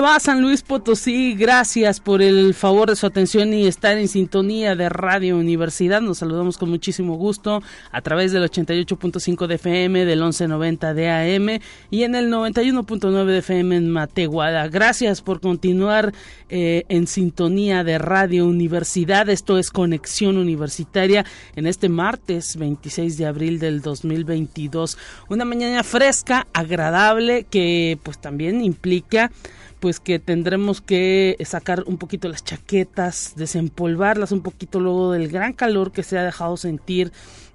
Va 0.00 0.18
San 0.20 0.42
Luis 0.42 0.62
Potosí? 0.62 1.34
Gracias 1.34 2.00
por 2.00 2.20
el 2.20 2.54
favor 2.54 2.90
de 2.90 2.96
su 2.96 3.06
atención 3.06 3.54
y 3.54 3.66
estar 3.66 3.96
en 3.96 4.08
sintonía 4.08 4.74
de 4.74 4.88
Radio 4.88 5.36
Universidad. 5.36 6.00
Nos 6.00 6.18
saludamos 6.18 6.58
con 6.58 6.70
muchísimo 6.70 7.14
gusto 7.16 7.62
a 7.92 8.00
través 8.02 8.32
del 8.32 8.42
88.5 8.42 9.46
de 9.46 9.54
FM, 9.54 10.04
del 10.04 10.20
1190 10.20 10.94
de 10.94 11.10
AM 11.10 11.60
y 11.90 12.02
en 12.02 12.14
el 12.14 12.30
91.9 12.30 13.24
de 13.26 13.38
FM 13.38 13.76
en 13.76 13.90
Matehuala. 13.90 14.68
Gracias 14.68 15.22
por 15.22 15.40
continuar 15.40 16.12
eh, 16.48 16.84
en 16.88 17.06
sintonía 17.06 17.84
de 17.84 17.98
Radio 17.98 18.46
Universidad. 18.46 19.28
Esto 19.28 19.58
es 19.58 19.70
Conexión 19.70 20.36
Universitaria 20.36 21.24
en 21.54 21.66
este 21.66 21.88
martes 21.88 22.56
26 22.56 23.18
de 23.18 23.26
abril 23.26 23.58
del 23.58 23.82
2022. 23.82 24.98
Una 25.28 25.44
mañana 25.44 25.82
fresca, 25.84 26.46
agradable, 26.52 27.44
que 27.44 27.98
pues 28.02 28.18
también 28.18 28.64
implica 28.64 29.30
pues 29.80 30.00
que 30.00 30.18
tendremos 30.18 30.80
que 30.80 31.36
sacar 31.44 31.84
un 31.86 31.98
poquito 31.98 32.28
las 32.28 32.44
chaquetas, 32.44 33.34
desempolvarlas 33.36 34.32
un 34.32 34.42
poquito 34.42 34.80
luego 34.80 35.12
del 35.12 35.28
gran 35.28 35.52
calor 35.52 35.92
que 35.92 36.02
se 36.02 36.18
ha 36.18 36.24
dejado 36.24 36.56
sentir 36.56 37.12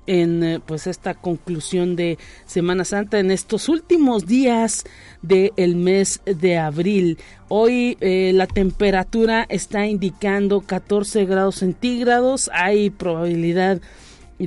en 0.07 0.43
eh, 0.43 0.59
pues 0.65 0.87
esta 0.87 1.13
conclusión 1.13 1.95
de 1.95 2.17
Semana 2.45 2.85
Santa 2.85 3.19
en 3.19 3.31
estos 3.31 3.69
últimos 3.69 4.25
días 4.25 4.83
del 5.21 5.75
mes 5.75 6.21
de 6.25 6.57
abril. 6.57 7.17
Hoy 7.47 7.97
eh, 8.01 8.31
la 8.33 8.47
temperatura 8.47 9.45
está 9.49 9.85
indicando 9.87 10.61
14 10.61 11.25
grados 11.25 11.55
centígrados, 11.55 12.49
hay 12.53 12.89
probabilidad 12.89 13.77
de 13.77 13.81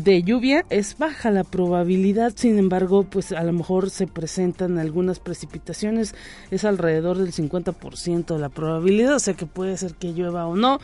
lluvia 0.03 0.65
es 0.71 0.99
baja 0.99 1.31
la 1.31 1.45
probabilidad, 1.45 2.33
sin 2.35 2.59
embargo, 2.59 3.05
pues 3.05 3.33
a 3.33 3.43
lo 3.45 3.53
mejor 3.53 3.91
se 3.91 4.07
presentan 4.07 4.79
algunas 4.79 5.21
precipitaciones, 5.21 6.15
es 6.51 6.65
alrededor 6.65 7.19
del 7.19 7.33
50% 7.33 8.35
de 8.35 8.39
la 8.39 8.49
probabilidad, 8.49 9.15
o 9.15 9.19
sea 9.21 9.35
que 9.35 9.47
puede 9.47 9.77
ser 9.77 9.95
que 9.95 10.13
llueva 10.13 10.47
o 10.47 10.57
no, 10.57 10.81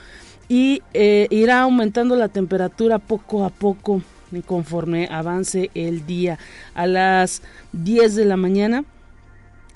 y 0.48 0.82
eh, 0.94 1.26
irá 1.30 1.62
aumentando 1.62 2.16
la 2.16 2.28
temperatura 2.28 2.98
poco 2.98 3.44
a 3.44 3.50
poco 3.50 4.02
conforme 4.46 5.08
avance 5.10 5.70
el 5.74 6.06
día. 6.06 6.38
A 6.74 6.86
las 6.86 7.42
10 7.72 8.14
de 8.14 8.24
la 8.24 8.36
mañana 8.36 8.84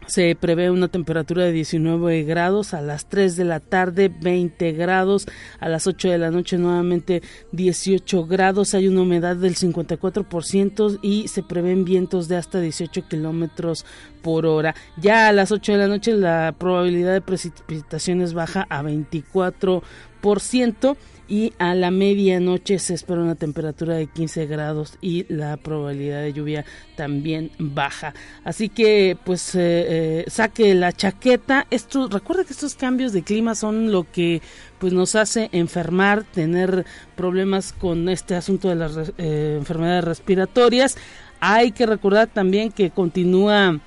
se 0.06 0.34
prevé 0.34 0.70
una 0.70 0.88
temperatura 0.88 1.44
de 1.44 1.52
19 1.52 2.24
grados, 2.24 2.74
a 2.74 2.80
las 2.80 3.08
3 3.08 3.36
de 3.36 3.44
la 3.44 3.60
tarde 3.60 4.08
20 4.08 4.72
grados, 4.72 5.27
a 5.61 5.69
las 5.69 5.86
8 5.86 6.11
de 6.11 6.19
la 6.19 6.30
noche 6.30 6.58
nuevamente 6.58 7.22
18 7.52 8.27
grados, 8.27 8.74
hay 8.74 8.88
una 8.88 9.02
humedad 9.02 9.36
del 9.36 9.55
54% 9.55 10.98
y 11.02 11.28
se 11.28 11.42
prevén 11.42 11.84
vientos 11.84 12.28
de 12.28 12.36
hasta 12.36 12.61
18 12.61 13.08
kilómetros 13.08 13.84
por 14.22 14.46
hora. 14.46 14.74
Ya 14.96 15.28
a 15.28 15.33
las 15.33 15.52
8 15.52 15.72
de 15.72 15.78
la 15.78 15.88
noche 15.88 16.12
la 16.12 16.55
probabilidad 16.58 17.12
de 17.12 17.20
precipitaciones 17.20 18.34
baja 18.34 18.66
a 18.68 18.83
24% 18.83 20.96
y 21.28 21.53
a 21.58 21.75
la 21.75 21.91
medianoche 21.91 22.78
se 22.78 22.94
espera 22.94 23.22
una 23.22 23.34
temperatura 23.34 23.94
de 23.94 24.06
15 24.06 24.47
grados 24.47 24.98
y 25.00 25.25
la 25.33 25.56
probabilidad 25.56 26.22
de 26.22 26.33
lluvia 26.33 26.64
también 26.97 27.50
baja. 27.58 28.14
Así 28.44 28.69
que 28.69 29.17
pues 29.25 29.55
eh, 29.55 29.61
eh, 29.61 30.25
saque 30.28 30.75
la 30.75 30.92
chaqueta. 30.92 31.67
Esto, 31.70 32.08
recuerda 32.08 32.45
que 32.45 32.52
estos 32.52 32.75
cambios 32.75 33.12
de 33.12 33.22
clima 33.22 33.55
son 33.55 33.90
lo 33.90 34.11
que 34.11 34.42
pues 34.79 34.92
nos 34.92 35.14
hace 35.14 35.48
enfermar, 35.52 36.24
tener 36.24 36.84
problemas 37.17 37.73
con 37.73 38.08
este 38.08 38.34
asunto 38.34 38.68
de 38.68 38.74
las 38.74 39.13
eh, 39.18 39.57
enfermedades 39.58 40.05
respiratorias. 40.05 40.96
Hay 41.40 41.73
que 41.73 41.86
recordar 41.86 42.29
también 42.29 42.70
que 42.70 42.90
continúa 42.90 43.80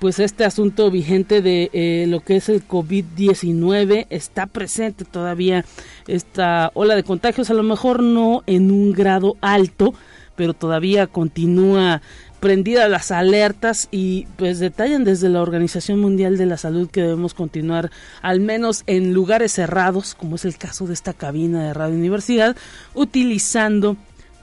pues 0.00 0.18
este 0.18 0.44
asunto 0.44 0.90
vigente 0.90 1.42
de 1.42 1.70
eh, 1.72 2.06
lo 2.08 2.20
que 2.20 2.36
es 2.36 2.48
el 2.48 2.66
COVID-19 2.66 4.06
está 4.08 4.46
presente 4.46 5.04
todavía 5.04 5.64
esta 6.08 6.72
ola 6.74 6.96
de 6.96 7.04
contagios, 7.04 7.50
a 7.50 7.54
lo 7.54 7.62
mejor 7.62 8.02
no 8.02 8.42
en 8.46 8.70
un 8.70 8.92
grado 8.92 9.36
alto, 9.42 9.92
pero 10.36 10.54
todavía 10.54 11.06
continúa 11.06 12.00
prendida 12.40 12.88
las 12.88 13.10
alertas 13.10 13.88
y 13.90 14.26
pues 14.36 14.58
detallan 14.58 15.04
desde 15.04 15.28
la 15.28 15.42
Organización 15.42 16.00
Mundial 16.00 16.38
de 16.38 16.46
la 16.46 16.56
Salud 16.56 16.90
que 16.90 17.02
debemos 17.02 17.34
continuar 17.34 17.90
al 18.22 18.40
menos 18.40 18.82
en 18.86 19.12
lugares 19.12 19.52
cerrados, 19.52 20.14
como 20.14 20.36
es 20.36 20.46
el 20.46 20.56
caso 20.56 20.86
de 20.86 20.94
esta 20.94 21.12
cabina 21.12 21.62
de 21.62 21.74
Radio 21.74 21.94
Universidad, 21.94 22.56
utilizando 22.94 23.98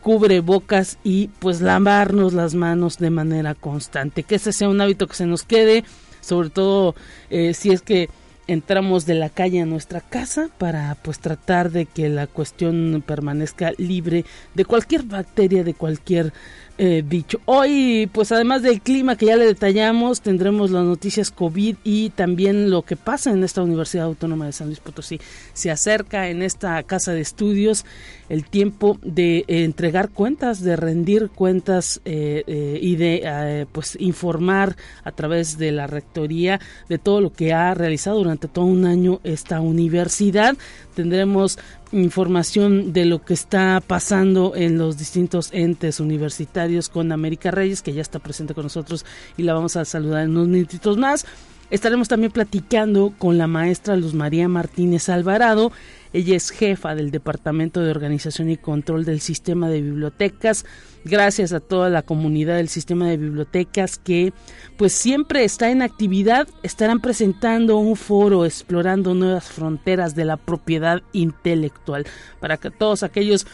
cubrebocas 0.07 0.97
y 1.03 1.27
pues 1.39 1.59
lavarnos 1.59 2.31
las 2.31 2.55
manos 2.55 2.97
de 2.97 3.09
manera 3.09 3.55
constante. 3.55 4.23
Que 4.23 4.35
ese 4.35 4.53
sea 4.53 4.69
un 4.69 4.79
hábito 4.79 5.05
que 5.05 5.15
se 5.15 5.25
nos 5.25 5.43
quede, 5.43 5.83
sobre 6.21 6.49
todo 6.49 6.95
eh, 7.29 7.53
si 7.53 7.71
es 7.71 7.81
que 7.81 8.07
entramos 8.47 9.05
de 9.05 9.15
la 9.15 9.29
calle 9.29 9.59
a 9.59 9.65
nuestra 9.65 9.99
casa 9.99 10.49
para 10.57 10.95
pues 10.95 11.19
tratar 11.19 11.71
de 11.71 11.85
que 11.85 12.07
la 12.07 12.25
cuestión 12.25 13.03
permanezca 13.05 13.73
libre 13.77 14.23
de 14.53 14.63
cualquier 14.63 15.03
bacteria, 15.03 15.65
de 15.65 15.73
cualquier 15.73 16.31
eh, 16.77 17.03
bicho. 17.05 17.41
Hoy, 17.45 18.09
pues 18.13 18.31
además 18.31 18.61
del 18.61 18.81
clima 18.81 19.17
que 19.17 19.25
ya 19.25 19.35
le 19.35 19.45
detallamos, 19.45 20.21
tendremos 20.21 20.71
las 20.71 20.85
noticias 20.85 21.31
COVID 21.31 21.75
y 21.83 22.11
también 22.11 22.69
lo 22.69 22.83
que 22.83 22.95
pasa 22.95 23.31
en 23.31 23.43
esta 23.43 23.61
Universidad 23.61 24.05
Autónoma 24.05 24.45
de 24.45 24.53
San 24.53 24.67
Luis 24.67 24.79
Potosí. 24.79 25.19
Se 25.53 25.69
acerca 25.69 26.29
en 26.29 26.41
esta 26.41 26.81
casa 26.83 27.11
de 27.13 27.21
estudios 27.21 27.83
el 28.29 28.45
tiempo 28.45 28.97
de 29.01 29.39
eh, 29.39 29.63
entregar 29.63 30.09
cuentas, 30.09 30.61
de 30.61 30.75
rendir 30.75 31.29
cuentas 31.29 32.01
eh, 32.05 32.79
y 32.81 32.95
de 32.95 33.67
pues 33.71 33.97
informar 33.99 34.75
a 35.03 35.11
través 35.11 35.57
de 35.57 35.71
la 35.71 35.87
rectoría 35.87 36.59
de 36.89 36.97
todo 36.97 37.21
lo 37.21 37.31
que 37.31 37.53
ha 37.53 37.73
realizado 37.73 38.17
durante 38.17 38.47
todo 38.47 38.65
un 38.65 38.85
año 38.85 39.19
esta 39.23 39.59
universidad. 39.61 40.55
Tendremos 40.95 41.59
información 41.91 42.93
de 42.93 43.05
lo 43.05 43.23
que 43.23 43.33
está 43.33 43.81
pasando 43.85 44.53
en 44.55 44.77
los 44.77 44.97
distintos 44.97 45.49
entes 45.53 45.99
universitarios 45.99 46.89
con 46.89 47.11
América 47.11 47.51
Reyes, 47.51 47.81
que 47.81 47.93
ya 47.93 48.01
está 48.01 48.19
presente 48.19 48.53
con 48.53 48.63
nosotros 48.63 49.05
y 49.37 49.43
la 49.43 49.53
vamos 49.53 49.75
a 49.75 49.85
saludar 49.85 50.23
en 50.23 50.31
unos 50.31 50.47
minutitos 50.47 50.97
más. 50.97 51.25
Estaremos 51.69 52.07
también 52.07 52.31
platicando 52.31 53.13
con 53.17 53.37
la 53.37 53.47
maestra 53.47 53.97
Luz 53.97 54.13
María 54.13 54.47
Martínez 54.47 55.09
Alvarado. 55.09 55.71
Ella 56.17 56.35
es 56.35 56.49
jefa 56.49 56.95
del 56.95 57.11
Departamento 57.11 57.79
de 57.79 57.91
Organización 57.91 58.49
y 58.49 58.57
Control 58.57 59.05
del 59.05 59.21
Sistema 59.21 59.69
de 59.69 59.83
Bibliotecas. 59.83 60.65
Gracias 61.05 61.53
a 61.53 61.59
toda 61.59 61.91
la 61.91 62.01
comunidad 62.01 62.55
del 62.55 62.69
sistema 62.69 63.07
de 63.07 63.17
bibliotecas 63.17 63.99
que 63.99 64.33
pues 64.77 64.93
siempre 64.93 65.43
está 65.43 65.69
en 65.69 65.83
actividad. 65.83 66.47
Estarán 66.63 67.01
presentando 67.01 67.77
un 67.77 67.95
foro 67.95 68.45
explorando 68.45 69.13
nuevas 69.13 69.45
fronteras 69.45 70.15
de 70.15 70.25
la 70.25 70.37
propiedad 70.37 71.03
intelectual 71.13 72.07
para 72.39 72.57
que 72.57 72.71
todos 72.71 73.03
aquellos 73.03 73.45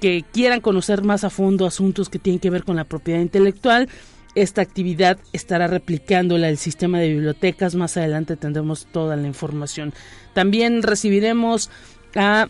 que 0.00 0.24
quieran 0.32 0.60
conocer 0.60 1.02
más 1.02 1.24
a 1.24 1.30
fondo 1.30 1.66
asuntos 1.66 2.08
que 2.08 2.20
tienen 2.20 2.38
que 2.38 2.50
ver 2.50 2.62
con 2.62 2.76
la 2.76 2.84
propiedad 2.84 3.18
intelectual 3.18 3.88
esta 4.34 4.62
actividad 4.62 5.18
estará 5.34 5.66
replicándola 5.66 6.48
el 6.48 6.56
sistema 6.56 6.98
de 6.98 7.10
bibliotecas. 7.10 7.74
Más 7.74 7.98
adelante 7.98 8.36
tendremos 8.36 8.86
toda 8.86 9.14
la 9.16 9.26
información. 9.26 9.92
También 10.32 10.82
recibiremos 10.82 11.70
a 12.16 12.48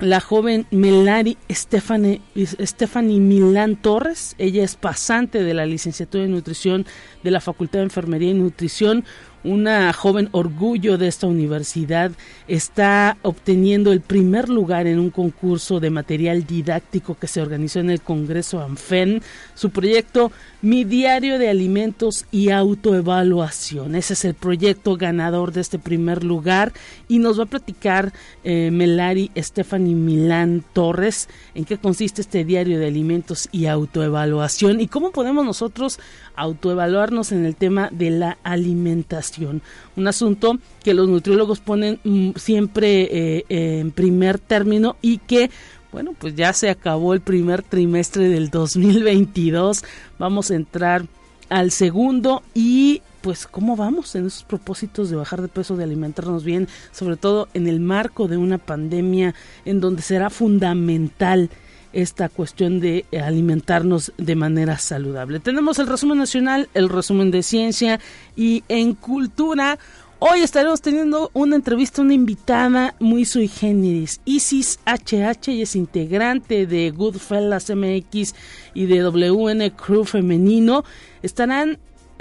la 0.00 0.20
joven 0.20 0.66
Melari 0.70 1.36
Stephanie, 1.50 2.20
Stephanie 2.36 3.20
Milán 3.20 3.76
Torres. 3.76 4.34
Ella 4.38 4.64
es 4.64 4.76
pasante 4.76 5.42
de 5.42 5.54
la 5.54 5.66
licenciatura 5.66 6.24
en 6.24 6.32
nutrición 6.32 6.86
de 7.22 7.30
la 7.30 7.40
Facultad 7.40 7.80
de 7.80 7.84
Enfermería 7.84 8.30
y 8.30 8.34
Nutrición 8.34 9.04
una 9.44 9.92
joven 9.92 10.28
orgullo 10.32 10.98
de 10.98 11.08
esta 11.08 11.26
universidad, 11.26 12.12
está 12.48 13.16
obteniendo 13.22 13.92
el 13.92 14.00
primer 14.00 14.48
lugar 14.48 14.86
en 14.86 14.98
un 14.98 15.10
concurso 15.10 15.80
de 15.80 15.90
material 15.90 16.46
didáctico 16.46 17.16
que 17.18 17.26
se 17.26 17.40
organizó 17.40 17.80
en 17.80 17.90
el 17.90 18.00
Congreso 18.00 18.60
ANFEN. 18.60 19.22
Su 19.54 19.70
proyecto 19.70 20.32
Mi 20.62 20.84
Diario 20.84 21.38
de 21.38 21.48
Alimentos 21.48 22.26
y 22.30 22.50
Autoevaluación. 22.50 23.94
Ese 23.94 24.14
es 24.14 24.24
el 24.24 24.34
proyecto 24.34 24.96
ganador 24.96 25.52
de 25.52 25.60
este 25.60 25.78
primer 25.78 26.24
lugar 26.24 26.72
y 27.08 27.18
nos 27.18 27.38
va 27.38 27.44
a 27.44 27.46
platicar 27.46 28.12
eh, 28.44 28.70
Melari 28.70 29.30
Stephanie 29.36 29.94
Milán 29.94 30.64
Torres 30.72 31.28
en 31.54 31.64
qué 31.64 31.78
consiste 31.78 32.20
este 32.20 32.44
diario 32.44 32.78
de 32.78 32.86
alimentos 32.86 33.48
y 33.52 33.66
autoevaluación 33.66 34.80
y 34.80 34.86
cómo 34.86 35.10
podemos 35.10 35.44
nosotros 35.44 35.98
autoevaluarnos 36.36 37.32
en 37.32 37.44
el 37.44 37.56
tema 37.56 37.88
de 37.92 38.10
la 38.10 38.38
alimentación. 38.42 39.29
Un 39.38 40.08
asunto 40.08 40.58
que 40.82 40.94
los 40.94 41.08
nutriólogos 41.08 41.60
ponen 41.60 42.00
mm, 42.04 42.30
siempre 42.36 43.38
eh, 43.38 43.44
en 43.48 43.90
primer 43.90 44.38
término 44.38 44.96
y 45.02 45.18
que 45.18 45.50
bueno, 45.92 46.14
pues 46.16 46.36
ya 46.36 46.52
se 46.52 46.70
acabó 46.70 47.14
el 47.14 47.20
primer 47.20 47.62
trimestre 47.62 48.28
del 48.28 48.50
2022. 48.50 49.82
Vamos 50.18 50.50
a 50.50 50.54
entrar 50.54 51.04
al 51.48 51.72
segundo 51.72 52.42
y 52.54 53.02
pues 53.20 53.46
cómo 53.46 53.76
vamos 53.76 54.14
en 54.14 54.26
esos 54.26 54.44
propósitos 54.44 55.10
de 55.10 55.16
bajar 55.16 55.42
de 55.42 55.48
peso, 55.48 55.76
de 55.76 55.84
alimentarnos 55.84 56.44
bien, 56.44 56.68
sobre 56.92 57.16
todo 57.16 57.48
en 57.54 57.66
el 57.66 57.80
marco 57.80 58.28
de 58.28 58.36
una 58.36 58.58
pandemia 58.58 59.34
en 59.64 59.80
donde 59.80 60.02
será 60.02 60.30
fundamental 60.30 61.50
esta 61.92 62.28
cuestión 62.28 62.80
de 62.80 63.04
alimentarnos 63.12 64.12
de 64.16 64.36
manera 64.36 64.78
saludable. 64.78 65.40
Tenemos 65.40 65.78
el 65.78 65.86
resumen 65.86 66.18
nacional, 66.18 66.68
el 66.74 66.88
resumen 66.88 67.30
de 67.30 67.42
ciencia 67.42 68.00
y 68.36 68.64
en 68.68 68.94
cultura. 68.94 69.78
Hoy 70.18 70.40
estaremos 70.40 70.82
teniendo 70.82 71.30
una 71.32 71.56
entrevista, 71.56 72.02
una 72.02 72.12
invitada 72.12 72.94
muy 73.00 73.24
sui 73.24 73.48
generis, 73.48 74.20
Isis 74.26 74.78
HH, 74.84 75.50
y 75.50 75.62
es 75.62 75.74
integrante 75.74 76.66
de 76.66 76.90
Goodfellas 76.90 77.70
MX 77.70 78.34
y 78.74 78.84
de 78.84 79.02
WN 79.02 79.70
Crew 79.70 80.04
Femenino. 80.04 80.84
Estarán 81.22 81.78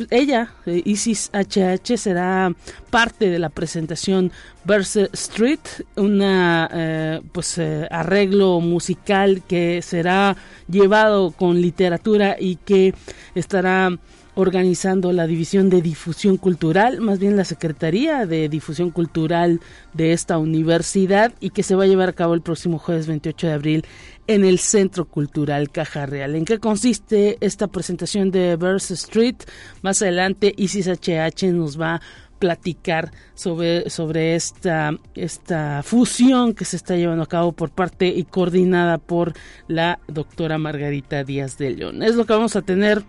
ella, 0.09 0.53
eh, 0.65 0.81
Isis 0.85 1.29
HH, 1.33 1.97
será 1.97 2.53
parte 2.89 3.29
de 3.29 3.39
la 3.39 3.49
presentación 3.49 4.31
Verse 4.65 5.09
Street, 5.13 5.59
una 5.95 6.69
eh, 6.71 7.21
pues 7.31 7.57
eh, 7.57 7.87
arreglo 7.89 8.59
musical 8.59 9.41
que 9.47 9.81
será 9.81 10.35
llevado 10.67 11.31
con 11.31 11.61
literatura 11.61 12.35
y 12.39 12.57
que 12.57 12.93
estará 13.35 13.97
organizando 14.39 15.11
la 15.11 15.27
División 15.27 15.69
de 15.69 15.81
Difusión 15.81 16.37
Cultural, 16.37 17.01
más 17.01 17.19
bien 17.19 17.35
la 17.35 17.43
Secretaría 17.43 18.25
de 18.25 18.47
Difusión 18.47 18.89
Cultural 18.89 19.59
de 19.93 20.13
esta 20.13 20.37
universidad 20.37 21.33
y 21.41 21.49
que 21.49 21.61
se 21.61 21.75
va 21.75 21.83
a 21.83 21.87
llevar 21.87 22.07
a 22.07 22.13
cabo 22.13 22.35
el 22.35 22.41
próximo 22.41 22.79
jueves 22.79 23.05
28 23.05 23.47
de 23.47 23.53
abril 23.53 23.85
en 24.27 24.45
el 24.45 24.59
Centro 24.59 25.03
Cultural 25.03 25.71
Caja 25.71 26.05
Real. 26.05 26.35
¿En 26.35 26.45
qué 26.45 26.57
consiste 26.57 27.37
esta 27.41 27.67
presentación 27.67 28.31
de 28.31 28.55
Verse 28.55 28.93
Street? 28.93 29.35
Más 29.81 30.01
adelante 30.01 30.53
Isis 30.55 30.87
HH 30.87 31.51
nos 31.51 31.79
va 31.79 31.95
a 31.95 32.01
platicar 32.39 33.11
sobre, 33.33 33.89
sobre 33.89 34.35
esta, 34.35 34.91
esta 35.15 35.83
fusión 35.83 36.53
que 36.53 36.63
se 36.63 36.77
está 36.77 36.95
llevando 36.95 37.23
a 37.23 37.27
cabo 37.27 37.51
por 37.51 37.71
parte 37.71 38.07
y 38.07 38.23
coordinada 38.23 38.99
por 38.99 39.33
la 39.67 39.99
doctora 40.07 40.57
Margarita 40.57 41.25
Díaz 41.25 41.57
de 41.57 41.71
León. 41.71 42.03
Es 42.03 42.15
lo 42.15 42.25
que 42.25 42.31
vamos 42.31 42.55
a 42.55 42.61
tener 42.61 43.03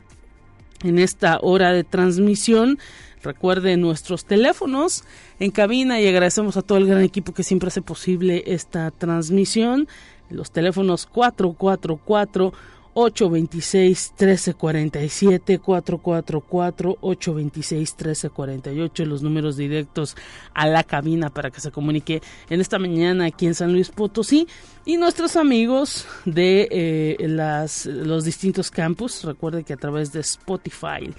en 0.83 0.99
esta 0.99 1.39
hora 1.41 1.73
de 1.73 1.85
transmisión. 1.85 2.79
Recuerden 3.23 3.83
nuestros 3.83 4.25
teléfonos 4.25 5.05
en 5.39 5.51
cabina 5.51 6.01
y 6.01 6.09
agradecemos 6.09 6.57
a 6.57 6.63
todo 6.63 6.79
el 6.79 6.87
gran 6.87 7.03
equipo 7.03 7.33
que 7.33 7.43
siempre 7.43 7.69
hace 7.69 7.83
posible 7.83 8.45
esta 8.47 8.91
transmisión 8.91 9.89
los 10.31 10.51
teléfonos 10.51 11.07
444 11.07 12.53
826 13.01 14.15
1347 14.19 15.59
444 15.59 16.99
826 17.01 17.95
1348 17.95 19.05
los 19.07 19.23
números 19.23 19.57
directos 19.57 20.17
a 20.55 20.67
la 20.67 20.85
cabina 20.85 21.31
para 21.31 21.51
que 21.51 21.61
se 21.61 21.71
comunique 21.71 22.21
en 22.49 22.61
esta 22.61 22.79
mañana 22.79 23.27
aquí 23.27 23.47
en 23.47 23.55
San 23.55 23.73
Luis 23.73 23.91
Potosí. 23.91 24.47
Y 24.85 24.97
nuestros 24.97 25.37
amigos 25.37 26.07
de 26.25 26.69
eh, 26.71 27.29
las, 27.29 27.87
los 27.87 28.25
distintos 28.25 28.71
campus 28.71 29.25
recuerde 29.25 29.65
que 29.65 29.73
a 29.73 29.77
través 29.77 30.13
de 30.13 30.21
Spotify 30.21 31.11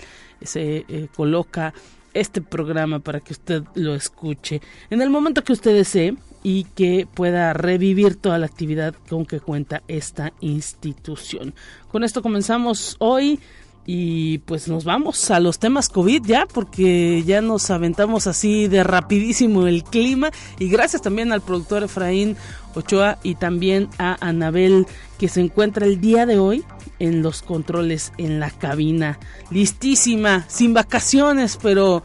se 0.41 0.85
eh, 0.87 1.07
coloca 1.15 1.73
este 2.13 2.41
programa 2.41 2.99
para 2.99 3.19
que 3.19 3.33
usted 3.33 3.63
lo 3.75 3.95
escuche 3.95 4.61
en 4.89 5.01
el 5.01 5.09
momento 5.09 5.43
que 5.43 5.53
usted 5.53 5.73
desee 5.73 6.15
y 6.43 6.63
que 6.63 7.07
pueda 7.13 7.53
revivir 7.53 8.15
toda 8.15 8.37
la 8.37 8.47
actividad 8.47 8.95
con 9.09 9.25
que 9.25 9.39
cuenta 9.39 9.83
esta 9.87 10.33
institución. 10.41 11.53
Con 11.91 12.03
esto 12.03 12.21
comenzamos 12.21 12.95
hoy 12.99 13.39
y 13.85 14.39
pues 14.39 14.67
nos 14.67 14.83
vamos 14.83 15.31
a 15.31 15.39
los 15.39 15.57
temas 15.57 15.89
COVID 15.89 16.23
ya 16.23 16.45
porque 16.45 17.23
ya 17.23 17.41
nos 17.41 17.69
aventamos 17.71 18.27
así 18.27 18.67
de 18.67 18.83
rapidísimo 18.83 19.65
el 19.65 19.83
clima 19.83 20.29
y 20.59 20.69
gracias 20.69 21.01
también 21.01 21.31
al 21.31 21.41
productor 21.41 21.83
Efraín 21.83 22.37
Ochoa 22.75 23.17
y 23.23 23.35
también 23.35 23.89
a 23.97 24.17
Anabel 24.25 24.85
que 25.21 25.29
se 25.29 25.39
encuentra 25.39 25.85
el 25.85 26.01
día 26.01 26.25
de 26.25 26.39
hoy 26.39 26.65
en 26.97 27.21
los 27.21 27.43
controles 27.43 28.11
en 28.17 28.39
la 28.39 28.49
cabina 28.49 29.19
listísima 29.51 30.45
sin 30.47 30.73
vacaciones 30.73 31.59
pero 31.61 32.01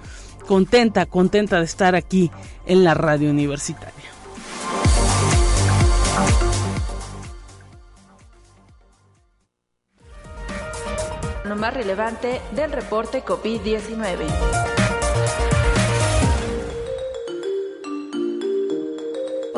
contenta 0.46 1.06
contenta 1.06 1.58
de 1.58 1.64
estar 1.64 1.94
aquí 1.94 2.30
en 2.66 2.84
la 2.84 2.92
radio 2.92 3.30
universitaria 3.30 3.94
Lo 11.44 11.56
más 11.56 11.72
relevante 11.72 12.42
del 12.54 12.72
reporte 12.72 13.24
COVID-19. 13.24 14.26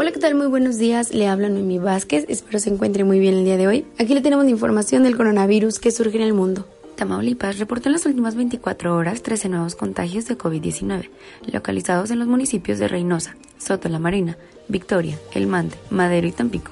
Hola, 0.01 0.13
¿qué 0.13 0.21
tal? 0.21 0.37
Muy 0.37 0.47
buenos 0.47 0.79
días. 0.79 1.13
Le 1.13 1.27
habla 1.27 1.49
Noemi 1.49 1.81
Vázquez. 1.81 2.25
Espero 2.29 2.61
se 2.61 2.71
encuentre 2.71 3.03
muy 3.03 3.19
bien 3.19 3.35
el 3.35 3.45
día 3.45 3.57
de 3.57 3.67
hoy. 3.67 3.85
Aquí 3.99 4.15
le 4.15 4.21
tenemos 4.21 4.49
información 4.49 5.03
del 5.03 5.17
coronavirus 5.17 5.81
que 5.81 5.91
surge 5.91 6.19
en 6.19 6.23
el 6.23 6.35
mundo. 6.35 6.69
Tamaulipas 6.95 7.59
reportó 7.59 7.89
en 7.89 7.95
las 7.95 8.07
últimas 8.07 8.37
24 8.37 8.95
horas 8.95 9.25
13 9.25 9.49
nuevos 9.49 9.75
contagios 9.75 10.27
de 10.27 10.39
COVID-19, 10.39 11.11
localizados 11.53 12.13
en 12.13 12.21
los 12.21 12.29
municipios 12.29 12.79
de 12.79 12.87
Reynosa, 12.87 13.35
Soto 13.59 13.89
la 13.89 13.99
Marina, 13.99 14.39
Victoria, 14.69 15.19
El 15.35 15.49
Mante, 15.49 15.77
Madero 15.91 16.29
y 16.29 16.33
Tampico. 16.33 16.71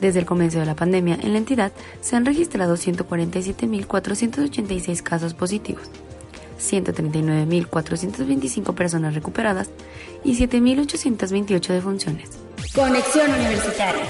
Desde 0.00 0.20
el 0.20 0.24
comienzo 0.24 0.58
de 0.58 0.64
la 0.64 0.74
pandemia 0.74 1.18
en 1.20 1.32
la 1.32 1.38
entidad 1.38 1.72
se 2.00 2.16
han 2.16 2.24
registrado 2.24 2.78
147.486 2.78 5.02
casos 5.02 5.34
positivos, 5.34 5.90
139.425 6.72 8.74
personas 8.74 9.14
recuperadas 9.14 9.70
y 10.24 10.36
7.828 10.36 11.68
defunciones. 11.68 12.30
Conexión 12.74 13.32
Universitaria. 13.32 14.02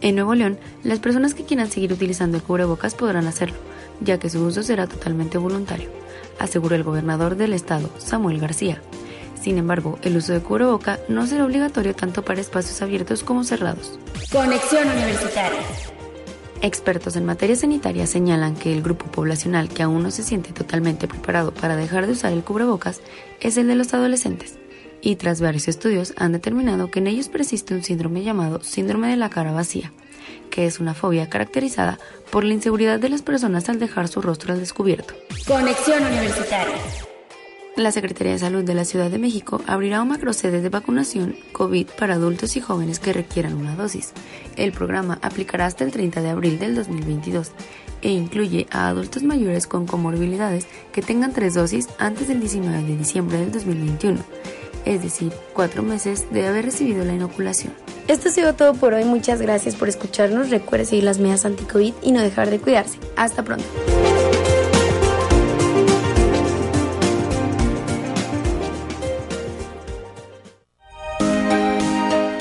En 0.00 0.14
Nuevo 0.14 0.34
León, 0.34 0.58
las 0.82 0.98
personas 0.98 1.34
que 1.34 1.44
quieran 1.44 1.70
seguir 1.70 1.92
utilizando 1.92 2.38
el 2.38 2.42
cubrebocas 2.42 2.94
podrán 2.94 3.26
hacerlo, 3.26 3.58
ya 4.00 4.18
que 4.18 4.30
su 4.30 4.42
uso 4.42 4.62
será 4.62 4.86
totalmente 4.86 5.36
voluntario, 5.36 5.90
aseguró 6.38 6.74
el 6.74 6.84
gobernador 6.84 7.36
del 7.36 7.52
estado, 7.52 7.90
Samuel 7.98 8.40
García. 8.40 8.80
Sin 9.40 9.58
embargo, 9.58 9.98
el 10.02 10.16
uso 10.16 10.32
de 10.32 10.40
cubreboca 10.40 10.98
no 11.08 11.26
será 11.26 11.44
obligatorio 11.44 11.94
tanto 11.94 12.24
para 12.24 12.40
espacios 12.40 12.80
abiertos 12.82 13.22
como 13.22 13.44
cerrados. 13.44 13.98
Conexión 14.30 14.88
Universitaria. 14.88 15.60
Expertos 16.62 17.16
en 17.16 17.24
materia 17.24 17.56
sanitaria 17.56 18.06
señalan 18.06 18.54
que 18.54 18.72
el 18.72 18.82
grupo 18.82 19.06
poblacional 19.06 19.70
que 19.70 19.82
aún 19.82 20.02
no 20.02 20.10
se 20.10 20.22
siente 20.22 20.52
totalmente 20.52 21.08
preparado 21.08 21.52
para 21.52 21.74
dejar 21.74 22.06
de 22.06 22.12
usar 22.12 22.32
el 22.32 22.44
cubrebocas 22.44 23.00
es 23.40 23.56
el 23.56 23.66
de 23.66 23.76
los 23.76 23.94
adolescentes. 23.94 24.58
Y 25.00 25.16
tras 25.16 25.40
varios 25.40 25.68
estudios 25.68 26.12
han 26.18 26.32
determinado 26.32 26.90
que 26.90 26.98
en 26.98 27.06
ellos 27.06 27.28
persiste 27.28 27.74
un 27.74 27.82
síndrome 27.82 28.22
llamado 28.22 28.62
síndrome 28.62 29.08
de 29.08 29.16
la 29.16 29.30
cara 29.30 29.52
vacía, 29.52 29.90
que 30.50 30.66
es 30.66 30.80
una 30.80 30.92
fobia 30.92 31.30
caracterizada 31.30 31.98
por 32.30 32.44
la 32.44 32.52
inseguridad 32.52 33.00
de 33.00 33.08
las 33.08 33.22
personas 33.22 33.70
al 33.70 33.78
dejar 33.78 34.08
su 34.08 34.20
rostro 34.20 34.52
al 34.52 34.60
descubierto. 34.60 35.14
Conexión 35.46 36.04
Universitaria. 36.04 36.76
La 37.80 37.92
Secretaría 37.92 38.34
de 38.34 38.38
Salud 38.38 38.62
de 38.62 38.74
la 38.74 38.84
Ciudad 38.84 39.10
de 39.10 39.18
México 39.18 39.62
abrirá 39.66 40.02
un 40.02 40.08
macrosede 40.08 40.60
de 40.60 40.68
vacunación 40.68 41.34
COVID 41.52 41.86
para 41.98 42.16
adultos 42.16 42.54
y 42.56 42.60
jóvenes 42.60 43.00
que 43.00 43.14
requieran 43.14 43.54
una 43.54 43.74
dosis. 43.74 44.12
El 44.56 44.72
programa 44.72 45.18
aplicará 45.22 45.64
hasta 45.64 45.84
el 45.84 45.90
30 45.90 46.20
de 46.20 46.28
abril 46.28 46.58
del 46.58 46.74
2022 46.74 47.52
e 48.02 48.10
incluye 48.10 48.66
a 48.70 48.88
adultos 48.88 49.22
mayores 49.22 49.66
con 49.66 49.86
comorbilidades 49.86 50.66
que 50.92 51.00
tengan 51.00 51.32
tres 51.32 51.54
dosis 51.54 51.88
antes 51.98 52.28
del 52.28 52.40
19 52.40 52.82
de 52.82 52.98
diciembre 52.98 53.38
del 53.38 53.50
2021, 53.50 54.18
es 54.84 55.02
decir, 55.02 55.32
cuatro 55.54 55.82
meses 55.82 56.30
de 56.30 56.46
haber 56.46 56.66
recibido 56.66 57.02
la 57.06 57.14
inoculación. 57.14 57.72
Esto 58.08 58.28
ha 58.28 58.32
sido 58.32 58.54
todo 58.54 58.74
por 58.74 58.92
hoy, 58.92 59.04
muchas 59.06 59.40
gracias 59.40 59.74
por 59.74 59.88
escucharnos, 59.88 60.50
recuerde 60.50 60.84
seguir 60.84 61.04
las 61.04 61.18
medidas 61.18 61.46
anti-COVID 61.46 61.94
y 62.02 62.12
no 62.12 62.20
dejar 62.20 62.50
de 62.50 62.58
cuidarse. 62.58 62.98
Hasta 63.16 63.42
pronto. 63.42 63.64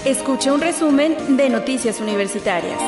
Escucha 0.09 0.51
un 0.51 0.59
resumen 0.59 1.37
de 1.37 1.51
Noticias 1.51 2.01
Universitarias. 2.01 2.79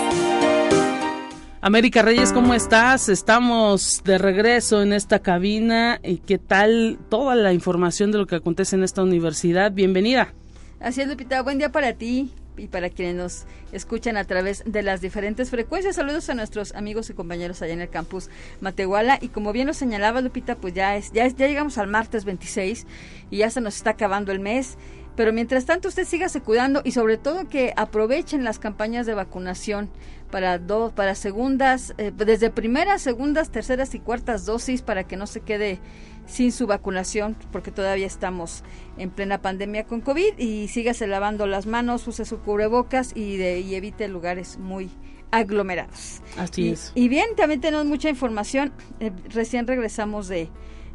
América 1.61 2.01
Reyes, 2.01 2.33
¿cómo 2.33 2.55
estás? 2.55 3.09
Estamos 3.09 4.01
de 4.03 4.17
regreso 4.17 4.81
en 4.81 4.91
esta 4.91 5.19
cabina. 5.19 5.99
¿Y 6.03 6.17
qué 6.17 6.39
tal 6.39 6.97
toda 7.09 7.35
la 7.35 7.53
información 7.53 8.11
de 8.11 8.17
lo 8.17 8.25
que 8.25 8.37
acontece 8.37 8.75
en 8.75 8.81
esta 8.81 9.03
universidad? 9.03 9.71
Bienvenida. 9.71 10.33
Así 10.79 11.01
es, 11.01 11.07
Lupita. 11.07 11.43
Buen 11.43 11.59
día 11.59 11.71
para 11.71 11.93
ti 11.93 12.31
y 12.57 12.67
para 12.67 12.89
quienes 12.89 13.15
nos 13.15 13.45
escuchan 13.71 14.17
a 14.17 14.23
través 14.23 14.63
de 14.65 14.81
las 14.81 14.99
diferentes 14.99 15.51
frecuencias. 15.51 15.97
Saludos 15.97 16.27
a 16.29 16.33
nuestros 16.33 16.73
amigos 16.73 17.11
y 17.11 17.13
compañeros 17.13 17.61
allá 17.61 17.73
en 17.73 17.81
el 17.81 17.89
campus 17.89 18.29
Matehuala. 18.61 19.19
Y 19.21 19.27
como 19.27 19.53
bien 19.53 19.67
lo 19.67 19.75
señalaba 19.75 20.21
Lupita, 20.21 20.55
pues 20.55 20.73
ya 20.73 20.95
es, 20.95 21.11
ya 21.11 21.25
es, 21.25 21.35
ya 21.35 21.45
llegamos 21.45 21.77
al 21.77 21.87
martes 21.87 22.25
26 22.25 22.87
y 23.29 23.37
ya 23.37 23.51
se 23.51 23.61
nos 23.61 23.75
está 23.75 23.91
acabando 23.91 24.31
el 24.31 24.39
mes. 24.39 24.77
Pero 25.15 25.33
mientras 25.33 25.65
tanto 25.65 25.89
usted 25.89 26.05
sígase 26.05 26.41
cuidando 26.41 26.81
y 26.83 26.91
sobre 26.91 27.17
todo 27.17 27.47
que 27.47 27.73
aprovechen 27.75 28.43
las 28.43 28.59
campañas 28.59 29.05
de 29.05 29.13
vacunación 29.13 29.89
para 30.31 30.57
dos, 30.57 30.93
para 30.93 31.15
segundas, 31.15 31.93
eh, 31.97 32.11
desde 32.15 32.49
primeras, 32.49 33.01
segundas, 33.01 33.51
terceras 33.51 33.93
y 33.93 33.99
cuartas 33.99 34.45
dosis 34.45 34.81
para 34.81 35.03
que 35.03 35.17
no 35.17 35.27
se 35.27 35.41
quede 35.41 35.79
sin 36.25 36.51
su 36.51 36.65
vacunación, 36.65 37.35
porque 37.51 37.71
todavía 37.71 38.07
estamos 38.07 38.63
en 38.97 39.09
plena 39.09 39.41
pandemia 39.41 39.85
con 39.85 39.99
COVID 39.99 40.37
y 40.37 40.69
sígase 40.69 41.07
lavando 41.07 41.45
las 41.45 41.65
manos, 41.65 42.07
use 42.07 42.23
su 42.23 42.39
cubrebocas 42.39 43.11
y, 43.13 43.37
de, 43.37 43.59
y 43.59 43.75
evite 43.75 44.07
lugares 44.07 44.57
muy 44.57 44.89
aglomerados. 45.31 46.21
Así 46.37 46.69
es. 46.69 46.91
Y 46.95 47.09
bien, 47.09 47.35
también 47.35 47.59
tenemos 47.59 47.85
mucha 47.85 48.09
información. 48.09 48.71
Eh, 48.99 49.11
recién 49.29 49.67
regresamos 49.67 50.27
de, 50.27 50.49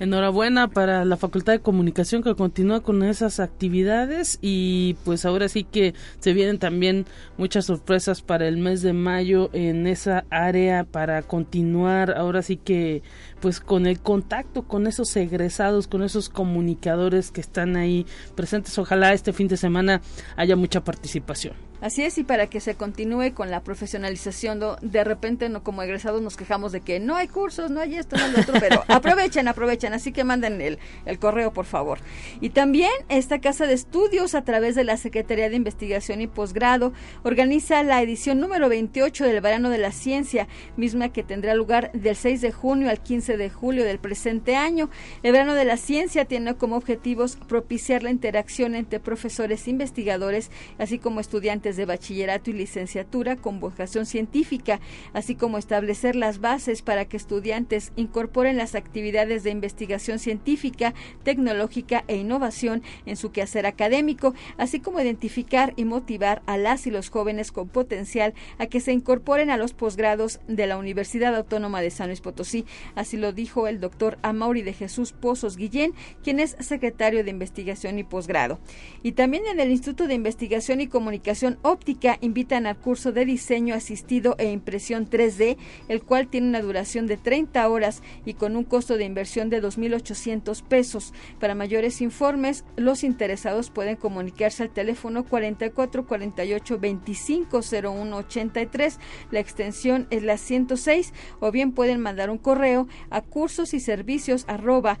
Enhorabuena 0.00 0.68
para 0.68 1.04
la 1.04 1.18
Facultad 1.18 1.52
de 1.52 1.60
Comunicación 1.60 2.22
que 2.22 2.34
continúa 2.34 2.80
con 2.80 3.02
esas 3.02 3.38
actividades 3.38 4.38
y 4.40 4.96
pues 5.04 5.26
ahora 5.26 5.46
sí 5.50 5.62
que 5.62 5.92
se 6.20 6.32
vienen 6.32 6.58
también 6.58 7.04
muchas 7.36 7.66
sorpresas 7.66 8.22
para 8.22 8.48
el 8.48 8.56
mes 8.56 8.80
de 8.80 8.94
mayo 8.94 9.50
en 9.52 9.86
esa 9.86 10.24
área 10.30 10.84
para 10.84 11.20
continuar 11.20 12.16
ahora 12.16 12.40
sí 12.40 12.56
que 12.56 13.02
pues 13.40 13.60
con 13.60 13.84
el 13.84 14.00
contacto 14.00 14.62
con 14.62 14.86
esos 14.86 15.14
egresados, 15.16 15.86
con 15.86 16.02
esos 16.02 16.30
comunicadores 16.30 17.30
que 17.30 17.42
están 17.42 17.76
ahí 17.76 18.06
presentes. 18.34 18.78
Ojalá 18.78 19.12
este 19.12 19.34
fin 19.34 19.48
de 19.48 19.58
semana 19.58 20.00
haya 20.34 20.56
mucha 20.56 20.82
participación. 20.82 21.69
Así 21.80 22.02
es, 22.02 22.18
y 22.18 22.24
para 22.24 22.46
que 22.48 22.60
se 22.60 22.74
continúe 22.74 23.32
con 23.32 23.50
la 23.50 23.62
profesionalización, 23.62 24.60
de 24.82 25.04
repente 25.04 25.48
no 25.48 25.62
como 25.62 25.82
egresados 25.82 26.20
nos 26.20 26.36
quejamos 26.36 26.72
de 26.72 26.82
que 26.82 27.00
no 27.00 27.16
hay 27.16 27.26
cursos, 27.26 27.70
no 27.70 27.80
hay 27.80 27.96
esto, 27.96 28.16
no 28.16 28.24
hay 28.24 28.32
lo 28.32 28.40
otro, 28.40 28.54
pero 28.60 28.84
aprovechen, 28.88 29.48
aprovechen, 29.48 29.94
así 29.94 30.12
que 30.12 30.22
manden 30.22 30.60
el, 30.60 30.78
el 31.06 31.18
correo, 31.18 31.52
por 31.52 31.64
favor. 31.64 31.98
Y 32.40 32.50
también 32.50 32.90
esta 33.08 33.40
casa 33.40 33.66
de 33.66 33.72
estudios, 33.72 34.34
a 34.34 34.44
través 34.44 34.74
de 34.74 34.84
la 34.84 34.98
Secretaría 34.98 35.48
de 35.48 35.56
Investigación 35.56 36.20
y 36.20 36.26
Posgrado, 36.26 36.92
organiza 37.22 37.82
la 37.82 38.02
edición 38.02 38.40
número 38.40 38.68
28 38.68 39.24
del 39.24 39.40
Verano 39.40 39.70
de 39.70 39.78
la 39.78 39.92
Ciencia, 39.92 40.48
misma 40.76 41.10
que 41.10 41.22
tendrá 41.22 41.54
lugar 41.54 41.92
del 41.92 42.16
6 42.16 42.42
de 42.42 42.52
junio 42.52 42.90
al 42.90 43.00
15 43.00 43.36
de 43.38 43.48
julio 43.48 43.84
del 43.84 43.98
presente 43.98 44.54
año. 44.54 44.90
El 45.22 45.32
Verano 45.32 45.54
de 45.54 45.64
la 45.64 45.78
Ciencia 45.78 46.26
tiene 46.26 46.54
como 46.56 46.76
objetivos 46.76 47.36
propiciar 47.48 48.02
la 48.02 48.10
interacción 48.10 48.74
entre 48.74 49.00
profesores 49.00 49.66
investigadores, 49.66 50.50
así 50.78 50.98
como 50.98 51.20
estudiantes 51.20 51.69
de 51.76 51.86
bachillerato 51.86 52.50
y 52.50 52.54
licenciatura 52.54 53.36
con 53.36 53.60
vocación 53.60 54.06
científica, 54.06 54.80
así 55.12 55.34
como 55.34 55.58
establecer 55.58 56.16
las 56.16 56.40
bases 56.40 56.82
para 56.82 57.04
que 57.04 57.16
estudiantes 57.16 57.92
incorporen 57.96 58.56
las 58.56 58.74
actividades 58.74 59.44
de 59.44 59.50
investigación 59.50 60.18
científica, 60.18 60.94
tecnológica 61.22 62.04
e 62.08 62.16
innovación 62.16 62.82
en 63.06 63.16
su 63.16 63.32
quehacer 63.32 63.66
académico, 63.66 64.34
así 64.58 64.80
como 64.80 65.00
identificar 65.00 65.72
y 65.76 65.84
motivar 65.84 66.42
a 66.46 66.56
las 66.56 66.86
y 66.86 66.90
los 66.90 67.10
jóvenes 67.10 67.52
con 67.52 67.68
potencial 67.68 68.34
a 68.58 68.66
que 68.66 68.80
se 68.80 68.92
incorporen 68.92 69.50
a 69.50 69.56
los 69.56 69.72
posgrados 69.72 70.40
de 70.48 70.66
la 70.66 70.76
Universidad 70.76 71.34
Autónoma 71.34 71.80
de 71.80 71.90
San 71.90 72.08
Luis 72.08 72.20
Potosí. 72.20 72.64
Así 72.94 73.16
lo 73.16 73.32
dijo 73.32 73.66
el 73.66 73.80
doctor 73.80 74.18
Amauri 74.22 74.62
de 74.62 74.72
Jesús 74.72 75.12
Pozos 75.12 75.56
Guillén, 75.56 75.94
quien 76.22 76.40
es 76.40 76.56
secretario 76.60 77.24
de 77.24 77.30
Investigación 77.30 77.98
y 77.98 78.04
Posgrado. 78.04 78.58
Y 79.02 79.12
también 79.12 79.44
en 79.46 79.60
el 79.60 79.70
Instituto 79.70 80.06
de 80.06 80.14
Investigación 80.14 80.80
y 80.80 80.86
Comunicación 80.88 81.58
óptica 81.62 82.18
invitan 82.20 82.66
al 82.66 82.76
curso 82.76 83.12
de 83.12 83.24
diseño 83.24 83.74
asistido 83.74 84.36
e 84.38 84.50
impresión 84.50 85.08
3D, 85.08 85.56
el 85.88 86.02
cual 86.02 86.28
tiene 86.28 86.48
una 86.48 86.62
duración 86.62 87.06
de 87.06 87.16
30 87.16 87.68
horas 87.68 88.02
y 88.24 88.34
con 88.34 88.56
un 88.56 88.64
costo 88.64 88.96
de 88.96 89.04
inversión 89.04 89.50
de 89.50 89.62
2.800 89.62 90.62
pesos. 90.62 91.12
Para 91.38 91.54
mayores 91.54 92.00
informes, 92.00 92.64
los 92.76 93.04
interesados 93.04 93.70
pueden 93.70 93.96
comunicarse 93.96 94.62
al 94.62 94.70
teléfono 94.70 95.24
44 95.24 96.06
48 96.06 96.78
25 96.78 97.60
01 97.82 98.16
83, 98.16 98.98
la 99.30 99.40
extensión 99.40 100.06
es 100.10 100.22
la 100.22 100.36
106, 100.36 101.12
o 101.40 101.50
bien 101.50 101.72
pueden 101.72 102.00
mandar 102.00 102.30
un 102.30 102.38
correo 102.38 102.86
a 103.10 103.22
cursos 103.22 103.74
y 103.74 103.80
servicios 103.80 104.44
arroba 104.48 104.98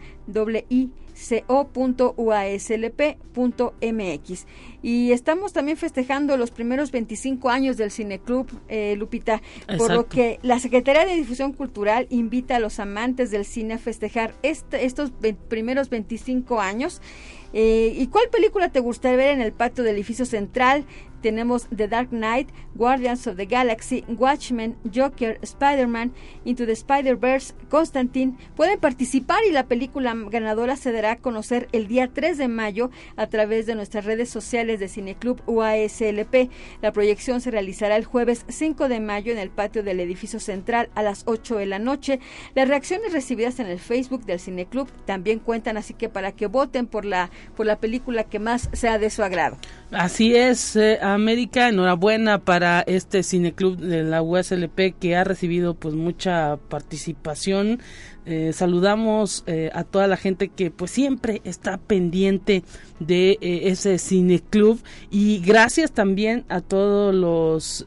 co.uaslp.mx. 1.46 2.06
Y 4.82 5.12
estamos 5.12 5.52
también 5.52 5.76
festejando 5.76 6.36
los 6.36 6.50
primeros 6.50 6.90
25 6.90 7.50
años 7.50 7.76
del 7.76 7.90
Cineclub, 7.90 8.48
eh, 8.68 8.96
Lupita, 8.96 9.42
por 9.76 9.92
lo 9.92 10.06
que 10.06 10.38
la 10.42 10.58
Secretaría 10.58 11.04
de 11.04 11.14
Difusión 11.14 11.52
Cultural 11.52 12.06
invita 12.08 12.56
a 12.56 12.60
los 12.60 12.80
amantes 12.80 13.30
del 13.30 13.44
cine 13.44 13.74
a 13.74 13.78
festejar 13.78 14.34
este, 14.42 14.86
estos 14.86 15.12
primeros 15.48 15.90
25 15.90 16.60
años. 16.60 17.02
Eh, 17.52 17.92
¿Y 17.96 18.06
cuál 18.06 18.28
película 18.30 18.70
te 18.70 18.80
gustaría 18.80 19.16
ver 19.16 19.30
en 19.30 19.40
el 19.40 19.52
patio 19.52 19.82
del 19.82 19.96
edificio 19.96 20.24
central? 20.24 20.84
Tenemos 21.20 21.66
The 21.74 21.88
Dark 21.88 22.10
Knight, 22.10 22.48
Guardians 22.74 23.26
of 23.26 23.36
the 23.36 23.46
Galaxy, 23.46 24.04
Watchmen, 24.08 24.76
Joker, 24.92 25.38
Spider-Man, 25.42 26.12
Into 26.44 26.66
the 26.66 26.72
Spider-Verse, 26.72 27.54
Constantine. 27.68 28.36
Pueden 28.56 28.80
participar 28.80 29.38
y 29.48 29.52
la 29.52 29.66
película 29.66 30.14
ganadora 30.14 30.76
se 30.76 30.92
dará 30.92 31.12
a 31.12 31.16
conocer 31.16 31.68
el 31.72 31.86
día 31.86 32.10
3 32.12 32.38
de 32.38 32.48
mayo 32.48 32.90
a 33.16 33.26
través 33.26 33.66
de 33.66 33.74
nuestras 33.74 34.04
redes 34.04 34.30
sociales 34.30 34.80
de 34.80 34.88
Cineclub 34.88 35.40
UASLP. 35.46 36.50
La 36.82 36.92
proyección 36.92 37.40
se 37.40 37.50
realizará 37.50 37.96
el 37.96 38.04
jueves 38.04 38.44
5 38.48 38.88
de 38.88 39.00
mayo 39.00 39.32
en 39.32 39.38
el 39.38 39.50
patio 39.50 39.82
del 39.82 40.00
edificio 40.00 40.40
central 40.40 40.90
a 40.94 41.02
las 41.02 41.22
8 41.26 41.56
de 41.56 41.66
la 41.66 41.78
noche. 41.78 42.20
Las 42.54 42.68
reacciones 42.68 43.12
recibidas 43.12 43.60
en 43.60 43.66
el 43.66 43.78
Facebook 43.78 44.24
del 44.24 44.40
Cineclub 44.40 44.88
también 45.04 45.38
cuentan, 45.38 45.76
así 45.76 45.94
que 45.94 46.08
para 46.08 46.32
que 46.32 46.46
voten 46.46 46.86
por 46.86 47.04
la, 47.04 47.30
por 47.56 47.66
la 47.66 47.76
película 47.76 48.24
que 48.24 48.38
más 48.38 48.68
sea 48.72 48.98
de 48.98 49.10
su 49.10 49.22
agrado. 49.22 49.56
Así 49.90 50.36
es, 50.36 50.76
eh, 50.76 50.98
América, 51.14 51.68
enhorabuena 51.68 52.38
para 52.38 52.80
este 52.80 53.22
cineclub 53.22 53.76
de 53.76 54.02
la 54.02 54.22
USLP 54.22 54.94
que 54.98 55.16
ha 55.16 55.24
recibido 55.24 55.74
pues 55.74 55.94
mucha 55.94 56.58
participación 56.68 57.80
eh, 58.26 58.52
saludamos 58.52 59.44
eh, 59.46 59.70
a 59.72 59.82
toda 59.82 60.06
la 60.06 60.18
gente 60.18 60.48
que 60.48 60.70
pues 60.70 60.90
siempre 60.90 61.40
está 61.44 61.78
pendiente 61.78 62.62
de 62.98 63.38
eh, 63.40 63.70
ese 63.70 63.96
cine 63.96 64.40
club 64.40 64.78
y 65.10 65.38
gracias 65.38 65.92
también 65.92 66.44
a 66.50 66.60
todos 66.60 67.14
los 67.14 67.86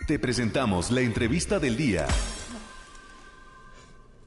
Te 0.07 0.19
presentamos 0.19 0.91
la 0.91 1.01
entrevista 1.01 1.59
del 1.59 1.77
día. 1.77 2.05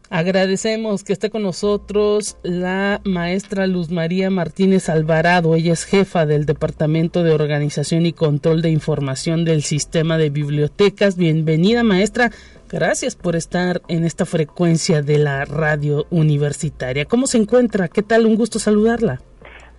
Agradecemos 0.09 1.03
que 1.03 1.13
esté 1.13 1.29
con 1.29 1.43
nosotros 1.43 2.37
la 2.43 3.01
maestra 3.05 3.67
Luz 3.67 3.91
María 3.91 4.31
Martínez 4.31 4.89
Alvarado. 4.89 5.55
Ella 5.57 5.73
es 5.73 5.85
jefa 5.85 6.25
del 6.25 6.47
Departamento 6.47 7.23
de 7.23 7.33
Organización 7.33 8.07
y 8.07 8.13
Control 8.13 8.63
de 8.63 8.71
Información 8.71 9.45
del 9.45 9.63
Sistema 9.63 10.17
de 10.17 10.31
Bibliotecas. 10.31 11.17
Bienvenida, 11.17 11.83
maestra. 11.83 12.31
Gracias 12.71 13.17
por 13.17 13.35
estar 13.35 13.83
en 13.89 14.05
esta 14.05 14.25
frecuencia 14.25 15.03
de 15.03 15.19
la 15.19 15.45
radio 15.45 16.07
universitaria. 16.11 17.05
¿Cómo 17.07 17.27
se 17.27 17.39
encuentra? 17.39 17.89
¿Qué 17.89 18.03
tal? 18.03 18.25
Un 18.25 18.37
gusto 18.37 18.59
saludarla. 18.59 19.21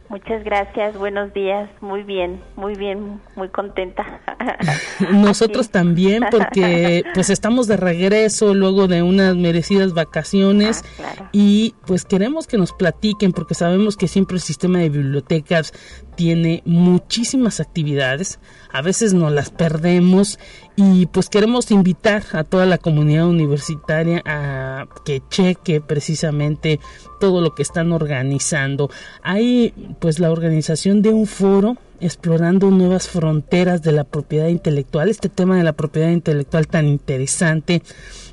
Muchas 0.07 0.43
gracias, 0.43 0.97
buenos 0.97 1.33
días, 1.33 1.69
muy 1.81 2.03
bien, 2.03 2.39
muy 2.55 2.75
bien, 2.75 3.19
muy 3.35 3.49
contenta. 3.49 4.21
Nosotros 5.11 5.71
también 5.71 6.23
porque 6.29 7.03
pues 7.15 7.31
estamos 7.31 7.67
de 7.67 7.77
regreso 7.77 8.53
luego 8.53 8.87
de 8.87 9.01
unas 9.01 9.35
merecidas 9.35 9.93
vacaciones 9.93 10.83
ah, 11.03 11.29
y 11.31 11.73
pues 11.87 12.05
queremos 12.05 12.45
que 12.45 12.57
nos 12.57 12.71
platiquen 12.71 13.31
porque 13.31 13.55
sabemos 13.55 13.97
que 13.97 14.07
siempre 14.07 14.35
el 14.35 14.41
sistema 14.41 14.77
de 14.79 14.89
bibliotecas 14.89 15.73
tiene 16.15 16.61
muchísimas 16.65 17.59
actividades, 17.59 18.39
a 18.71 18.81
veces 18.81 19.13
nos 19.13 19.31
las 19.31 19.49
perdemos 19.49 20.39
y 20.75 21.05
pues 21.07 21.29
queremos 21.29 21.71
invitar 21.71 22.23
a 22.33 22.43
toda 22.43 22.65
la 22.65 22.77
comunidad 22.77 23.27
universitaria 23.27 24.21
a 24.25 24.87
que 25.05 25.21
cheque 25.29 25.81
precisamente 25.81 26.79
todo 27.19 27.41
lo 27.41 27.55
que 27.55 27.63
están 27.63 27.91
organizando. 27.91 28.89
Hay 29.23 29.73
pues 29.99 30.19
la 30.19 30.31
organización 30.31 31.01
de 31.01 31.09
un 31.09 31.27
foro 31.27 31.77
explorando 32.01 32.69
nuevas 32.71 33.07
fronteras 33.07 33.81
de 33.81 33.93
la 33.93 34.03
propiedad 34.03 34.47
intelectual, 34.47 35.09
este 35.09 35.29
tema 35.29 35.57
de 35.57 35.63
la 35.63 35.73
propiedad 35.73 36.09
intelectual 36.09 36.67
tan 36.67 36.87
interesante 36.87 37.81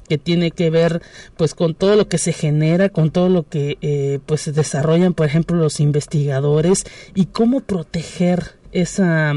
que 0.09 0.19
tiene 0.19 0.51
que 0.51 0.71
ver 0.71 1.03
pues 1.37 1.55
con 1.55 1.75
todo 1.75 1.97
lo 1.97 2.09
que 2.09 2.19
se 2.19 2.33
genera, 2.33 2.89
con 2.89 3.11
todo 3.11 3.29
lo 3.29 3.45
que 3.45 3.79
eh, 3.81 4.21
pues 4.27 4.43
se 4.43 4.53
desarrollan, 4.53 5.15
por 5.15 5.27
ejemplo, 5.27 5.57
los 5.57 5.81
investigadores 5.81 6.85
y 7.15 7.27
cómo 7.27 7.61
proteger 7.61 8.63
esa, 8.73 9.35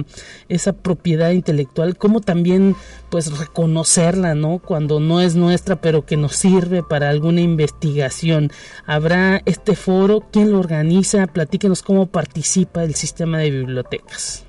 esa 0.49 0.73
propiedad 0.73 1.32
intelectual, 1.32 1.97
cómo 1.97 2.21
también 2.21 2.75
pues 3.10 3.38
reconocerla, 3.38 4.34
¿no? 4.34 4.60
Cuando 4.60 4.99
no 4.99 5.21
es 5.21 5.36
nuestra, 5.36 5.75
pero 5.75 6.06
que 6.06 6.17
nos 6.17 6.36
sirve 6.36 6.84
para 6.84 7.10
alguna 7.10 7.41
investigación. 7.41 8.49
Habrá 8.86 9.41
este 9.45 9.75
foro, 9.75 10.23
¿quién 10.32 10.51
lo 10.51 10.60
organiza? 10.60 11.28
Platíquenos 11.28 11.84
cómo 11.84 12.08
participa 12.08 12.84
el 12.84 12.95
sistema 12.95 13.39
de 13.39 13.51
bibliotecas. 13.51 14.45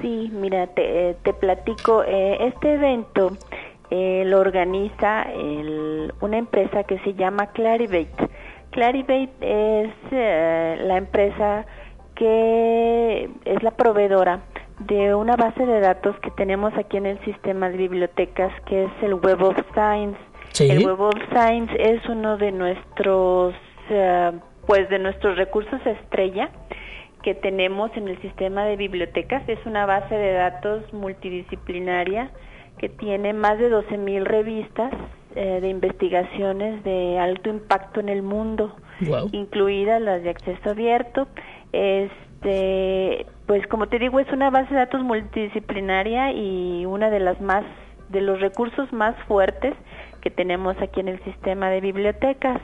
Sí, 0.00 0.30
mira, 0.32 0.66
te, 0.68 1.16
te 1.24 1.34
platico, 1.34 2.02
eh, 2.04 2.46
este 2.46 2.74
evento 2.74 3.36
eh, 3.90 4.24
lo 4.26 4.38
organiza 4.38 5.26
una 6.20 6.38
empresa 6.38 6.84
que 6.84 6.98
se 7.00 7.14
llama 7.14 7.48
Clarivate. 7.48 8.28
Clarivate 8.70 9.30
es 9.40 9.92
eh, 10.12 10.78
la 10.82 10.96
empresa 10.96 11.66
que 12.14 13.28
es 13.44 13.62
la 13.62 13.72
proveedora 13.72 14.40
de 14.80 15.14
una 15.14 15.36
base 15.36 15.66
de 15.66 15.80
datos 15.80 16.16
que 16.20 16.30
tenemos 16.30 16.72
aquí 16.78 16.96
en 16.96 17.06
el 17.06 17.18
sistema 17.24 17.68
de 17.68 17.76
bibliotecas 17.76 18.52
que 18.66 18.84
es 18.84 18.90
el 19.02 19.14
Web 19.14 19.42
of 19.42 19.56
Science. 19.72 20.18
El 20.58 20.86
Web 20.86 21.00
of 21.00 21.14
Science 21.32 21.74
es 21.78 22.04
uno 22.08 22.36
de 22.36 22.52
nuestros 22.52 23.54
eh, 23.88 24.32
pues 24.66 24.88
de 24.88 24.98
nuestros 25.00 25.36
recursos 25.36 25.84
estrella 25.84 26.50
que 27.22 27.34
tenemos 27.34 27.90
en 27.96 28.08
el 28.08 28.20
sistema 28.22 28.64
de 28.64 28.76
bibliotecas. 28.76 29.42
Es 29.48 29.58
una 29.66 29.84
base 29.84 30.14
de 30.14 30.32
datos 30.32 30.92
multidisciplinaria 30.92 32.30
que 32.80 32.88
tiene 32.88 33.34
más 33.34 33.58
de 33.58 33.70
12.000 33.70 34.24
revistas 34.24 34.90
eh, 35.36 35.58
de 35.60 35.68
investigaciones 35.68 36.82
de 36.82 37.18
alto 37.18 37.50
impacto 37.50 38.00
en 38.00 38.08
el 38.08 38.22
mundo, 38.22 38.74
incluidas 39.32 40.00
las 40.00 40.22
de 40.22 40.30
acceso 40.30 40.70
abierto. 40.70 41.28
Este, 41.74 43.26
pues 43.46 43.66
como 43.66 43.88
te 43.88 43.98
digo, 43.98 44.18
es 44.18 44.32
una 44.32 44.48
base 44.48 44.70
de 44.70 44.80
datos 44.80 45.02
multidisciplinaria 45.02 46.32
y 46.32 46.86
una 46.86 47.10
de 47.10 47.20
las 47.20 47.38
más 47.42 47.64
de 48.08 48.22
los 48.22 48.40
recursos 48.40 48.90
más 48.94 49.14
fuertes 49.28 49.74
que 50.22 50.30
tenemos 50.30 50.74
aquí 50.80 51.00
en 51.00 51.08
el 51.08 51.22
sistema 51.24 51.68
de 51.68 51.82
bibliotecas. 51.82 52.62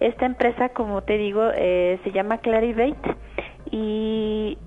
Esta 0.00 0.26
empresa, 0.26 0.70
como 0.70 1.02
te 1.02 1.18
digo, 1.18 1.50
eh, 1.54 2.00
se 2.02 2.10
llama 2.10 2.38
Clarivate 2.38 3.14
y 3.70 4.58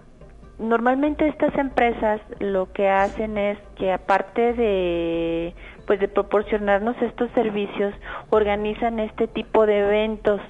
normalmente 0.59 1.27
estas 1.27 1.55
empresas 1.57 2.21
lo 2.39 2.71
que 2.71 2.87
hacen 2.89 3.37
es 3.37 3.57
que 3.77 3.91
aparte 3.91 4.53
de 4.53 5.53
pues 5.85 5.99
de 5.99 6.07
proporcionarnos 6.07 6.99
estos 7.01 7.29
servicios 7.31 7.93
organizan 8.29 8.99
este 8.99 9.27
tipo 9.27 9.65
de 9.65 9.79
eventos. 9.79 10.41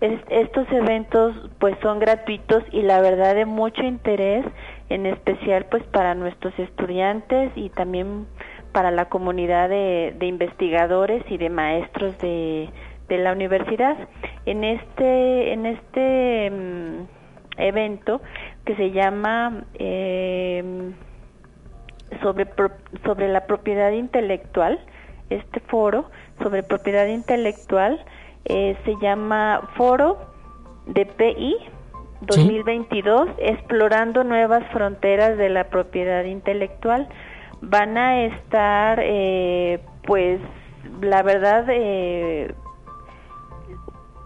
Estos 0.00 0.70
eventos 0.70 1.34
pues 1.58 1.76
son 1.80 1.98
gratuitos 1.98 2.62
y 2.72 2.82
la 2.82 3.00
verdad 3.00 3.34
de 3.34 3.46
mucho 3.46 3.82
interés 3.82 4.44
en 4.90 5.06
especial 5.06 5.66
pues 5.70 5.82
para 5.84 6.14
nuestros 6.14 6.56
estudiantes 6.58 7.50
y 7.56 7.70
también 7.70 8.26
para 8.72 8.90
la 8.90 9.06
comunidad 9.06 9.68
de, 9.70 10.14
investigadores 10.20 11.24
y 11.30 11.38
de 11.38 11.48
maestros 11.48 12.18
de, 12.18 12.68
de, 13.08 13.18
la 13.18 13.32
universidad. 13.32 13.96
En 14.44 14.62
este 14.62 15.52
en 15.52 15.66
este 15.66 16.50
mm, 16.50 17.06
evento 17.56 18.20
que 18.64 18.76
se 18.76 18.90
llama 18.90 19.64
eh, 19.74 20.92
sobre, 22.22 22.46
sobre 23.04 23.28
la 23.28 23.46
propiedad 23.46 23.92
intelectual, 23.92 24.80
este 25.30 25.60
foro 25.60 26.06
sobre 26.42 26.62
propiedad 26.62 27.06
intelectual 27.06 28.04
eh, 28.46 28.76
se 28.84 28.94
llama 29.00 29.70
Foro 29.76 30.18
de 30.86 31.06
PI 31.06 31.56
2022, 32.22 33.30
explorando 33.38 34.24
nuevas 34.24 34.62
fronteras 34.72 35.38
de 35.38 35.48
la 35.48 35.64
propiedad 35.64 36.24
intelectual. 36.24 37.08
Van 37.62 37.96
a 37.96 38.24
estar, 38.24 39.00
eh, 39.02 39.80
pues, 40.06 40.40
la 41.00 41.22
verdad, 41.22 41.66
eh, 41.70 42.54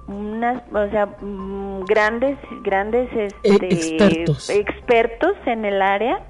unas, 0.09 0.63
o 0.73 0.89
sea, 0.91 1.07
mm, 1.07 1.85
grandes, 1.85 2.39
grandes 2.63 3.09
este, 3.43 4.25
expertos. 4.49 5.37
en 5.47 5.65
el 5.65 5.81
área, 5.83 6.21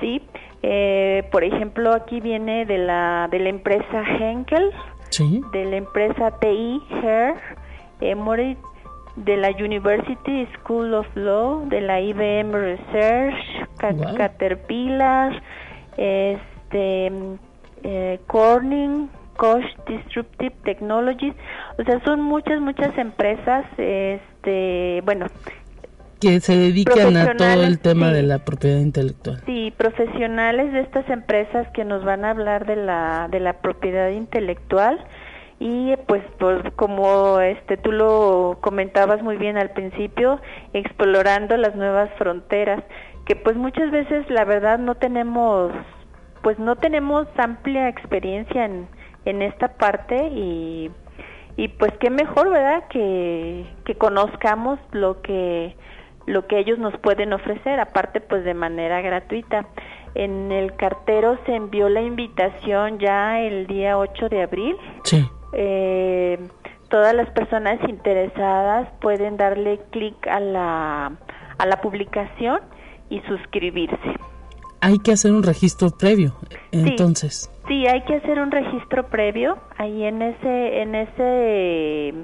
sí. 0.00 0.22
Eh, 0.62 1.28
por 1.30 1.44
ejemplo, 1.44 1.92
aquí 1.92 2.20
viene 2.20 2.64
de 2.64 2.78
la 2.78 3.28
de 3.30 3.38
la 3.38 3.48
empresa 3.48 4.02
Henkel, 4.18 4.72
de 5.52 5.64
la 5.64 5.76
empresa 5.76 6.32
TI 6.40 6.82
Hair, 7.02 7.34
Emory, 8.00 8.56
de 9.16 9.36
la 9.36 9.50
University 9.50 10.46
School 10.54 10.94
of 10.94 11.06
Law, 11.14 11.68
de 11.68 11.80
la 11.80 12.00
IBM 12.00 12.52
Research, 12.52 13.34
Caterpillar, 14.16 15.42
este, 15.96 17.12
eh, 17.82 18.20
Corning, 18.26 19.08
Koch 19.38 19.64
Disruptive 19.86 20.54
Technologies, 20.64 21.34
o 21.78 21.84
sea, 21.84 22.02
son 22.04 22.20
muchas, 22.20 22.60
muchas 22.60 22.96
empresas, 22.98 23.64
este, 23.78 25.00
bueno, 25.04 25.26
que 26.20 26.40
se 26.40 26.56
dedican 26.56 27.16
a 27.16 27.36
todo 27.36 27.62
el 27.62 27.78
tema 27.78 28.10
de 28.10 28.24
la 28.24 28.40
propiedad 28.40 28.80
intelectual. 28.80 29.40
Sí, 29.46 29.72
profesionales 29.76 30.72
de 30.72 30.80
estas 30.80 31.08
empresas 31.08 31.68
que 31.74 31.84
nos 31.84 32.04
van 32.04 32.24
a 32.24 32.30
hablar 32.30 32.66
de 32.66 32.74
la, 32.74 33.28
de 33.30 33.38
la 33.38 33.60
propiedad 33.60 34.10
intelectual. 34.10 34.98
Y 35.60 35.94
pues, 36.06 36.22
pues 36.38 36.60
como 36.74 37.40
este 37.40 37.76
tú 37.76 37.92
lo 37.92 38.58
comentabas 38.60 39.22
muy 39.22 39.36
bien 39.36 39.56
al 39.56 39.70
principio, 39.70 40.40
explorando 40.72 41.56
las 41.56 41.76
nuevas 41.76 42.10
fronteras, 42.18 42.82
que 43.24 43.36
pues 43.36 43.56
muchas 43.56 43.90
veces 43.90 44.28
la 44.30 44.44
verdad 44.44 44.78
no 44.78 44.96
tenemos 44.96 45.72
pues 46.42 46.58
no 46.58 46.76
tenemos 46.76 47.26
amplia 47.36 47.88
experiencia 47.88 48.64
en, 48.64 48.86
en 49.24 49.42
esta 49.42 49.68
parte 49.68 50.28
y, 50.28 50.90
y 51.56 51.68
pues 51.68 51.92
qué 51.98 52.10
mejor, 52.10 52.50
¿verdad? 52.50 52.84
Que, 52.88 53.66
que 53.84 53.94
conozcamos 53.94 54.78
lo 54.92 55.20
que 55.22 55.76
lo 56.26 56.46
que 56.46 56.58
ellos 56.58 56.78
nos 56.78 56.94
pueden 56.98 57.32
ofrecer, 57.32 57.80
aparte 57.80 58.20
pues 58.20 58.44
de 58.44 58.52
manera 58.52 59.00
gratuita. 59.00 59.66
En 60.14 60.52
el 60.52 60.74
cartero 60.76 61.38
se 61.46 61.54
envió 61.54 61.88
la 61.88 62.02
invitación 62.02 62.98
ya 62.98 63.40
el 63.40 63.66
día 63.66 63.96
8 63.96 64.28
de 64.28 64.42
abril. 64.42 64.76
Sí. 65.04 65.26
Eh, 65.54 66.38
todas 66.90 67.14
las 67.14 67.30
personas 67.30 67.78
interesadas 67.88 68.88
pueden 69.00 69.38
darle 69.38 69.80
clic 69.90 70.26
a 70.26 70.38
la, 70.38 71.12
a 71.56 71.66
la 71.66 71.80
publicación 71.80 72.60
y 73.08 73.20
suscribirse 73.20 74.18
hay 74.80 74.98
que 74.98 75.12
hacer 75.12 75.32
un 75.32 75.42
registro 75.42 75.90
previo, 75.90 76.34
entonces. 76.72 77.50
Sí, 77.66 77.86
hay 77.86 78.02
que 78.02 78.16
hacer 78.16 78.40
un 78.40 78.50
registro 78.50 79.08
previo 79.08 79.58
ahí 79.76 80.04
en 80.04 80.22
ese 80.22 80.82
en 80.82 80.94
ese 80.94 82.14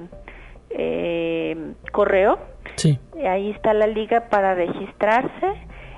eh, 0.71 1.73
correo. 1.91 2.39
Sí. 2.75 2.99
Ahí 3.27 3.51
está 3.51 3.73
la 3.73 3.87
liga 3.87 4.29
para 4.29 4.55
registrarse. 4.55 5.53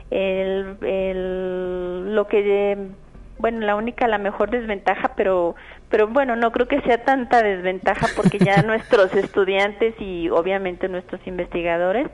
El, 0.09 0.77
el, 0.81 2.15
lo 2.15 2.27
que 2.27 2.91
bueno, 3.39 3.59
la 3.65 3.75
única, 3.75 4.07
la 4.07 4.17
mejor 4.17 4.49
desventaja, 4.49 5.13
pero, 5.15 5.55
pero 5.89 6.07
bueno, 6.07 6.35
no 6.35 6.51
creo 6.51 6.67
que 6.67 6.81
sea 6.81 7.03
tanta 7.03 7.41
desventaja 7.41 8.07
porque 8.15 8.39
ya 8.39 8.61
nuestros 8.65 9.13
estudiantes 9.13 9.95
y 9.99 10.29
obviamente 10.29 10.87
nuestros 10.87 11.25
investigadores, 11.27 12.07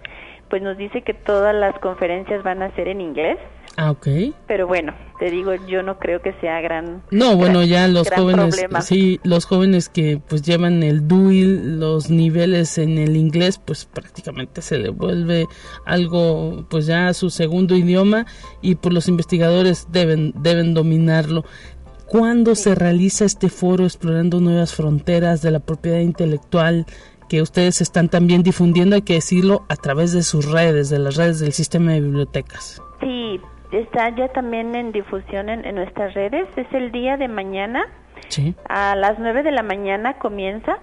pues 0.49 0.61
nos 0.61 0.77
dice 0.77 1.01
que 1.01 1.13
todas 1.13 1.55
las 1.55 1.77
conferencias 1.79 2.43
van 2.43 2.61
a 2.61 2.71
ser 2.75 2.87
en 2.87 3.01
inglés. 3.01 3.37
Ah, 3.75 3.91
ok. 3.91 4.07
Pero 4.47 4.67
bueno, 4.67 4.93
te 5.19 5.31
digo, 5.31 5.53
yo 5.67 5.81
no 5.81 5.97
creo 5.97 6.21
que 6.21 6.33
sea 6.41 6.61
gran. 6.61 7.01
No, 7.09 7.35
bueno, 7.35 7.63
ya 7.63 7.87
los 7.87 8.09
jóvenes, 8.09 8.55
sí, 8.81 9.19
los 9.23 9.45
jóvenes 9.45 9.89
que 9.89 10.21
pues 10.27 10.43
llevan 10.43 10.83
el 10.83 11.07
DUIL, 11.07 11.79
los 11.79 12.09
niveles 12.09 12.77
en 12.77 12.97
el 12.97 13.15
inglés, 13.15 13.59
pues 13.63 13.85
prácticamente 13.85 14.61
se 14.61 14.77
le 14.77 14.89
vuelve 14.89 15.47
algo, 15.85 16.65
pues 16.69 16.85
ya 16.85 17.13
su 17.13 17.29
segundo 17.29 17.75
idioma 17.75 18.25
y 18.61 18.75
pues 18.75 18.93
los 18.93 19.07
investigadores 19.07 19.87
deben, 19.91 20.33
deben 20.35 20.73
dominarlo. 20.73 21.43
¿Cuándo 22.05 22.53
se 22.53 22.75
realiza 22.75 23.25
este 23.25 23.49
foro 23.49 23.85
explorando 23.85 24.39
nuevas 24.39 24.75
fronteras 24.75 25.41
de 25.41 25.51
la 25.51 25.59
propiedad 25.59 25.99
intelectual? 25.99 26.85
que 27.29 27.41
ustedes 27.41 27.81
están 27.81 28.09
también 28.09 28.43
difundiendo, 28.43 28.95
hay 28.95 29.01
que 29.01 29.15
decirlo, 29.15 29.65
a 29.67 29.75
través 29.75 30.11
de 30.11 30.21
sus 30.21 30.51
redes, 30.51 30.91
de 30.91 30.99
las 30.99 31.15
redes 31.15 31.39
del 31.39 31.53
sistema 31.53 31.93
de 31.93 32.01
bibliotecas. 32.01 32.79
Sí, 32.99 33.39
está 33.73 34.15
ya 34.15 34.27
también 34.29 34.75
en 34.75 34.91
difusión 34.91 35.49
en, 35.49 35.75
nuestras 35.75 36.13
redes. 36.13 36.47
Es 36.55 36.67
el 36.73 36.91
día 36.91 37.17
de 37.17 37.27
mañana. 37.27 37.83
Sí. 38.29 38.55
A 38.69 38.95
las 38.95 39.19
9 39.19 39.43
de 39.43 39.51
la 39.51 39.63
mañana 39.63 40.17
comienza. 40.17 40.77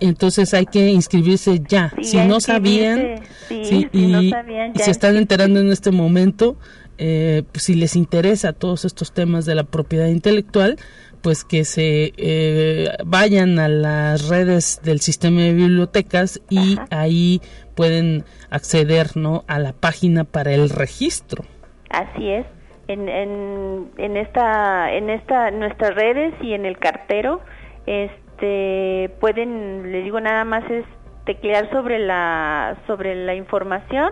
Entonces 0.00 0.54
hay 0.54 0.66
que 0.66 0.88
inscribirse 0.88 1.60
ya. 1.60 1.92
si, 2.00 2.16
no 2.18 2.40
sabían, 2.40 3.20
sí, 3.48 3.86
y, 3.92 4.06
no 4.06 4.22
sabían, 4.30 4.74
se 4.74 4.90
están 4.90 5.16
enterando 5.16 5.60
en 5.60 5.70
este 5.70 5.90
momento, 5.90 6.56
eh, 6.96 7.42
pues, 7.52 7.64
si 7.64 7.74
les 7.74 7.96
interesa 7.96 8.54
todos 8.54 8.86
estos 8.86 9.12
temas 9.12 9.44
de 9.44 9.54
la 9.54 9.64
propiedad 9.64 10.06
intelectual, 10.06 10.78
pues 11.22 11.44
que 11.44 11.64
se 11.64 12.12
eh, 12.16 12.88
vayan 13.04 13.58
a 13.58 13.68
las 13.68 14.28
redes 14.28 14.80
del 14.82 15.00
sistema 15.00 15.40
de 15.40 15.52
bibliotecas 15.52 16.40
y 16.48 16.78
ahí 16.90 17.40
pueden 17.74 18.24
acceder 18.50 19.16
no 19.16 19.44
a 19.46 19.58
la 19.58 19.72
página 19.72 20.24
para 20.24 20.52
el 20.52 20.70
registro. 20.70 21.44
Así 21.90 22.30
es. 22.30 22.46
En, 22.88 23.08
en, 23.08 23.90
en 23.98 24.16
esta 24.16 24.92
en 24.92 25.10
esta 25.10 25.50
nuestras 25.52 25.94
redes 25.94 26.34
y 26.42 26.54
en 26.54 26.66
el 26.66 26.76
cartero 26.78 27.40
este 27.86 29.10
pueden 29.20 29.92
le 29.92 30.02
digo 30.02 30.20
nada 30.20 30.44
más 30.44 30.68
es 30.68 30.84
teclear 31.24 31.70
sobre 31.70 32.00
la 32.00 32.76
sobre 32.88 33.14
la 33.14 33.34
información 33.34 34.10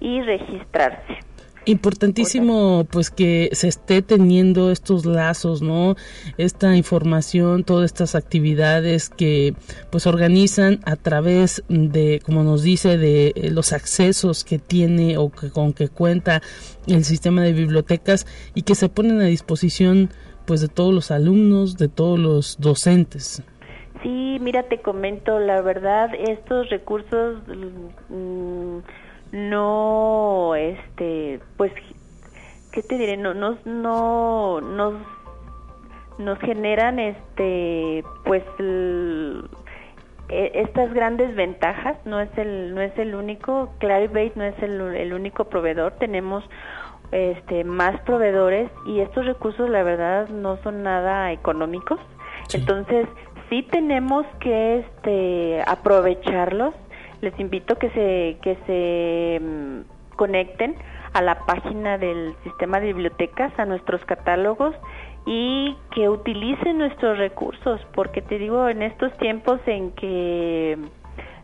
y 0.00 0.22
registrarse 0.22 1.29
Importantísimo, 1.66 2.86
pues 2.90 3.10
que 3.10 3.50
se 3.52 3.68
esté 3.68 4.00
teniendo 4.00 4.70
estos 4.70 5.04
lazos, 5.04 5.60
¿no? 5.60 5.94
Esta 6.38 6.74
información, 6.74 7.64
todas 7.64 7.84
estas 7.84 8.14
actividades 8.14 9.10
que 9.10 9.54
pues 9.90 10.06
organizan 10.06 10.80
a 10.84 10.96
través 10.96 11.62
de, 11.68 12.20
como 12.24 12.44
nos 12.44 12.62
dice, 12.62 12.96
de 12.96 13.50
los 13.52 13.74
accesos 13.74 14.42
que 14.42 14.58
tiene 14.58 15.18
o 15.18 15.30
que 15.30 15.50
con 15.50 15.74
que 15.74 15.88
cuenta 15.88 16.40
el 16.86 17.04
sistema 17.04 17.42
de 17.42 17.52
bibliotecas 17.52 18.26
y 18.54 18.62
que 18.62 18.74
se 18.74 18.88
ponen 18.88 19.20
a 19.20 19.24
disposición 19.24 20.10
pues 20.46 20.62
de 20.62 20.68
todos 20.68 20.94
los 20.94 21.10
alumnos, 21.10 21.76
de 21.76 21.88
todos 21.88 22.18
los 22.18 22.58
docentes. 22.58 23.42
Sí, 24.02 24.38
mira, 24.40 24.62
te 24.62 24.80
comento, 24.80 25.38
la 25.38 25.60
verdad, 25.60 26.10
estos 26.14 26.70
recursos 26.70 27.42
mm, 28.08 28.78
no, 29.32 30.54
este, 30.54 31.40
pues, 31.56 31.72
¿qué 32.72 32.82
te 32.82 32.98
diré? 32.98 33.16
No, 33.16 33.34
nos, 33.34 33.64
no, 33.64 34.60
nos, 34.60 34.94
nos 36.18 36.38
generan, 36.40 36.98
este, 36.98 38.04
pues, 38.24 38.42
e, 38.58 40.52
estas 40.54 40.92
grandes 40.92 41.34
ventajas. 41.34 41.96
No 42.04 42.20
es 42.20 42.36
el, 42.38 42.74
no 42.74 42.80
es 42.80 42.96
el 42.98 43.14
único, 43.14 43.72
Clarivate 43.78 44.32
no 44.36 44.44
es 44.44 44.62
el, 44.62 44.80
el 44.80 45.12
único 45.12 45.44
proveedor. 45.44 45.92
Tenemos 45.98 46.44
este, 47.12 47.64
más 47.64 48.00
proveedores 48.02 48.70
y 48.86 49.00
estos 49.00 49.26
recursos 49.26 49.68
la 49.68 49.82
verdad 49.82 50.28
no 50.28 50.56
son 50.62 50.82
nada 50.82 51.32
económicos. 51.32 52.00
Entonces, 52.52 53.06
sí 53.48 53.62
tenemos 53.70 54.26
que 54.40 54.78
este, 54.78 55.62
aprovecharlos. 55.66 56.74
Les 57.20 57.38
invito 57.38 57.76
que 57.76 57.90
se, 57.90 58.38
que 58.42 58.56
se 58.66 59.44
mm, 59.44 60.16
conecten 60.16 60.76
a 61.12 61.22
la 61.22 61.44
página 61.46 61.98
del 61.98 62.34
sistema 62.44 62.80
de 62.80 62.86
bibliotecas, 62.86 63.52
a 63.58 63.64
nuestros 63.64 64.04
catálogos 64.04 64.74
y 65.26 65.76
que 65.94 66.08
utilicen 66.08 66.78
nuestros 66.78 67.18
recursos, 67.18 67.80
porque 67.94 68.22
te 68.22 68.38
digo, 68.38 68.68
en 68.68 68.82
estos 68.82 69.12
tiempos 69.18 69.60
en 69.66 69.92
que 69.92 70.78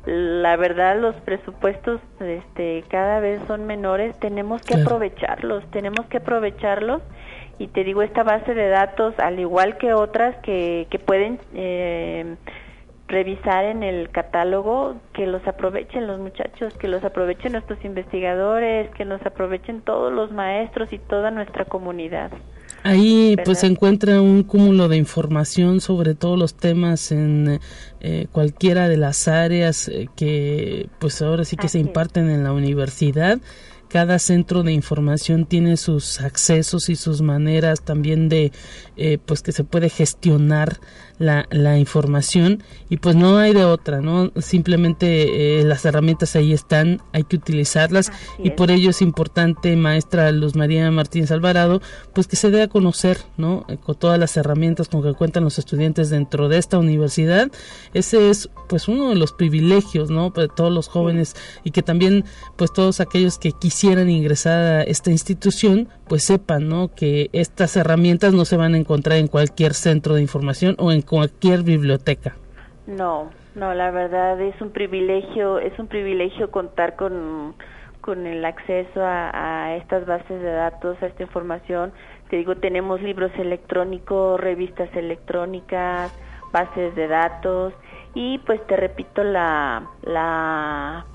la 0.06 0.56
verdad 0.56 1.00
los 1.00 1.16
presupuestos 1.16 2.00
este 2.20 2.84
cada 2.88 3.18
vez 3.18 3.42
son 3.48 3.66
menores 3.66 4.16
tenemos 4.20 4.62
que 4.62 4.80
aprovecharlos 4.80 5.68
tenemos 5.72 6.06
que 6.06 6.18
aprovecharlos 6.18 7.02
y 7.58 7.66
te 7.66 7.82
digo 7.82 8.02
esta 8.02 8.22
base 8.22 8.54
de 8.54 8.68
datos 8.68 9.18
al 9.18 9.40
igual 9.40 9.78
que 9.78 9.94
otras 9.94 10.36
que, 10.42 10.86
que 10.90 11.00
pueden 11.00 11.40
eh, 11.54 12.36
revisar 13.08 13.64
en 13.64 13.82
el 13.82 14.10
catálogo 14.10 14.96
que 15.12 15.26
los 15.26 15.46
aprovechen 15.46 16.06
los 16.06 16.18
muchachos 16.18 16.74
que 16.74 16.88
los 16.88 17.04
aprovechen 17.04 17.52
nuestros 17.52 17.84
investigadores 17.84 18.90
que 18.94 19.04
nos 19.04 19.24
aprovechen 19.24 19.82
todos 19.82 20.12
los 20.12 20.32
maestros 20.32 20.92
y 20.92 20.98
toda 20.98 21.30
nuestra 21.30 21.64
comunidad. 21.64 22.32
Ahí 22.82 23.36
pues 23.44 23.60
se 23.60 23.66
encuentra 23.66 24.20
un 24.20 24.44
cúmulo 24.44 24.88
de 24.88 24.96
información 24.96 25.80
sobre 25.80 26.14
todos 26.14 26.38
los 26.38 26.54
temas 26.54 27.10
en 27.10 27.60
eh, 28.00 28.26
cualquiera 28.30 28.88
de 28.88 28.96
las 28.96 29.26
áreas 29.26 29.88
eh, 29.88 30.08
que 30.14 30.88
pues 31.00 31.20
ahora 31.20 31.44
sí 31.44 31.56
que 31.56 31.68
se 31.68 31.80
imparten 31.80 32.30
en 32.30 32.44
la 32.44 32.52
universidad. 32.52 33.40
Cada 33.88 34.18
centro 34.18 34.62
de 34.62 34.72
información 34.72 35.46
tiene 35.46 35.76
sus 35.76 36.20
accesos 36.20 36.88
y 36.88 36.96
sus 36.96 37.22
maneras 37.22 37.82
también 37.82 38.28
de 38.28 38.52
eh, 38.96 39.18
pues 39.24 39.42
que 39.42 39.52
se 39.52 39.64
puede 39.64 39.88
gestionar 39.88 40.76
la, 41.18 41.46
la, 41.50 41.78
información 41.78 42.62
y 42.88 42.98
pues 42.98 43.16
no 43.16 43.38
hay 43.38 43.54
de 43.54 43.64
otra, 43.64 44.00
¿no? 44.00 44.32
Simplemente 44.36 45.60
eh, 45.60 45.64
las 45.64 45.84
herramientas 45.84 46.36
ahí 46.36 46.52
están, 46.52 47.00
hay 47.12 47.24
que 47.24 47.36
utilizarlas 47.36 48.12
y 48.38 48.50
por 48.50 48.70
ello 48.70 48.90
es 48.90 49.02
importante, 49.02 49.74
maestra 49.76 50.30
Luz 50.32 50.56
María 50.56 50.90
Martínez 50.90 51.30
Alvarado, 51.30 51.80
pues 52.12 52.26
que 52.26 52.36
se 52.36 52.50
dé 52.50 52.62
a 52.62 52.68
conocer, 52.68 53.18
¿no? 53.36 53.64
Eh, 53.68 53.78
con 53.82 53.96
todas 53.96 54.18
las 54.18 54.36
herramientas 54.36 54.88
con 54.88 55.02
que 55.02 55.14
cuentan 55.14 55.44
los 55.44 55.58
estudiantes 55.58 56.10
dentro 56.10 56.48
de 56.48 56.58
esta 56.58 56.78
universidad. 56.78 57.50
Ese 57.94 58.30
es 58.30 58.50
pues 58.68 58.88
uno 58.88 59.08
de 59.10 59.16
los 59.16 59.32
privilegios, 59.32 60.10
¿no? 60.10 60.30
De 60.30 60.48
todos 60.48 60.72
los 60.72 60.88
jóvenes 60.88 61.34
y 61.64 61.70
que 61.70 61.82
también 61.82 62.24
pues 62.56 62.72
todos 62.72 63.00
aquellos 63.00 63.38
que 63.38 63.52
quisieran 63.52 64.10
ingresar 64.10 64.64
a 64.64 64.82
esta 64.82 65.10
institución 65.10 65.88
pues 66.08 66.22
sepan, 66.24 66.68
¿no? 66.68 66.94
Que 66.94 67.30
estas 67.32 67.76
herramientas 67.76 68.32
no 68.32 68.44
se 68.44 68.56
van 68.56 68.74
a 68.74 68.78
encontrar 68.78 69.18
en 69.18 69.28
cualquier 69.28 69.74
centro 69.74 70.14
de 70.14 70.22
información 70.22 70.76
o 70.78 70.92
en 70.92 71.02
cualquier 71.06 71.62
biblioteca. 71.62 72.34
No, 72.86 73.30
no, 73.54 73.74
la 73.74 73.90
verdad 73.90 74.40
es 74.40 74.58
un 74.60 74.70
privilegio, 74.70 75.58
es 75.58 75.78
un 75.78 75.88
privilegio 75.88 76.50
contar 76.50 76.96
con, 76.96 77.54
con 78.00 78.26
el 78.26 78.42
acceso 78.44 79.02
a, 79.02 79.76
estas 79.76 80.06
bases 80.06 80.40
de 80.40 80.52
datos, 80.52 80.96
a 81.02 81.06
esta 81.06 81.22
información. 81.22 81.92
Te 82.30 82.36
digo, 82.36 82.56
tenemos 82.56 83.02
libros 83.02 83.32
electrónicos, 83.36 84.40
revistas 84.40 84.88
electrónicas, 84.94 86.16
bases 86.52 86.94
de 86.94 87.08
datos 87.08 87.72
y 88.14 88.38
pues 88.38 88.64
te 88.66 88.76
repito 88.76 89.24
la, 89.24 89.84
la 90.02 91.06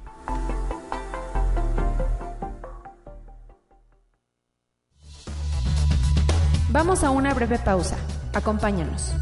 Vamos 6.72 7.02
a 7.02 7.10
una 7.10 7.34
breve 7.34 7.58
pausa. 7.58 7.96
Acompáñanos. 8.32 9.12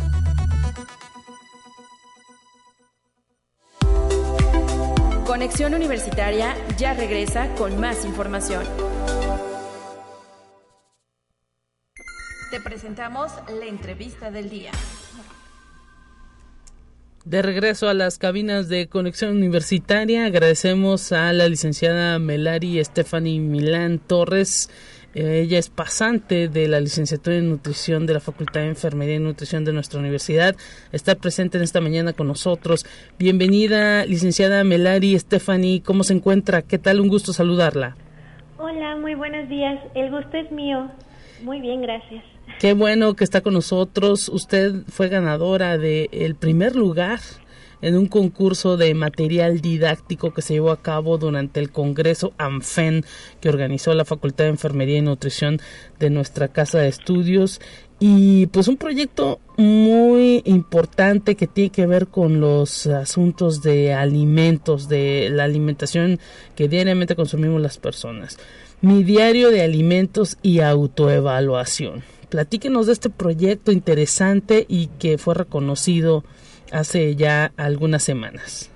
Conexión 5.26 5.72
Universitaria 5.72 6.54
ya 6.76 6.92
regresa 6.92 7.48
con 7.54 7.80
más 7.80 8.04
información. 8.04 8.64
Te 12.50 12.60
presentamos 12.60 13.32
la 13.48 13.64
entrevista 13.64 14.30
del 14.30 14.50
día. 14.50 14.72
De 17.24 17.40
regreso 17.40 17.88
a 17.88 17.94
las 17.94 18.18
cabinas 18.18 18.68
de 18.68 18.88
conexión 18.88 19.36
universitaria, 19.36 20.26
agradecemos 20.26 21.12
a 21.12 21.32
la 21.32 21.48
licenciada 21.48 22.18
Melari 22.18 22.82
Stephanie 22.84 23.40
Milán 23.40 23.98
Torres 23.98 24.70
ella 25.14 25.58
es 25.58 25.70
pasante 25.70 26.48
de 26.48 26.68
la 26.68 26.80
licenciatura 26.80 27.36
en 27.36 27.48
nutrición 27.48 28.06
de 28.06 28.14
la 28.14 28.20
Facultad 28.20 28.60
de 28.60 28.68
Enfermería 28.68 29.16
y 29.16 29.18
Nutrición 29.18 29.64
de 29.64 29.72
nuestra 29.72 29.98
universidad. 29.98 30.54
Está 30.92 31.14
presente 31.14 31.56
en 31.56 31.64
esta 31.64 31.80
mañana 31.80 32.12
con 32.12 32.28
nosotros. 32.28 32.84
Bienvenida, 33.18 34.04
licenciada 34.04 34.62
Melari 34.64 35.18
Stephanie. 35.18 35.82
¿Cómo 35.82 36.04
se 36.04 36.12
encuentra? 36.12 36.62
¿Qué 36.62 36.78
tal? 36.78 37.00
Un 37.00 37.08
gusto 37.08 37.32
saludarla. 37.32 37.96
Hola, 38.58 38.96
muy 38.96 39.14
buenos 39.14 39.48
días. 39.48 39.80
El 39.94 40.10
gusto 40.10 40.36
es 40.36 40.50
mío. 40.52 40.90
Muy 41.42 41.60
bien, 41.60 41.80
gracias. 41.80 42.22
Qué 42.60 42.74
bueno 42.74 43.14
que 43.14 43.24
está 43.24 43.40
con 43.40 43.54
nosotros. 43.54 44.28
Usted 44.28 44.82
fue 44.88 45.08
ganadora 45.08 45.78
del 45.78 46.08
el 46.12 46.34
primer 46.34 46.76
lugar 46.76 47.20
en 47.82 47.96
un 47.96 48.06
concurso 48.06 48.76
de 48.76 48.94
material 48.94 49.60
didáctico 49.60 50.32
que 50.32 50.42
se 50.42 50.54
llevó 50.54 50.70
a 50.70 50.82
cabo 50.82 51.18
durante 51.18 51.60
el 51.60 51.70
Congreso 51.70 52.32
ANFEN 52.38 53.04
que 53.40 53.48
organizó 53.48 53.94
la 53.94 54.04
Facultad 54.04 54.44
de 54.44 54.50
Enfermería 54.50 54.98
y 54.98 55.02
Nutrición 55.02 55.60
de 55.98 56.10
nuestra 56.10 56.48
casa 56.48 56.78
de 56.78 56.88
estudios 56.88 57.60
y 58.00 58.46
pues 58.46 58.68
un 58.68 58.76
proyecto 58.76 59.40
muy 59.56 60.42
importante 60.44 61.34
que 61.34 61.48
tiene 61.48 61.70
que 61.70 61.86
ver 61.86 62.06
con 62.06 62.40
los 62.40 62.86
asuntos 62.86 63.60
de 63.62 63.92
alimentos, 63.92 64.88
de 64.88 65.28
la 65.32 65.44
alimentación 65.44 66.20
que 66.54 66.68
diariamente 66.68 67.16
consumimos 67.16 67.60
las 67.60 67.78
personas. 67.78 68.38
Mi 68.80 69.02
diario 69.02 69.50
de 69.50 69.62
alimentos 69.62 70.38
y 70.42 70.60
autoevaluación. 70.60 72.04
Platíquenos 72.28 72.86
de 72.86 72.92
este 72.92 73.10
proyecto 73.10 73.72
interesante 73.72 74.64
y 74.68 74.88
que 74.98 75.18
fue 75.18 75.34
reconocido 75.34 76.22
hace 76.72 77.16
ya 77.16 77.52
algunas 77.56 78.02
semanas. 78.02 78.70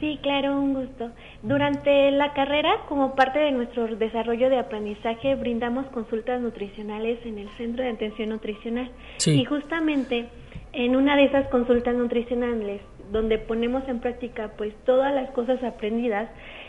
Sí, 0.00 0.18
claro, 0.20 0.60
un 0.60 0.74
gusto. 0.74 1.12
Durante 1.44 2.10
la 2.10 2.32
carrera, 2.32 2.70
como 2.88 3.14
parte 3.14 3.38
de 3.38 3.52
nuestro 3.52 3.86
desarrollo 3.94 4.50
de 4.50 4.58
aprendizaje, 4.58 5.36
brindamos 5.36 5.86
consultas 5.86 6.40
nutricionales 6.40 7.24
en 7.24 7.38
el 7.38 7.48
Centro 7.56 7.84
de 7.84 7.90
Atención 7.90 8.30
Nutricional. 8.30 8.90
Y 9.24 9.44
justamente 9.44 10.28
en 10.72 10.96
una 10.96 11.16
de 11.16 11.26
esas 11.26 11.46
consultas 11.50 11.94
nutricionales 11.94 12.80
donde 13.12 13.38
ponemos 13.38 13.86
en 13.88 14.00
práctica 14.00 14.52
pues 14.56 14.74
todas 14.84 15.14
las 15.14 15.30
cosas 15.30 15.62
aprendidas, 15.62 16.28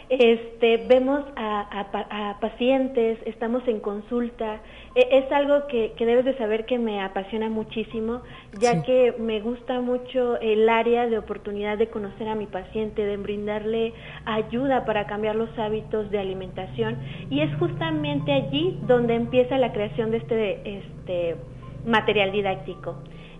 este, 0.09 0.77
vemos 0.87 1.23
a, 1.35 2.37
pacientes, 2.41 3.17
estamos 3.25 3.67
en 3.67 3.79
consulta. 3.79 4.61
E, 4.95 5.19
es 5.19 5.31
algo 5.31 5.67
que, 5.67 5.93
debes 5.97 6.25
de 6.25 6.37
saber 6.37 6.65
que 6.65 6.77
me 6.77 7.01
apasiona 7.01 7.49
muchísimo, 7.49 8.21
ya 8.59 8.83
que 8.83 9.13
me 9.17 9.39
gusta 9.41 9.81
mucho 9.81 10.39
el 10.39 10.67
área 10.69 11.07
de 11.07 11.17
oportunidad 11.17 11.77
de 11.77 11.87
conocer 11.87 12.27
a 12.27 12.35
mi 12.35 12.45
paciente, 12.45 13.05
de 13.05 13.17
brindarle 13.17 13.93
ayuda 14.25 14.85
para 14.85 15.07
cambiar 15.07 15.35
los 15.35 15.57
hábitos 15.57 16.11
de 16.11 16.19
alimentación. 16.19 16.97
Y 17.29 17.41
es 17.41 17.55
justamente 17.57 18.31
allí 18.31 18.79
donde 18.87 19.15
empieza 19.15 19.57
la 19.57 19.71
creación 19.71 20.11
de 20.11 20.17
este, 20.17 20.77
este 20.77 21.35
material 21.85 22.31
didáctico. 22.31 22.95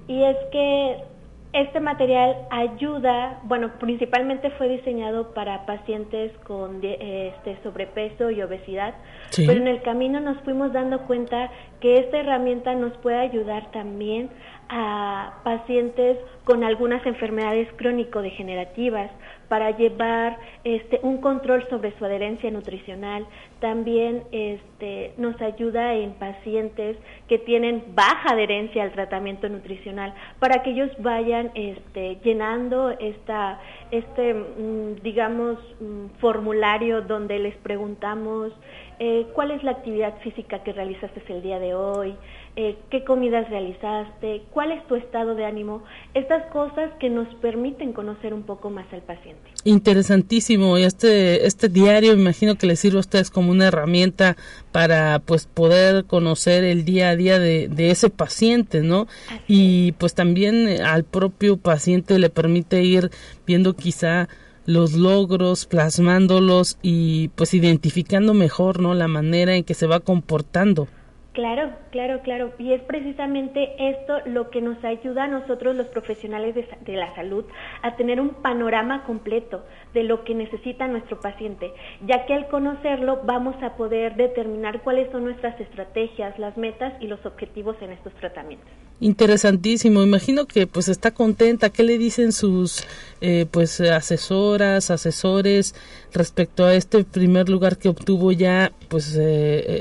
Y 0.07 0.23
es 0.23 0.37
que 0.51 1.12
este 1.53 1.79
material 1.79 2.35
ayuda, 2.49 3.39
bueno, 3.43 3.73
principalmente 3.79 4.49
fue 4.51 4.67
diseñado 4.69 5.35
para 5.35 5.67
pacientes 5.67 6.31
con 6.39 6.83
este 6.83 7.57
sobrepeso 7.61 8.31
y 8.31 8.41
obesidad, 8.41 8.95
pero 9.35 9.53
en 9.53 9.67
el 9.67 9.83
camino 9.83 10.19
nos 10.19 10.39
fuimos 10.39 10.73
dando 10.73 11.05
cuenta 11.05 11.51
que 11.79 11.99
esta 11.99 12.17
herramienta 12.17 12.73
nos 12.73 12.93
puede 12.97 13.17
ayudar 13.17 13.71
también 13.71 14.31
a 14.69 15.41
pacientes 15.43 16.17
con 16.43 16.63
algunas 16.63 17.05
enfermedades 17.05 17.67
crónico-degenerativas 17.77 19.11
para 19.47 19.69
llevar 19.77 20.39
este, 20.63 20.99
un 21.03 21.17
control 21.17 21.67
sobre 21.69 21.95
su 21.99 22.05
adherencia 22.05 22.49
nutricional. 22.49 23.27
También 23.63 24.23
este, 24.33 25.13
nos 25.17 25.39
ayuda 25.41 25.93
en 25.93 26.15
pacientes 26.15 26.97
que 27.29 27.37
tienen 27.37 27.81
baja 27.95 28.33
adherencia 28.33 28.83
al 28.83 28.91
tratamiento 28.91 29.47
nutricional 29.47 30.13
para 30.39 30.63
que 30.63 30.71
ellos 30.71 30.91
vayan 30.99 31.49
este, 31.55 32.17
llenando 32.25 32.89
esta, 32.89 33.61
este, 33.89 34.33
mm, 34.33 35.01
digamos, 35.01 35.57
mm, 35.79 36.19
formulario 36.19 37.03
donde 37.03 37.39
les 37.39 37.55
preguntamos 37.55 38.51
eh, 38.99 39.27
cuál 39.33 39.51
es 39.51 39.63
la 39.63 39.71
actividad 39.71 40.13
física 40.21 40.63
que 40.63 40.71
realizaste 40.71 41.23
el 41.27 41.41
día 41.41 41.59
de 41.59 41.73
hoy, 41.73 42.15
eh, 42.55 42.77
qué 42.91 43.03
comidas 43.03 43.49
realizaste, 43.49 44.43
cuál 44.51 44.71
es 44.71 44.85
tu 44.87 44.95
estado 44.95 45.33
de 45.33 45.45
ánimo, 45.45 45.83
estas 46.13 46.45
cosas 46.51 46.91
que 46.99 47.09
nos 47.09 47.27
permiten 47.35 47.93
conocer 47.93 48.33
un 48.33 48.43
poco 48.43 48.69
más 48.69 48.85
al 48.93 49.01
paciente. 49.01 49.41
Interesantísimo, 49.63 50.77
y 50.77 50.83
este, 50.83 51.47
este 51.47 51.69
diario 51.69 52.13
imagino 52.13 52.55
que 52.55 52.67
le 52.67 52.75
sirve 52.75 52.97
a 52.97 52.99
ustedes 52.99 53.31
como 53.31 53.52
una 53.53 53.67
herramienta 53.67 54.35
para 54.71 55.19
pues 55.19 55.45
poder 55.45 56.05
conocer 56.05 56.63
el 56.63 56.83
día 56.83 57.09
a 57.09 57.15
día 57.15 57.39
de, 57.39 57.69
de 57.69 57.91
ese 57.91 58.09
paciente, 58.09 58.81
¿no? 58.81 59.07
y 59.47 59.93
pues 59.93 60.13
también 60.13 60.67
eh, 60.67 60.81
al 60.81 61.03
propio 61.03 61.57
paciente 61.57 62.19
le 62.19 62.29
permite 62.29 62.83
ir 62.83 63.11
viendo 63.45 63.75
quizá 63.75 64.27
los 64.65 64.93
logros, 64.93 65.65
plasmándolos 65.65 66.77
y 66.81 67.29
pues 67.29 67.53
identificando 67.53 68.33
mejor, 68.33 68.79
¿no? 68.79 68.93
La 68.93 69.07
manera 69.07 69.55
en 69.55 69.63
que 69.63 69.73
se 69.73 69.87
va 69.87 69.99
comportando. 69.99 70.87
Claro, 71.33 71.71
claro, 71.89 72.21
claro. 72.21 72.53
Y 72.59 72.73
es 72.73 72.81
precisamente 72.83 73.73
esto 73.79 74.19
lo 74.27 74.51
que 74.51 74.61
nos 74.61 74.83
ayuda 74.83 75.23
a 75.23 75.27
nosotros 75.27 75.75
los 75.75 75.87
profesionales 75.87 76.53
de, 76.53 76.93
la 76.93 77.13
salud 77.15 77.43
a 77.81 77.95
tener 77.95 78.21
un 78.21 78.35
panorama 78.35 79.03
completo 79.03 79.65
de 79.95 80.03
lo 80.03 80.23
que 80.25 80.35
necesita 80.35 80.87
nuestro 80.87 81.19
paciente, 81.19 81.73
ya 82.05 82.27
que 82.27 82.35
al 82.35 82.47
conocerlo 82.49 83.21
vamos 83.25 83.55
a 83.63 83.75
poder 83.75 84.15
determinar 84.15 84.83
cuáles 84.83 85.11
son 85.11 85.23
nuestras 85.23 85.59
estrategias, 85.59 86.37
las 86.37 86.55
metas 86.55 86.93
y 87.01 87.07
los 87.07 87.25
objetivos 87.25 87.77
en 87.81 87.93
estos 87.93 88.13
tratamientos. 88.13 88.69
Interesantísimo. 88.99 90.03
Imagino 90.03 90.45
que 90.45 90.67
pues 90.67 90.87
está 90.87 91.11
contenta. 91.11 91.71
¿Qué 91.71 91.81
le 91.81 91.97
dicen 91.97 92.31
sus 92.31 92.85
eh, 93.25 93.45
pues 93.49 93.79
asesoras, 93.79 94.91
asesores 94.91 95.75
respecto 96.13 96.65
a 96.65 96.75
este 96.75 97.05
primer 97.05 97.47
lugar 97.47 97.77
que 97.77 97.87
obtuvo 97.87 98.33
ya? 98.33 98.73
Pues 98.89 99.15
eh, 99.15 99.21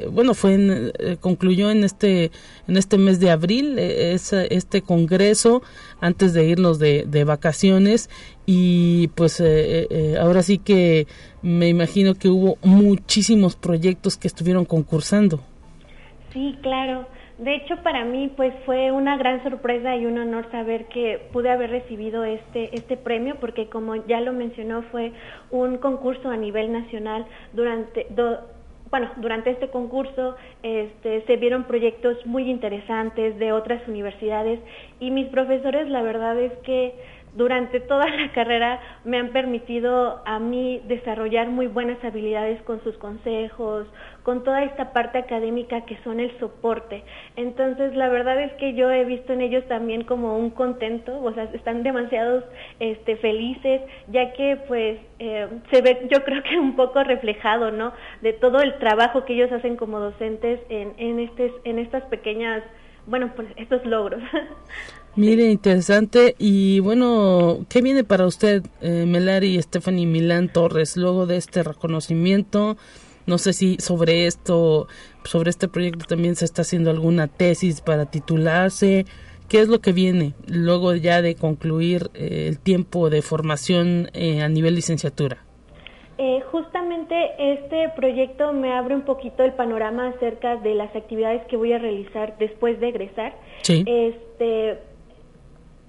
eh, 0.05 0.09
bueno 0.13 0.35
fue 0.35 0.55
en, 0.55 0.93
concluyó 1.21 1.69
en 1.73 1.83
este 1.83 2.31
en 2.69 2.77
este 2.77 2.99
mes 2.99 3.19
de 3.19 3.31
abril 3.31 3.81
es, 3.81 4.33
este 4.33 4.83
congreso 4.83 5.61
antes 6.01 6.35
de 6.35 6.45
irnos 6.45 6.79
de, 6.79 7.05
de 7.05 7.25
vacaciones 7.25 8.11
y 8.47 9.09
pues 9.17 9.43
ahora 10.21 10.45
sí 10.45 10.59
que 10.59 11.09
me 11.43 11.69
imagino 11.69 12.15
que 12.15 12.29
hubo 12.29 12.59
muchísimos 12.63 13.57
proyectos 13.57 14.17
que 14.17 14.29
estuvieron 14.29 14.65
concursando. 14.65 15.41
Sí, 16.33 16.57
claro. 16.63 17.09
De 17.43 17.57
hecho, 17.57 17.75
para 17.83 18.05
mí 18.05 18.31
pues 18.37 18.55
fue 18.65 18.93
una 18.93 19.17
gran 19.17 19.43
sorpresa 19.43 19.97
y 19.97 20.07
un 20.07 20.17
honor 20.17 20.49
saber 20.53 20.87
que 20.87 21.29
pude 21.33 21.51
haber 21.51 21.71
recibido 21.71 22.23
este 22.23 22.73
este 22.73 22.97
premio 22.97 23.35
porque 23.41 23.69
como 23.69 23.97
ya 24.07 24.21
lo 24.21 24.33
mencionó 24.33 24.83
fue 24.93 25.11
un 25.51 25.79
concurso 25.79 26.31
a 26.31 26.37
nivel 26.37 26.71
nacional 26.71 27.27
durante 27.53 28.07
bueno, 28.93 29.11
durante 29.17 29.51
este 29.51 29.71
concurso 29.71 30.37
este, 30.63 31.23
se 31.23 31.37
vieron 31.37 31.65
proyectos 31.65 32.25
muy 32.27 32.49
interesantes 32.49 33.37
de 33.39 33.51
otras 33.51 33.89
universidades 33.89 34.61
y 35.03 35.11
mis 35.11 35.27
profesores 35.31 35.89
la 35.89 36.01
verdad 36.01 36.39
es 36.39 36.53
que 36.59 36.95
durante 37.35 37.81
toda 37.81 38.07
la 38.09 38.31
carrera 38.33 38.79
me 39.05 39.19
han 39.19 39.31
permitido 39.31 40.23
a 40.25 40.39
mí 40.39 40.81
desarrollar 40.87 41.49
muy 41.49 41.67
buenas 41.67 42.03
habilidades 42.05 42.63
con 42.63 42.81
sus 42.85 42.97
consejos, 42.99 43.89
con 44.23 44.45
toda 44.45 44.63
esta 44.63 44.93
parte 44.93 45.19
académica 45.19 45.85
que 45.87 45.99
son 46.05 46.21
el 46.21 46.39
soporte. 46.39 47.03
Entonces, 47.35 47.97
la 47.97 48.09
verdad 48.09 48.41
es 48.41 48.53
que 48.53 48.75
yo 48.75 48.93
he 48.93 49.05
visto 49.05 49.33
en 49.33 49.41
ellos 49.41 49.65
también 49.67 50.05
como 50.05 50.39
un 50.39 50.51
contento, 50.51 51.21
o 51.21 51.33
sea, 51.33 51.45
están 51.53 51.83
demasiados 51.83 52.45
este, 52.79 53.17
felices, 53.17 53.81
ya 54.07 54.33
que 54.35 54.57
pues 54.69 55.01
eh, 55.19 55.49
se 55.73 55.83
ve, 55.83 56.07
yo 56.13 56.23
creo 56.23 56.45
que 56.45 56.59
un 56.59 56.77
poco 56.77 57.03
reflejado, 57.03 57.73
¿no? 57.73 57.93
De 58.21 58.35
todo 58.35 58.61
el 58.61 58.79
trabajo 58.79 59.25
que 59.25 59.35
ellos 59.35 59.51
hacen 59.51 59.77
como 59.77 59.99
docentes 59.99 60.61
en, 60.69 60.93
en, 60.99 61.19
este, 61.19 61.53
en 61.65 61.81
estas 61.81 62.05
pequeñas, 62.05 62.63
bueno, 63.07 63.33
pues 63.35 63.49
estos 63.57 63.85
logros. 63.85 64.23
Mire, 65.17 65.51
interesante. 65.51 66.35
Y 66.39 66.81
bueno, 66.81 67.67
¿qué 67.69 67.83
viene 67.83 68.03
para 68.03 68.27
usted, 68.27 68.63
eh, 68.81 69.05
Melari 69.07 69.57
y 69.57 69.63
Stephanie 69.63 70.07
Milán 70.07 70.51
Torres, 70.51 70.97
luego 70.97 71.27
de 71.27 71.37
este 71.37 71.63
reconocimiento? 71.63 72.79
No 73.27 73.39
sé 73.39 73.53
si 73.53 73.77
sobre 73.79 74.27
esto, 74.27 74.89
sobre 75.25 75.51
este 75.51 75.69
proyecto 75.69 76.07
también 76.07 76.35
se 76.35 76.45
está 76.45 76.63
haciendo 76.63 76.91
alguna 76.91 77.29
tesis 77.29 77.81
para 77.83 78.07
titularse. 78.07 79.05
¿Qué 79.49 79.61
es 79.61 79.69
lo 79.69 79.81
que 79.81 79.93
viene 79.93 80.35
luego 80.47 80.95
ya 80.95 81.21
de 81.21 81.35
concluir 81.35 82.11
eh, 82.15 82.47
el 82.49 82.59
tiempo 82.59 83.11
de 83.11 83.21
formación 83.21 84.09
eh, 84.15 84.43
a 84.43 84.49
nivel 84.49 84.75
licenciatura? 84.75 85.45
Eh, 86.25 86.41
justamente 86.53 87.33
este 87.37 87.89
proyecto 87.97 88.53
me 88.53 88.73
abre 88.73 88.95
un 88.95 89.03
poquito 89.03 89.43
el 89.43 89.55
panorama 89.55 90.07
acerca 90.07 90.55
de 90.55 90.73
las 90.77 90.95
actividades 90.95 91.45
que 91.49 91.57
voy 91.57 91.73
a 91.73 91.79
realizar 91.79 92.39
después 92.39 92.79
de 92.79 92.91
egresar. 92.91 93.35
Sí. 93.63 93.83
Este, 93.89 94.79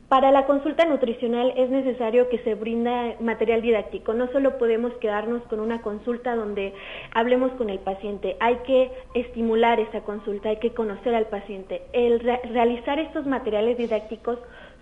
para 0.09 0.31
la 0.31 0.47
consulta 0.47 0.85
nutricional 0.85 1.53
es 1.55 1.69
necesario 1.69 2.29
que 2.29 2.39
se 2.39 2.55
brinda 2.55 3.13
material 3.19 3.61
didáctico. 3.61 4.15
No 4.15 4.27
solo 4.31 4.57
podemos 4.57 4.91
quedarnos 4.93 5.43
con 5.43 5.59
una 5.59 5.83
consulta 5.83 6.35
donde 6.35 6.73
hablemos 7.13 7.51
con 7.51 7.69
el 7.69 7.77
paciente, 7.77 8.35
hay 8.39 8.55
que 8.65 8.91
estimular 9.13 9.79
esa 9.79 10.01
consulta, 10.01 10.49
hay 10.49 10.57
que 10.57 10.73
conocer 10.73 11.13
al 11.13 11.27
paciente. 11.27 11.83
El 11.93 12.19
realizar 12.19 12.97
estos 12.97 13.27
materiales 13.27 13.77
didácticos 13.77 14.39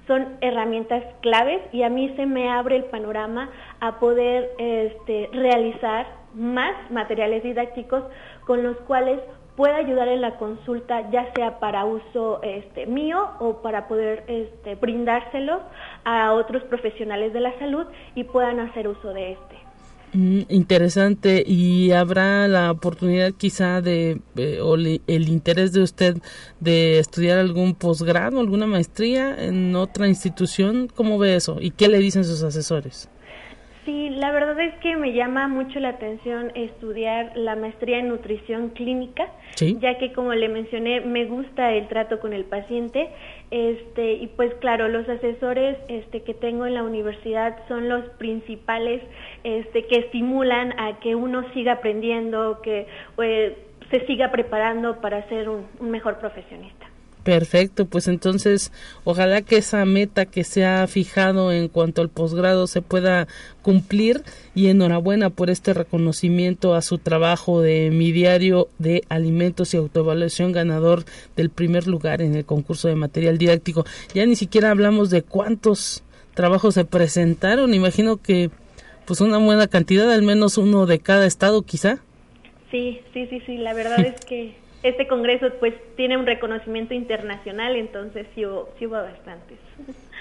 son 0.08 0.38
herramientas 0.42 1.04
claves 1.22 1.62
y 1.72 1.84
a 1.84 1.90
mí 1.90 2.14
se 2.16 2.26
me 2.26 2.50
abre 2.50 2.76
el 2.76 2.86
panorama 2.86 3.50
a 3.80 4.00
poder 4.00 4.52
este, 4.58 5.30
realizar 5.32 6.08
más 6.34 6.74
materiales 6.92 7.44
didácticos 7.44 8.04
con 8.46 8.64
los 8.64 8.78
cuales 8.82 9.20
pueda 9.56 9.76
ayudar 9.76 10.08
en 10.08 10.22
la 10.22 10.38
consulta, 10.38 11.10
ya 11.12 11.32
sea 11.34 11.60
para 11.60 11.86
uso 11.86 12.42
este, 12.42 12.86
mío 12.86 13.30
o 13.40 13.62
para 13.62 13.88
poder 13.88 14.24
este, 14.28 14.76
brindárselo 14.76 15.62
a 16.04 16.34
otros 16.34 16.64
profesionales 16.64 17.34
de 17.34 17.42
la 17.42 17.58
salud 17.60 17.86
y 18.16 18.24
puedan 18.24 18.60
hacer 18.60 18.88
uso 18.88 19.14
de 19.14 19.34
este. 19.34 19.71
Mm, 20.14 20.42
interesante. 20.50 21.44
¿Y 21.46 21.92
habrá 21.92 22.48
la 22.48 22.72
oportunidad 22.72 23.32
quizá 23.32 23.82
de, 23.82 24.20
eh, 24.36 24.60
o 24.62 24.76
el 24.76 25.30
interés 25.30 25.72
de 25.74 25.82
usted 25.82 26.18
de 26.60 27.00
estudiar 27.00 27.38
algún 27.38 27.76
posgrado, 27.76 28.40
alguna 28.40 28.68
maestría 28.68 29.36
en 29.44 29.76
otra 29.76 30.08
institución? 30.08 30.88
¿Cómo 30.94 31.18
ve 31.18 31.36
eso? 31.36 31.58
¿Y 31.62 31.72
qué 31.72 31.88
le 31.88 32.00
dicen 32.00 32.24
sus 32.24 32.44
asesores? 32.44 33.10
Sí, 33.86 34.10
la 34.12 34.32
verdad 34.32 34.60
es 34.60 34.76
que 34.76 34.96
me 34.96 35.12
llama 35.12 35.48
mucho 35.48 35.80
la 35.80 35.90
atención 35.90 36.52
estudiar 36.54 37.32
la 37.36 37.56
maestría 37.56 37.98
en 37.98 38.10
nutrición 38.10 38.70
clínica, 38.70 39.28
ya 39.60 39.98
que 39.98 40.14
como 40.14 40.36
le 40.36 40.50
mencioné, 40.50 41.02
me 41.02 41.26
gusta 41.26 41.74
el 41.74 41.88
trato 41.88 42.20
con 42.20 42.32
el 42.34 42.46
paciente, 42.46 43.10
este 43.52 44.14
y 44.14 44.28
pues 44.28 44.54
claro, 44.56 44.88
los 44.88 45.08
asesores 45.08 45.78
este 45.90 46.24
que 46.24 46.34
tengo 46.34 46.66
en 46.66 46.74
la 46.74 46.84
universidad 46.84 47.58
son 47.68 47.90
los 47.90 48.06
principales 48.12 49.02
este 49.44 49.86
que 49.88 50.00
estimulan 50.00 50.74
a 50.80 51.00
que 51.00 51.16
uno 51.16 51.44
siga 51.54 51.74
aprendiendo, 51.74 52.62
que 52.62 52.88
pues, 53.16 53.54
se 53.90 54.06
siga 54.08 54.32
preparando 54.32 55.02
para 55.02 55.28
ser 55.28 55.50
un 55.50 55.68
mejor 55.82 56.18
profesionista. 56.20 56.91
Perfecto, 57.24 57.86
pues 57.86 58.08
entonces 58.08 58.72
ojalá 59.04 59.44
que 59.44 59.58
esa 59.58 59.86
meta 59.86 60.26
que 60.26 60.44
se 60.44 60.66
ha 60.66 60.88
fijado 60.88 61.52
en 61.52 61.68
cuanto 61.68 62.02
al 62.02 62.10
posgrado 62.10 62.66
se 62.66 62.82
pueda 62.82 63.28
cumplir 63.62 64.24
y 64.56 64.68
enhorabuena 64.70 65.30
por 65.30 65.52
este 65.52 65.76
reconocimiento 65.76 66.74
a 66.74 66.82
su 66.82 66.98
trabajo 66.98 67.62
de 67.62 67.92
mi 67.92 68.12
diario 68.12 68.70
de 68.80 69.04
alimentos 69.08 69.74
y 69.74 69.78
autoevaluación 69.78 70.52
ganador 70.52 71.06
del 71.36 71.52
primer 71.52 71.86
lugar 71.86 72.24
en 72.24 72.36
el 72.36 72.44
concurso 72.44 72.88
de 72.88 72.96
material 72.96 73.38
didáctico. 73.38 73.86
Ya 74.16 74.26
ni 74.26 74.36
siquiera 74.36 74.72
hablamos 74.72 75.12
de 75.12 75.22
cuántos 75.22 76.04
trabajos 76.34 76.74
se 76.74 76.86
presentaron, 76.86 77.76
imagino 77.76 78.18
que 78.18 78.50
pues 79.06 79.22
una 79.22 79.38
buena 79.38 79.68
cantidad, 79.68 80.12
al 80.12 80.24
menos 80.24 80.58
uno 80.58 80.88
de 80.88 80.98
cada 80.98 81.28
estado 81.28 81.62
quizá. 81.62 82.00
Sí, 82.72 83.00
sí, 83.14 83.28
sí, 83.28 83.42
sí, 83.46 83.58
la 83.58 83.76
verdad 83.76 84.00
es 84.06 84.26
que 84.26 84.61
este 84.84 85.08
congreso 85.08 85.48
pues 85.60 85.74
tiene 85.96 86.18
un 86.18 86.26
reconocimiento 86.26 86.94
internacional, 86.94 87.76
entonces 87.76 88.28
sí 88.34 88.46
hubo, 88.46 88.70
hubo 88.80 88.96
bastantes. 88.96 89.58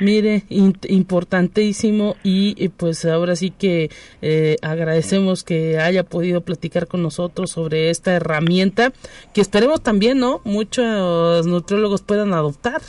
Mire, 0.01 0.45
importantísimo 0.49 2.17
y 2.25 2.71
pues 2.71 3.05
ahora 3.05 3.37
sí 3.37 3.51
que 3.51 3.91
eh, 4.23 4.57
agradecemos 4.63 5.45
que 5.45 5.79
haya 5.79 6.05
podido 6.05 6.41
platicar 6.41 6.87
con 6.87 7.03
nosotros 7.03 7.51
sobre 7.51 7.91
esta 7.91 8.15
herramienta 8.15 8.93
que 9.35 9.43
esperemos 9.43 9.83
también, 9.83 10.19
¿no? 10.19 10.41
Muchos 10.45 11.47
nutriólogos 11.47 12.01
puedan 12.01 12.33
adoptar. 12.33 12.81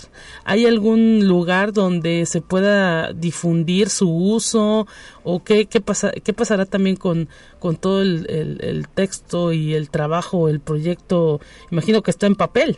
¿Hay 0.45 0.65
algún 0.65 1.27
lugar 1.27 1.73
donde 1.73 2.25
se 2.25 2.39
pueda 2.39 3.11
difundir 3.11 3.89
su 3.89 4.09
uso 4.09 4.87
o 5.25 5.43
qué, 5.43 5.65
qué, 5.65 5.81
pasa, 5.81 6.11
qué 6.11 6.31
pasará 6.31 6.65
también 6.65 6.95
con, 6.95 7.27
con 7.59 7.75
todo 7.75 8.01
el, 8.03 8.25
el 8.61 8.87
texto 8.87 9.51
y 9.51 9.73
el 9.73 9.89
trabajo, 9.89 10.47
el 10.47 10.61
proyecto? 10.61 11.41
Imagino 11.71 12.03
que 12.03 12.11
está 12.11 12.25
en 12.25 12.35
papel. 12.35 12.77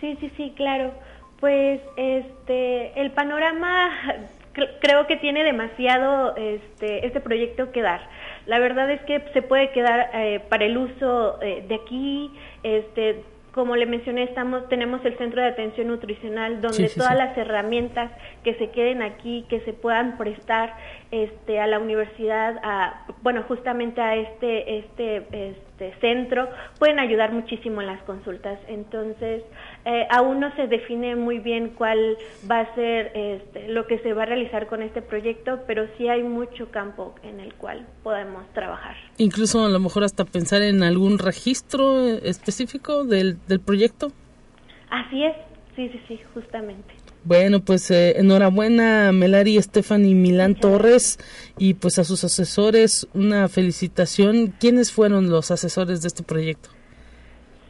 Sí, 0.00 0.16
sí, 0.18 0.32
sí, 0.36 0.52
claro. 0.56 0.92
Pues 1.40 1.80
este, 1.96 3.00
el 3.00 3.12
panorama 3.12 3.90
creo 4.80 5.06
que 5.06 5.16
tiene 5.16 5.42
demasiado 5.44 6.36
este, 6.36 7.06
este 7.06 7.20
proyecto 7.20 7.72
que 7.72 7.82
dar. 7.82 8.00
La 8.46 8.58
verdad 8.58 8.90
es 8.90 9.00
que 9.02 9.22
se 9.32 9.42
puede 9.42 9.70
quedar 9.70 10.10
eh, 10.14 10.40
para 10.48 10.64
el 10.64 10.76
uso 10.76 11.40
eh, 11.42 11.64
de 11.66 11.74
aquí, 11.74 12.30
este, 12.62 13.22
como 13.52 13.74
le 13.74 13.86
mencioné, 13.86 14.22
estamos, 14.22 14.68
tenemos 14.68 15.04
el 15.04 15.16
centro 15.18 15.42
de 15.42 15.48
atención 15.48 15.88
nutricional 15.88 16.60
donde 16.60 16.88
todas 16.88 17.16
las 17.16 17.36
herramientas 17.36 18.10
que 18.44 18.54
se 18.54 18.70
queden 18.70 19.02
aquí, 19.02 19.44
que 19.48 19.60
se 19.60 19.72
puedan 19.72 20.16
prestar 20.18 20.74
este, 21.10 21.58
a 21.58 21.66
la 21.66 21.78
universidad, 21.80 22.60
a, 22.62 23.06
bueno, 23.22 23.42
justamente 23.48 24.00
a 24.00 24.14
este, 24.14 24.78
este, 24.78 25.48
este 25.48 25.94
centro, 26.00 26.48
pueden 26.78 27.00
ayudar 27.00 27.32
muchísimo 27.32 27.80
en 27.80 27.88
las 27.88 28.00
consultas. 28.02 28.58
Entonces, 28.68 29.42
eh, 29.84 30.06
aún 30.10 30.40
no 30.40 30.54
se 30.56 30.66
define 30.66 31.16
muy 31.16 31.38
bien 31.38 31.70
cuál 31.70 32.16
va 32.50 32.60
a 32.60 32.74
ser 32.74 33.12
este, 33.14 33.68
lo 33.68 33.86
que 33.86 33.98
se 34.00 34.12
va 34.12 34.24
a 34.24 34.26
realizar 34.26 34.66
con 34.66 34.82
este 34.82 35.00
proyecto, 35.02 35.60
pero 35.66 35.86
sí 35.96 36.08
hay 36.08 36.22
mucho 36.22 36.70
campo 36.70 37.14
en 37.22 37.40
el 37.40 37.54
cual 37.54 37.86
podemos 38.02 38.44
trabajar. 38.52 38.96
Incluso 39.16 39.64
a 39.64 39.68
lo 39.68 39.80
mejor 39.80 40.04
hasta 40.04 40.24
pensar 40.24 40.62
en 40.62 40.82
algún 40.82 41.18
registro 41.18 42.08
específico 42.08 43.04
del, 43.04 43.38
del 43.46 43.60
proyecto. 43.60 44.12
Así 44.90 45.24
es, 45.24 45.36
sí, 45.76 45.88
sí, 45.88 46.00
sí, 46.08 46.20
justamente. 46.34 46.94
Bueno, 47.22 47.60
pues 47.60 47.90
eh, 47.90 48.18
enhorabuena 48.18 49.12
Melari 49.12 49.60
Stephanie 49.60 50.14
Milán 50.14 50.54
Torres 50.54 51.18
y 51.58 51.74
pues 51.74 51.98
a 51.98 52.04
sus 52.04 52.24
asesores 52.24 53.06
una 53.12 53.48
felicitación. 53.48 54.54
¿Quiénes 54.58 54.90
fueron 54.90 55.28
los 55.28 55.50
asesores 55.50 56.00
de 56.00 56.08
este 56.08 56.22
proyecto? 56.22 56.70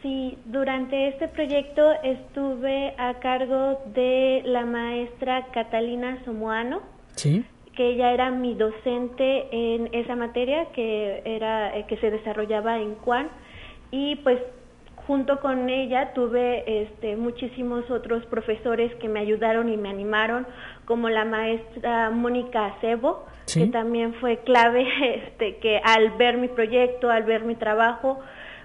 Sí, 0.02 0.38
durante 0.46 1.08
este 1.08 1.28
proyecto 1.28 1.92
estuve 2.02 2.94
a 2.96 3.14
cargo 3.14 3.82
de 3.94 4.42
la 4.46 4.64
maestra 4.64 5.46
Catalina 5.52 6.18
Somoano, 6.24 6.80
sí. 7.16 7.44
que 7.76 7.90
ella 7.90 8.12
era 8.12 8.30
mi 8.30 8.54
docente 8.54 9.48
en 9.52 9.90
esa 9.92 10.16
materia 10.16 10.66
que 10.72 11.22
era 11.24 11.76
eh, 11.76 11.84
que 11.86 11.98
se 11.98 12.10
desarrollaba 12.10 12.78
en 12.78 12.94
Juan 12.96 13.28
y 13.90 14.16
pues 14.16 14.38
junto 15.06 15.40
con 15.40 15.68
ella 15.68 16.12
tuve 16.14 16.82
este, 16.82 17.16
muchísimos 17.16 17.90
otros 17.90 18.24
profesores 18.26 18.94
que 18.96 19.08
me 19.08 19.20
ayudaron 19.20 19.68
y 19.68 19.76
me 19.76 19.88
animaron, 19.88 20.46
como 20.84 21.08
la 21.08 21.24
maestra 21.24 22.10
Mónica 22.10 22.66
Acebo, 22.66 23.26
que 23.52 23.66
también 23.66 24.14
fue 24.14 24.38
clave, 24.44 24.86
este, 25.16 25.56
que 25.56 25.80
al 25.82 26.12
ver 26.12 26.38
mi 26.38 26.48
proyecto, 26.48 27.10
al 27.10 27.24
ver 27.24 27.42
mi 27.42 27.56
trabajo, 27.56 28.20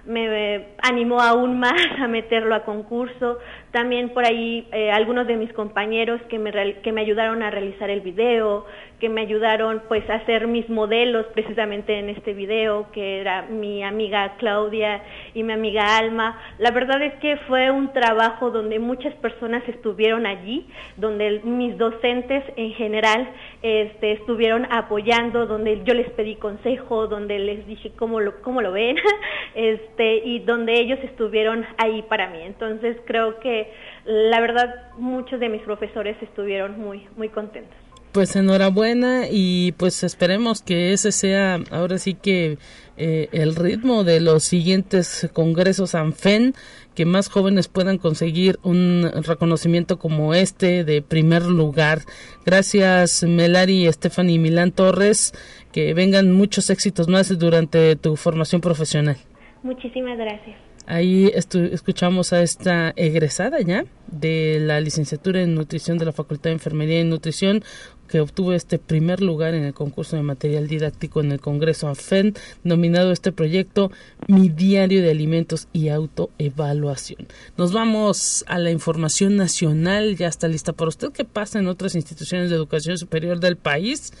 me 0.06 0.68
animó 0.82 1.20
aún 1.20 1.58
más 1.58 1.80
a 1.98 2.08
meterlo 2.08 2.54
a 2.54 2.64
concurso. 2.64 3.38
También 3.72 4.10
por 4.10 4.24
ahí 4.24 4.68
eh, 4.72 4.90
algunos 4.90 5.26
de 5.26 5.36
mis 5.36 5.52
compañeros 5.52 6.20
que 6.28 6.38
me, 6.38 6.80
que 6.82 6.92
me 6.92 7.00
ayudaron 7.00 7.42
a 7.42 7.50
realizar 7.50 7.90
el 7.90 8.00
video, 8.00 8.66
que 9.00 9.08
me 9.08 9.20
ayudaron 9.20 9.82
pues 9.88 10.08
a 10.08 10.14
hacer 10.14 10.46
mis 10.46 10.68
modelos 10.68 11.26
precisamente 11.34 11.98
en 11.98 12.08
este 12.08 12.32
video, 12.32 12.90
que 12.92 13.20
era 13.20 13.42
mi 13.42 13.82
amiga 13.82 14.36
Claudia 14.38 15.02
y 15.34 15.42
mi 15.42 15.52
amiga 15.52 15.98
Alma. 15.98 16.40
La 16.58 16.70
verdad 16.70 17.02
es 17.02 17.14
que 17.14 17.36
fue 17.48 17.70
un 17.70 17.92
trabajo 17.92 18.50
donde 18.50 18.78
muchas 18.78 19.14
personas 19.14 19.62
estuvieron 19.68 20.26
allí, 20.26 20.66
donde 20.96 21.40
mis 21.44 21.76
docentes 21.76 22.42
en 22.56 22.72
general 22.72 23.28
este, 23.62 24.12
estuvieron 24.12 24.66
apoyando, 24.70 25.46
donde 25.46 25.82
yo 25.84 25.94
les 25.94 26.10
pedí 26.10 26.36
consejo, 26.36 27.06
donde 27.06 27.38
les 27.38 27.66
dije 27.66 27.92
cómo 27.96 28.20
lo, 28.20 28.40
cómo 28.40 28.62
lo 28.62 28.72
ven, 28.72 28.96
este, 29.54 30.16
y 30.24 30.38
donde 30.40 30.80
ellos 30.80 30.98
estuvieron 31.02 31.66
ahí 31.76 32.02
para 32.02 32.28
mí. 32.30 32.38
Entonces 32.42 32.96
creo 33.04 33.40
que 33.40 33.70
la 34.04 34.40
verdad 34.40 34.92
muchos 34.96 35.38
de 35.38 35.48
mis 35.48 35.62
profesores 35.62 36.16
estuvieron 36.22 36.80
muy, 36.80 37.06
muy 37.16 37.28
contentos. 37.28 37.85
Pues 38.16 38.34
enhorabuena 38.34 39.24
y 39.30 39.72
pues 39.72 40.02
esperemos 40.02 40.62
que 40.62 40.94
ese 40.94 41.12
sea 41.12 41.60
ahora 41.70 41.98
sí 41.98 42.14
que 42.14 42.56
eh, 42.96 43.28
el 43.32 43.54
ritmo 43.54 44.04
de 44.04 44.20
los 44.20 44.42
siguientes 44.42 45.28
congresos 45.34 45.94
ANFEN, 45.94 46.54
que 46.94 47.04
más 47.04 47.28
jóvenes 47.28 47.68
puedan 47.68 47.98
conseguir 47.98 48.58
un 48.62 49.06
reconocimiento 49.26 49.98
como 49.98 50.32
este 50.32 50.82
de 50.82 51.02
primer 51.02 51.42
lugar. 51.42 52.04
Gracias 52.46 53.22
Melari, 53.22 53.86
Stephanie 53.92 54.38
Milán 54.38 54.72
Torres, 54.72 55.34
que 55.70 55.92
vengan 55.92 56.32
muchos 56.32 56.70
éxitos 56.70 57.08
más 57.08 57.38
durante 57.38 57.96
tu 57.96 58.16
formación 58.16 58.62
profesional. 58.62 59.18
Muchísimas 59.62 60.16
gracias. 60.16 60.65
Ahí 60.86 61.32
escuchamos 61.34 62.32
a 62.32 62.42
esta 62.42 62.92
egresada 62.94 63.60
ya 63.60 63.84
de 64.06 64.58
la 64.60 64.80
licenciatura 64.80 65.42
en 65.42 65.54
nutrición 65.56 65.98
de 65.98 66.04
la 66.04 66.12
Facultad 66.12 66.50
de 66.50 66.54
Enfermería 66.54 67.00
y 67.00 67.04
Nutrición 67.04 67.64
que 68.06 68.20
obtuvo 68.20 68.52
este 68.52 68.78
primer 68.78 69.20
lugar 69.20 69.54
en 69.54 69.64
el 69.64 69.74
concurso 69.74 70.16
de 70.16 70.22
material 70.22 70.68
didáctico 70.68 71.20
en 71.20 71.32
el 71.32 71.40
Congreso 71.40 71.88
AFEN, 71.88 72.34
nominado 72.62 73.10
este 73.10 73.32
proyecto 73.32 73.90
Mi 74.28 74.48
Diario 74.48 75.02
de 75.02 75.10
Alimentos 75.10 75.68
y 75.72 75.88
Autoevaluación. 75.88 77.26
Nos 77.56 77.72
vamos 77.72 78.44
a 78.46 78.58
la 78.58 78.70
información 78.70 79.36
nacional, 79.36 80.16
ya 80.16 80.28
está 80.28 80.46
lista 80.48 80.72
para 80.72 80.88
usted. 80.88 81.12
¿Qué 81.12 81.24
pasa 81.24 81.58
en 81.58 81.66
otras 81.66 81.94
instituciones 81.94 82.50
de 82.50 82.56
educación 82.56 82.96
superior 82.96 83.40
del 83.40 83.56
país? 83.56 84.12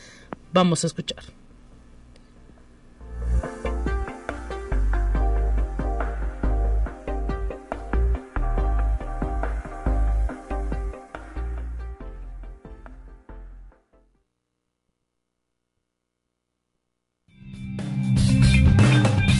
Vamos 0.52 0.84
a 0.84 0.88
escuchar. 0.88 1.22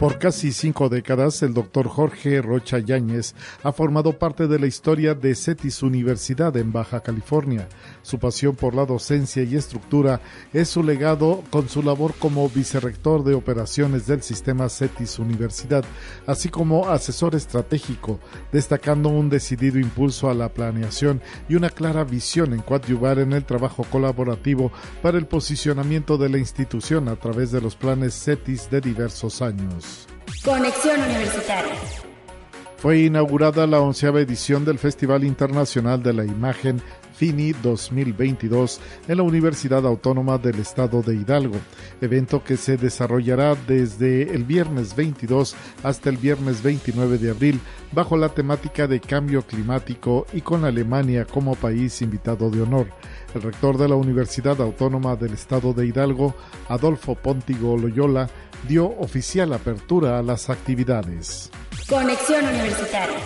Por 0.00 0.18
casi 0.18 0.50
cinco 0.52 0.88
décadas, 0.88 1.42
el 1.42 1.52
doctor 1.52 1.86
Jorge 1.86 2.40
Rocha 2.40 2.78
Yáñez 2.78 3.34
ha 3.62 3.70
formado 3.70 4.18
parte 4.18 4.48
de 4.48 4.58
la 4.58 4.66
historia 4.66 5.14
de 5.14 5.34
CETIS 5.34 5.82
Universidad 5.82 6.56
en 6.56 6.72
Baja 6.72 7.00
California. 7.00 7.68
Su 8.00 8.18
pasión 8.18 8.56
por 8.56 8.74
la 8.74 8.86
docencia 8.86 9.42
y 9.42 9.56
estructura 9.56 10.22
es 10.54 10.70
su 10.70 10.82
legado 10.82 11.44
con 11.50 11.68
su 11.68 11.82
labor 11.82 12.14
como 12.18 12.48
vicerrector 12.48 13.24
de 13.24 13.34
operaciones 13.34 14.06
del 14.06 14.22
sistema 14.22 14.70
CETIS 14.70 15.18
Universidad, 15.18 15.84
así 16.26 16.48
como 16.48 16.88
asesor 16.88 17.34
estratégico, 17.34 18.20
destacando 18.52 19.10
un 19.10 19.28
decidido 19.28 19.78
impulso 19.78 20.30
a 20.30 20.34
la 20.34 20.48
planeación 20.48 21.20
y 21.46 21.56
una 21.56 21.68
clara 21.68 22.04
visión 22.04 22.54
en 22.54 22.62
coadyuvar 22.62 23.18
en 23.18 23.34
el 23.34 23.44
trabajo 23.44 23.84
colaborativo 23.84 24.72
para 25.02 25.18
el 25.18 25.26
posicionamiento 25.26 26.16
de 26.16 26.30
la 26.30 26.38
institución 26.38 27.06
a 27.08 27.16
través 27.16 27.52
de 27.52 27.60
los 27.60 27.76
planes 27.76 28.14
CETIS 28.14 28.70
de 28.70 28.80
diversos 28.80 29.42
años. 29.42 29.89
Conexión 30.44 31.02
Universitaria. 31.02 31.74
Fue 32.78 33.00
inaugurada 33.00 33.66
la 33.66 33.80
onceava 33.80 34.22
edición 34.22 34.64
del 34.64 34.78
Festival 34.78 35.22
Internacional 35.22 36.02
de 36.02 36.14
la 36.14 36.24
Imagen 36.24 36.80
FINI 37.12 37.52
2022 37.62 38.80
en 39.06 39.18
la 39.18 39.22
Universidad 39.22 39.86
Autónoma 39.86 40.38
del 40.38 40.58
Estado 40.60 41.02
de 41.02 41.14
Hidalgo, 41.14 41.58
evento 42.00 42.42
que 42.42 42.56
se 42.56 42.78
desarrollará 42.78 43.54
desde 43.54 44.34
el 44.34 44.44
viernes 44.44 44.96
22 44.96 45.54
hasta 45.82 46.08
el 46.08 46.16
viernes 46.16 46.62
29 46.62 47.18
de 47.18 47.30
abril 47.32 47.60
bajo 47.92 48.16
la 48.16 48.30
temática 48.30 48.86
de 48.86 49.00
cambio 49.00 49.42
climático 49.42 50.26
y 50.32 50.40
con 50.40 50.64
Alemania 50.64 51.26
como 51.26 51.56
país 51.56 52.00
invitado 52.00 52.48
de 52.48 52.62
honor. 52.62 52.86
El 53.34 53.42
rector 53.42 53.76
de 53.76 53.88
la 53.88 53.96
Universidad 53.96 54.58
Autónoma 54.62 55.16
del 55.16 55.34
Estado 55.34 55.74
de 55.74 55.86
Hidalgo, 55.86 56.34
Adolfo 56.70 57.14
Pontigo 57.14 57.76
Loyola, 57.76 58.30
dio 58.68 58.86
oficial 58.86 59.52
apertura 59.52 60.18
a 60.18 60.22
las 60.22 60.50
actividades. 60.50 61.50
Conexión 61.88 62.44
Universitaria. 62.44 63.18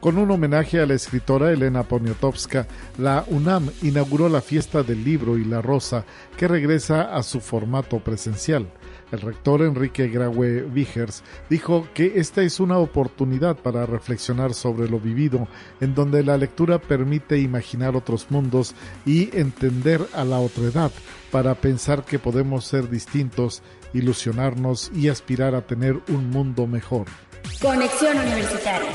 Con 0.00 0.16
un 0.16 0.30
homenaje 0.30 0.80
a 0.80 0.86
la 0.86 0.94
escritora 0.94 1.52
Elena 1.52 1.82
Poniatowska, 1.82 2.66
la 2.96 3.22
UNAM 3.28 3.68
inauguró 3.82 4.30
la 4.30 4.40
fiesta 4.40 4.82
del 4.82 5.04
libro 5.04 5.36
y 5.36 5.44
la 5.44 5.60
rosa, 5.60 6.06
que 6.38 6.48
regresa 6.48 7.14
a 7.14 7.22
su 7.22 7.40
formato 7.40 7.98
presencial. 7.98 8.66
El 9.12 9.20
rector 9.20 9.60
Enrique 9.60 10.08
Graue 10.08 10.62
Vigers 10.62 11.22
dijo 11.50 11.86
que 11.92 12.12
esta 12.18 12.42
es 12.42 12.60
una 12.60 12.78
oportunidad 12.78 13.56
para 13.56 13.84
reflexionar 13.84 14.54
sobre 14.54 14.88
lo 14.88 15.00
vivido, 15.00 15.48
en 15.82 15.94
donde 15.94 16.22
la 16.22 16.38
lectura 16.38 16.78
permite 16.78 17.38
imaginar 17.38 17.94
otros 17.94 18.30
mundos 18.30 18.74
y 19.04 19.36
entender 19.36 20.00
a 20.14 20.24
la 20.24 20.38
otredad 20.38 20.92
para 21.30 21.54
pensar 21.56 22.04
que 22.04 22.18
podemos 22.18 22.64
ser 22.64 22.88
distintos, 22.88 23.62
ilusionarnos 23.92 24.90
y 24.94 25.08
aspirar 25.08 25.54
a 25.54 25.66
tener 25.66 26.00
un 26.08 26.30
mundo 26.30 26.66
mejor. 26.66 27.06
Conexión 27.60 28.18
Universitaria. 28.18 28.90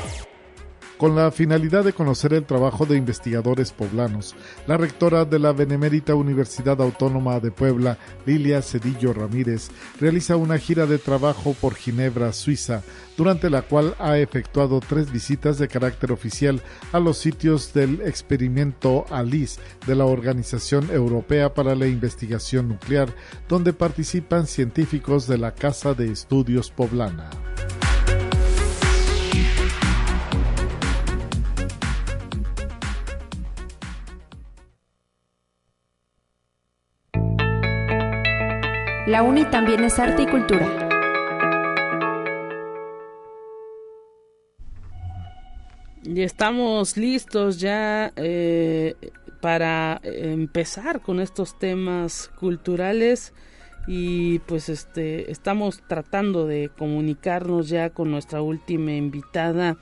Con 0.97 1.13
la 1.13 1.29
finalidad 1.29 1.83
de 1.83 1.91
conocer 1.91 2.33
el 2.33 2.45
trabajo 2.45 2.85
de 2.85 2.95
investigadores 2.95 3.73
poblanos, 3.73 4.33
la 4.65 4.77
rectora 4.77 5.25
de 5.25 5.39
la 5.39 5.51
Benemérita 5.51 6.15
Universidad 6.15 6.81
Autónoma 6.81 7.41
de 7.41 7.51
Puebla, 7.51 7.97
Lilia 8.25 8.61
Cedillo 8.61 9.11
Ramírez, 9.11 9.71
realiza 9.99 10.37
una 10.37 10.57
gira 10.57 10.85
de 10.85 10.97
trabajo 10.97 11.53
por 11.59 11.75
Ginebra, 11.75 12.31
Suiza, 12.31 12.81
durante 13.17 13.49
la 13.49 13.63
cual 13.63 13.93
ha 13.99 14.17
efectuado 14.17 14.79
tres 14.79 15.11
visitas 15.11 15.57
de 15.57 15.67
carácter 15.67 16.13
oficial 16.13 16.61
a 16.93 16.99
los 17.01 17.17
sitios 17.17 17.73
del 17.73 17.99
experimento 17.99 19.05
ALICE 19.09 19.59
de 19.85 19.95
la 19.95 20.05
Organización 20.05 20.89
Europea 20.91 21.53
para 21.53 21.75
la 21.75 21.87
Investigación 21.87 22.69
Nuclear, 22.69 23.13
donde 23.49 23.73
participan 23.73 24.47
científicos 24.47 25.27
de 25.27 25.39
la 25.39 25.53
Casa 25.53 25.93
de 25.93 26.09
Estudios 26.09 26.71
Poblana. 26.71 27.29
La 39.07 39.21
UNI 39.21 39.45
también 39.45 39.83
es 39.83 39.99
arte 39.99 40.23
y 40.23 40.25
cultura. 40.25 40.89
Y 46.03 46.23
estamos 46.23 46.97
listos 46.97 47.59
ya 47.59 48.11
eh, 48.15 48.95
para 49.41 50.01
empezar 50.03 51.01
con 51.01 51.19
estos 51.19 51.59
temas 51.59 52.31
culturales 52.39 53.33
y 53.85 54.39
pues 54.39 54.69
este 54.69 55.31
estamos 55.31 55.83
tratando 55.87 56.47
de 56.47 56.71
comunicarnos 56.75 57.69
ya 57.69 57.91
con 57.91 58.09
nuestra 58.09 58.41
última 58.41 58.93
invitada 58.93 59.77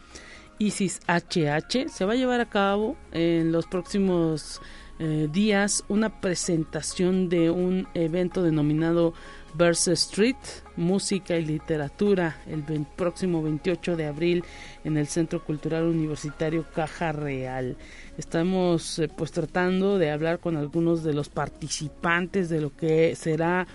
Isis 0.60 1.00
HH. 1.08 1.88
Se 1.88 2.04
va 2.04 2.12
a 2.12 2.18
llevar 2.18 2.42
a 2.42 2.50
cabo 2.50 2.98
en 3.14 3.54
los 3.54 3.68
próximos 3.68 4.60
eh, 5.00 5.28
días 5.32 5.84
una 5.90 6.22
presentación 6.22 7.30
de 7.30 7.50
un 7.50 7.88
evento 7.94 8.44
denominado 8.44 9.14
Verse 9.56 9.94
Street, 9.94 10.36
Música 10.76 11.38
y 11.38 11.46
Literatura, 11.46 12.38
el 12.48 12.64
próximo 12.96 13.44
28 13.44 13.96
de 13.96 14.06
abril 14.06 14.44
en 14.84 14.98
el 14.98 15.08
Centro 15.08 15.44
Cultural 15.44 15.84
Universitario 15.84 16.66
Caja 16.74 17.12
Real. 17.12 17.78
Estamos 18.18 19.00
eh, 19.00 19.08
pues 19.08 19.32
tratando 19.32 19.98
de 19.98 20.12
hablar 20.12 20.40
con 20.40 20.58
algunos 20.58 21.04
de 21.04 21.14
los 21.14 21.30
participantes 21.30 22.50
de 22.50 22.62
lo 22.62 22.76
que 22.76 23.16
será 23.16 23.68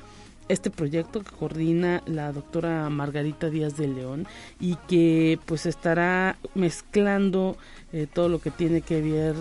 este 0.49 0.71
proyecto 0.71 1.23
que 1.23 1.31
coordina 1.31 2.03
la 2.07 2.33
doctora 2.33 2.89
Margarita 2.89 3.51
Díaz 3.51 3.77
de 3.77 3.89
León 3.89 4.27
y 4.59 4.77
que 4.89 5.39
pues 5.45 5.66
estará 5.66 6.39
mezclando 6.55 7.57
eh, 7.93 8.07
todo 8.12 8.29
lo 8.29 8.41
que 8.41 8.51
tiene 8.51 8.81
que 8.81 9.01
ver 9.03 9.35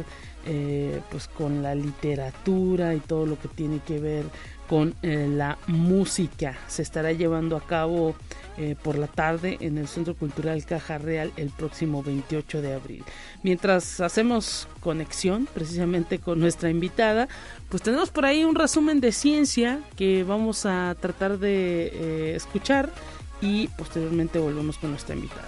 eh, 0.50 1.02
pues 1.12 1.28
con 1.28 1.62
la 1.62 1.76
literatura 1.76 2.96
y 2.96 3.00
todo 3.02 3.26
lo 3.26 3.38
que 3.38 3.50
tiene 3.50 3.80
que 3.86 4.00
ver 4.00 4.24
con 4.70 4.96
eh, 5.02 5.28
la 5.30 5.58
música. 5.68 6.58
Se 6.68 6.82
estará 6.82 7.12
llevando 7.12 7.58
a 7.58 7.62
cabo 7.62 8.16
eh, 8.58 8.76
por 8.82 8.98
la 8.98 9.08
tarde 9.08 9.58
en 9.60 9.78
el 9.78 9.90
Centro 9.90 10.16
Cultural 10.16 10.64
Caja 10.66 11.00
Real 11.00 11.34
el 11.36 11.50
próximo 11.50 12.02
28 12.02 12.62
de 12.62 12.74
abril. 12.74 13.04
Mientras 13.44 14.00
hacemos 14.00 14.70
conexión 14.80 15.50
precisamente 15.54 16.20
con 16.20 16.40
nuestra 16.40 16.70
invitada, 16.70 17.28
pues 17.70 17.84
tenemos 17.84 18.10
por 18.10 18.26
ahí 18.26 18.46
un 18.46 18.56
resumen 18.56 19.02
de 19.02 19.12
ciencia 19.12 19.82
que 19.98 20.24
vamos 20.24 20.66
a 20.66 20.96
tratar 21.02 21.40
de 21.40 22.36
escuchar 22.36 22.90
y 23.42 23.68
posteriormente 23.70 24.40
volvemos 24.40 24.78
con 24.78 24.92
nuestra 24.92 25.14
invitada. 25.14 25.48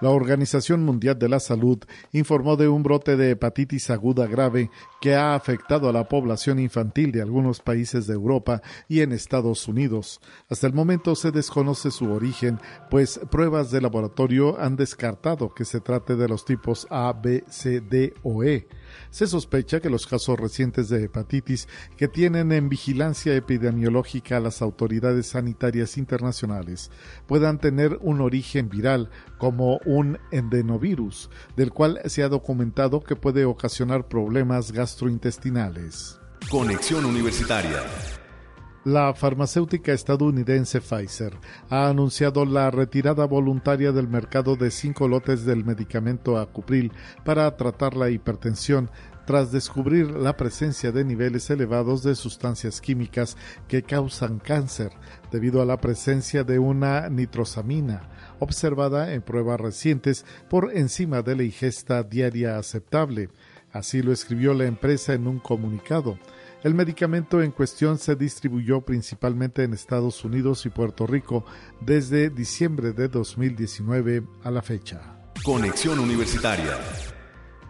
La 0.00 0.10
Organización 0.10 0.84
Mundial 0.84 1.18
de 1.18 1.28
la 1.28 1.40
Salud 1.40 1.78
informó 2.12 2.56
de 2.56 2.68
un 2.68 2.84
brote 2.84 3.16
de 3.16 3.32
hepatitis 3.32 3.90
aguda 3.90 4.28
grave 4.28 4.70
que 5.00 5.16
ha 5.16 5.34
afectado 5.34 5.88
a 5.88 5.92
la 5.92 6.08
población 6.08 6.60
infantil 6.60 7.10
de 7.10 7.20
algunos 7.20 7.60
países 7.60 8.06
de 8.06 8.14
Europa 8.14 8.62
y 8.88 9.00
en 9.00 9.12
Estados 9.12 9.66
Unidos. 9.66 10.20
Hasta 10.48 10.68
el 10.68 10.72
momento 10.72 11.16
se 11.16 11.32
desconoce 11.32 11.90
su 11.90 12.12
origen, 12.12 12.60
pues 12.90 13.20
pruebas 13.30 13.72
de 13.72 13.80
laboratorio 13.80 14.60
han 14.60 14.76
descartado 14.76 15.52
que 15.52 15.64
se 15.64 15.80
trate 15.80 16.14
de 16.14 16.28
los 16.28 16.44
tipos 16.44 16.86
A, 16.90 17.12
B, 17.12 17.42
C, 17.48 17.80
D 17.80 18.14
o 18.22 18.44
E. 18.44 18.68
Se 19.10 19.26
sospecha 19.26 19.80
que 19.80 19.90
los 19.90 20.06
casos 20.06 20.38
recientes 20.38 20.88
de 20.88 21.04
hepatitis 21.04 21.68
que 21.96 22.08
tienen 22.08 22.52
en 22.52 22.68
vigilancia 22.68 23.34
epidemiológica 23.34 24.36
a 24.36 24.40
las 24.40 24.62
autoridades 24.62 25.28
sanitarias 25.28 25.96
internacionales 25.96 26.90
puedan 27.26 27.58
tener 27.58 27.98
un 28.00 28.20
origen 28.20 28.68
viral 28.68 29.10
como 29.38 29.78
un 29.84 30.18
endenovirus, 30.30 31.30
del 31.56 31.72
cual 31.72 32.00
se 32.06 32.22
ha 32.22 32.28
documentado 32.28 33.02
que 33.02 33.16
puede 33.16 33.44
ocasionar 33.44 34.08
problemas 34.08 34.72
gastrointestinales. 34.72 36.20
Conexión 36.50 37.04
Universitaria 37.04 37.82
la 38.88 39.12
farmacéutica 39.12 39.92
estadounidense 39.92 40.80
Pfizer 40.80 41.36
ha 41.68 41.90
anunciado 41.90 42.46
la 42.46 42.70
retirada 42.70 43.26
voluntaria 43.26 43.92
del 43.92 44.08
mercado 44.08 44.56
de 44.56 44.70
cinco 44.70 45.08
lotes 45.08 45.44
del 45.44 45.62
medicamento 45.62 46.38
Acupril 46.38 46.90
para 47.22 47.54
tratar 47.54 47.98
la 47.98 48.08
hipertensión 48.08 48.90
tras 49.26 49.52
descubrir 49.52 50.10
la 50.10 50.38
presencia 50.38 50.90
de 50.90 51.04
niveles 51.04 51.50
elevados 51.50 52.02
de 52.02 52.14
sustancias 52.14 52.80
químicas 52.80 53.36
que 53.68 53.82
causan 53.82 54.38
cáncer 54.38 54.90
debido 55.30 55.60
a 55.60 55.66
la 55.66 55.78
presencia 55.78 56.42
de 56.42 56.58
una 56.58 57.10
nitrosamina 57.10 58.08
observada 58.38 59.12
en 59.12 59.20
pruebas 59.20 59.60
recientes 59.60 60.24
por 60.48 60.74
encima 60.74 61.20
de 61.20 61.36
la 61.36 61.42
ingesta 61.42 62.02
diaria 62.02 62.56
aceptable. 62.56 63.28
Así 63.70 64.00
lo 64.00 64.12
escribió 64.12 64.54
la 64.54 64.64
empresa 64.64 65.12
en 65.12 65.26
un 65.26 65.40
comunicado. 65.40 66.18
El 66.64 66.74
medicamento 66.74 67.40
en 67.40 67.52
cuestión 67.52 67.98
se 67.98 68.16
distribuyó 68.16 68.80
principalmente 68.80 69.62
en 69.62 69.74
Estados 69.74 70.24
Unidos 70.24 70.66
y 70.66 70.70
Puerto 70.70 71.06
Rico 71.06 71.44
desde 71.80 72.30
diciembre 72.30 72.92
de 72.92 73.08
2019 73.08 74.24
a 74.42 74.50
la 74.50 74.62
fecha. 74.62 75.00
Conexión 75.44 76.00
Universitaria. 76.00 76.76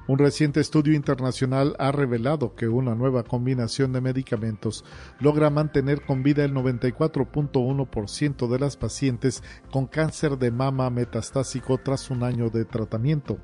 Un 0.09 0.18
reciente 0.18 0.61
estudio 0.61 0.94
internacional 0.94 1.76
ha 1.78 1.92
revelado 1.92 2.54
que 2.54 2.66
una 2.66 2.94
nueva 2.94 3.24
combinación 3.24 3.92
de 3.92 4.00
medicamentos 4.00 4.82
logra 5.20 5.50
mantener 5.50 6.00
con 6.00 6.22
vida 6.22 6.46
el 6.46 6.54
94.1% 6.54 8.48
de 8.48 8.59
las 8.59 8.78
pacientes 8.78 9.42
con 9.70 9.86
cáncer 9.86 10.38
de 10.38 10.50
mama 10.50 10.88
metastásico 10.88 11.76
tras 11.76 12.09
un 12.09 12.22
año 12.22 12.48
de 12.48 12.64
tratamiento. 12.64 13.36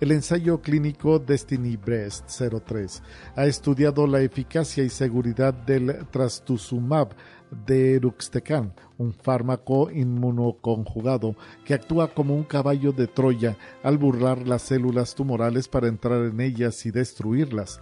El 0.00 0.10
ensayo 0.10 0.62
clínico 0.62 1.18
Destiny 1.18 1.76
Breast 1.76 2.30
03 2.30 3.02
ha 3.36 3.44
estudiado 3.44 4.06
la 4.06 4.22
eficacia 4.22 4.84
y 4.84 4.88
seguridad 4.88 5.52
del 5.52 6.06
trastuzumab 6.10 7.10
deruxtecan, 7.50 8.74
un 8.98 9.12
fármaco 9.12 9.90
inmunoconjugado 9.90 11.36
que 11.64 11.74
actúa 11.74 12.08
como 12.14 12.34
un 12.34 12.44
caballo 12.44 12.92
de 12.92 13.06
Troya 13.06 13.56
al 13.82 13.98
burlar 13.98 14.46
las 14.46 14.62
células 14.62 15.14
tumorales 15.14 15.68
para 15.68 15.88
entrar 15.88 16.24
en 16.24 16.40
ellas 16.40 16.84
y 16.86 16.90
destruirlas. 16.90 17.80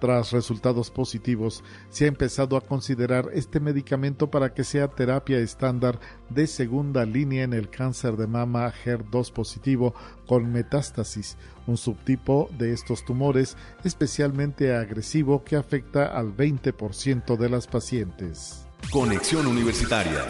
Tras 0.00 0.32
resultados 0.32 0.90
positivos, 0.90 1.62
se 1.88 2.04
ha 2.04 2.08
empezado 2.08 2.56
a 2.56 2.60
considerar 2.60 3.30
este 3.32 3.60
medicamento 3.60 4.30
para 4.30 4.52
que 4.52 4.64
sea 4.64 4.88
terapia 4.88 5.38
estándar 5.38 5.98
de 6.28 6.46
segunda 6.46 7.06
línea 7.06 7.44
en 7.44 7.54
el 7.54 7.70
cáncer 7.70 8.16
de 8.16 8.26
mama 8.26 8.70
HER2 8.84 9.32
positivo 9.32 9.94
con 10.26 10.52
metástasis, 10.52 11.38
un 11.66 11.76
subtipo 11.76 12.50
de 12.58 12.72
estos 12.72 13.04
tumores 13.04 13.56
especialmente 13.84 14.74
agresivo 14.74 15.42
que 15.42 15.56
afecta 15.56 16.06
al 16.06 16.36
20% 16.36 17.38
de 17.38 17.48
las 17.48 17.66
pacientes. 17.66 18.63
Conexión 18.90 19.46
Universitaria. 19.46 20.24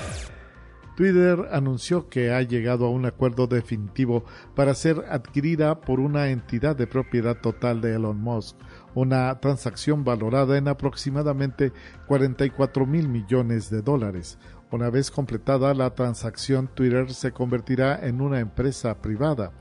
Twitter 0.97 1.49
anunció 1.53 2.09
que 2.09 2.33
ha 2.33 2.41
llegado 2.43 2.87
a 2.87 2.91
un 2.91 3.05
acuerdo 3.05 3.47
definitivo 3.47 4.25
para 4.55 4.75
ser 4.75 5.05
adquirida 5.11 5.81
por 5.81 6.01
una 6.01 6.29
entidad 6.29 6.77
de 6.77 6.87
propiedad 6.87 7.37
total 7.41 7.81
de 7.81 7.95
Elon 7.95 8.19
Musk, 8.19 8.57
una 8.95 9.39
transacción 9.41 10.05
valorada 10.05 10.57
en 10.57 10.69
aproximadamente 10.69 11.73
44 12.07 12.87
mil 12.87 13.09
millones 13.09 13.71
de 13.71 13.83
dólares. 13.83 14.39
Una 14.71 14.91
vez 14.91 15.11
completada 15.11 15.75
la 15.75 15.95
transacción, 15.95 16.69
Twitter 16.69 17.13
se 17.13 17.33
convertirá 17.33 18.07
en 18.07 18.21
una 18.21 18.41
empresa 18.41 19.01
privada. 19.01 19.53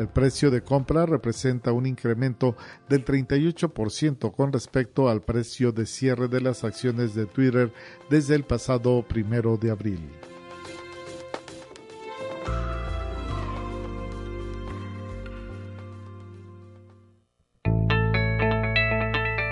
El 0.00 0.08
precio 0.08 0.50
de 0.50 0.62
compra 0.62 1.04
representa 1.04 1.72
un 1.72 1.84
incremento 1.84 2.56
del 2.88 3.04
38% 3.04 4.32
con 4.34 4.50
respecto 4.50 5.10
al 5.10 5.20
precio 5.20 5.72
de 5.72 5.84
cierre 5.84 6.26
de 6.26 6.40
las 6.40 6.64
acciones 6.64 7.14
de 7.14 7.26
Twitter 7.26 7.70
desde 8.08 8.34
el 8.34 8.44
pasado 8.44 9.04
primero 9.06 9.58
de 9.58 9.70
abril. 9.70 10.00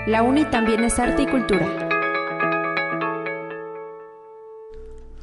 La 0.07 0.23
UNI 0.23 0.45
también 0.45 0.83
es 0.83 0.97
arte 0.97 1.21
y 1.21 1.27
cultura. 1.27 1.88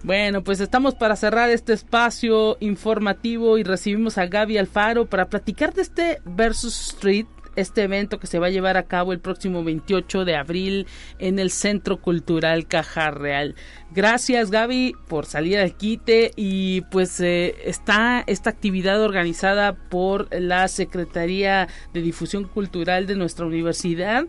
Bueno, 0.07 0.45
pues 0.45 0.61
estamos 0.61 0.95
para 0.95 1.17
cerrar 1.17 1.51
este 1.51 1.73
espacio 1.73 2.59
informativo 2.61 3.59
y 3.59 3.65
recibimos 3.65 4.19
a 4.19 4.27
Gaby 4.27 4.57
Alfaro 4.57 5.07
para 5.07 5.29
platicar 5.29 5.75
de 5.75 5.83
este 5.83 6.21
Versus 6.25 6.81
Street 6.91 7.27
este 7.57 7.83
evento 7.83 8.21
que 8.21 8.29
se 8.29 8.39
va 8.39 8.47
a 8.47 8.51
llevar 8.51 8.77
a 8.77 8.85
cabo 8.85 9.13
el 9.13 9.19
próximo 9.19 9.65
28 9.65 10.25
de 10.25 10.37
abril 10.37 10.87
en 11.19 11.41
el 11.41 11.51
Centro 11.51 12.01
Cultural 12.01 12.69
Caja 12.69 13.11
Real. 13.11 13.57
Gracias 13.91 14.51
Gaby 14.51 14.95
por 15.09 15.27
salir 15.27 15.59
al 15.59 15.75
quite 15.75 16.31
y 16.37 16.83
pues 16.93 17.19
eh, 17.21 17.57
está 17.65 18.23
esta 18.27 18.51
actividad 18.51 19.03
organizada 19.03 19.75
por 19.75 20.29
la 20.33 20.69
Secretaría 20.69 21.67
de 21.93 22.03
Difusión 22.03 22.45
Cultural 22.45 23.07
de 23.07 23.17
nuestra 23.17 23.47
universidad 23.47 24.27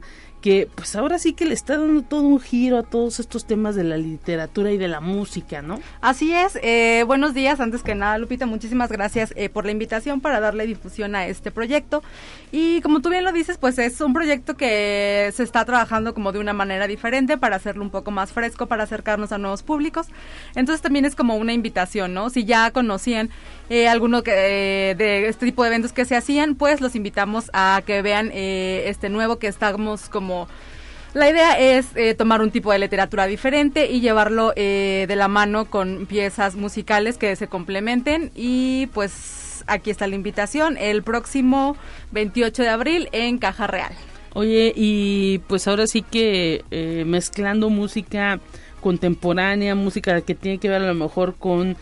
que 0.48 0.70
pues 0.74 0.96
ahora 0.96 1.20
sí 1.20 1.34
que 1.34 1.44
le 1.44 1.54
está 1.54 1.78
dando 1.78 2.04
todo 2.04 2.22
un 2.22 2.40
giro 2.40 2.78
a 2.78 2.84
todos 2.84 3.20
estos 3.20 3.44
temas 3.44 3.76
de 3.76 3.84
la 3.84 3.98
literatura 3.98 4.72
y 4.72 4.78
de 4.78 4.88
la 4.88 5.02
música, 5.02 5.62
¿no? 5.62 5.78
Así 6.00 6.34
es, 6.34 6.58
eh, 6.64 7.04
buenos 7.06 7.34
días, 7.34 7.60
antes 7.60 7.84
que 7.84 7.96
nada 7.96 8.18
Lupita, 8.18 8.46
muchísimas 8.46 8.90
gracias 8.90 9.34
eh, 9.36 9.50
por 9.50 9.66
la 9.66 9.74
invitación 9.74 10.22
para 10.22 10.40
darle 10.40 10.66
difusión 10.66 11.16
a 11.16 11.28
este 11.28 11.52
proyecto 11.52 12.02
y 12.54 12.80
como 12.80 13.02
tú 13.02 13.10
bien 13.10 13.26
lo 13.26 13.34
dices, 13.34 13.58
pues 13.58 13.78
es 13.78 14.00
un 14.00 14.14
proyecto 14.14 14.56
que 14.56 15.30
se 15.36 15.44
está 15.44 15.66
trabajando 15.66 16.14
como 16.14 16.32
de 16.32 16.40
una 16.40 16.54
manera 16.54 16.88
diferente 16.88 17.38
para 17.38 17.58
hacerlo 17.58 17.84
un 17.84 17.90
poco 17.90 18.12
más 18.12 18.32
fresco, 18.32 18.68
para 18.68 18.84
acercarnos 18.84 19.34
a 19.34 19.38
nuevos 19.38 19.64
públicos, 19.64 20.08
entonces 20.56 20.82
también 20.82 21.04
es 21.04 21.14
como 21.14 21.36
una 21.36 21.52
invitación, 21.52 22.14
¿no? 22.14 22.30
Si 22.30 22.46
ya 22.46 22.72
conocían 22.72 23.32
eh, 23.70 23.90
alguno 23.90 24.24
que, 24.24 24.32
eh, 24.92 24.96
de 24.96 25.28
este 25.28 25.46
tipo 25.46 25.64
de 25.64 25.68
eventos 25.68 25.92
que 25.92 26.06
se 26.06 26.16
hacían, 26.16 26.56
pues 26.56 26.80
los 26.80 26.96
invitamos 26.96 27.52
a 27.52 27.82
que 27.86 28.02
vean 28.02 28.32
eh, 28.34 28.84
este 28.88 29.10
nuevo 29.10 29.40
que 29.40 29.48
estamos 29.48 30.08
como... 30.08 30.37
La 31.14 31.30
idea 31.30 31.58
es 31.58 31.88
eh, 31.96 32.14
tomar 32.14 32.42
un 32.42 32.52
tipo 32.52 32.72
de 32.72 32.80
literatura 32.80 33.26
diferente 33.26 33.90
y 33.90 34.02
llevarlo 34.02 34.54
eh, 34.56 35.06
de 35.08 35.16
la 35.16 35.28
mano 35.28 35.66
con 35.66 36.06
piezas 36.06 36.56
musicales 36.56 37.18
que 37.18 37.36
se 37.36 37.48
complementen 37.48 38.32
y 38.36 38.88
pues 38.88 39.64
aquí 39.68 39.90
está 39.90 40.06
la 40.06 40.16
invitación 40.16 40.78
el 40.78 41.02
próximo 41.04 41.76
28 42.12 42.62
de 42.62 42.70
abril 42.70 43.10
en 43.14 43.40
Caja 43.40 43.66
Real. 43.68 43.94
Oye, 44.34 44.74
y 44.76 45.40
pues 45.48 45.68
ahora 45.68 45.88
sí 45.88 46.04
que 46.04 46.64
eh, 46.70 47.04
mezclando 47.08 47.72
música 47.72 48.40
contemporánea, 48.82 49.74
música 49.74 50.22
que 50.22 50.36
tiene 50.36 50.60
que 50.60 50.70
ver 50.70 50.84
a 50.84 50.88
lo 50.88 50.94
mejor 50.94 51.36
con 51.36 51.78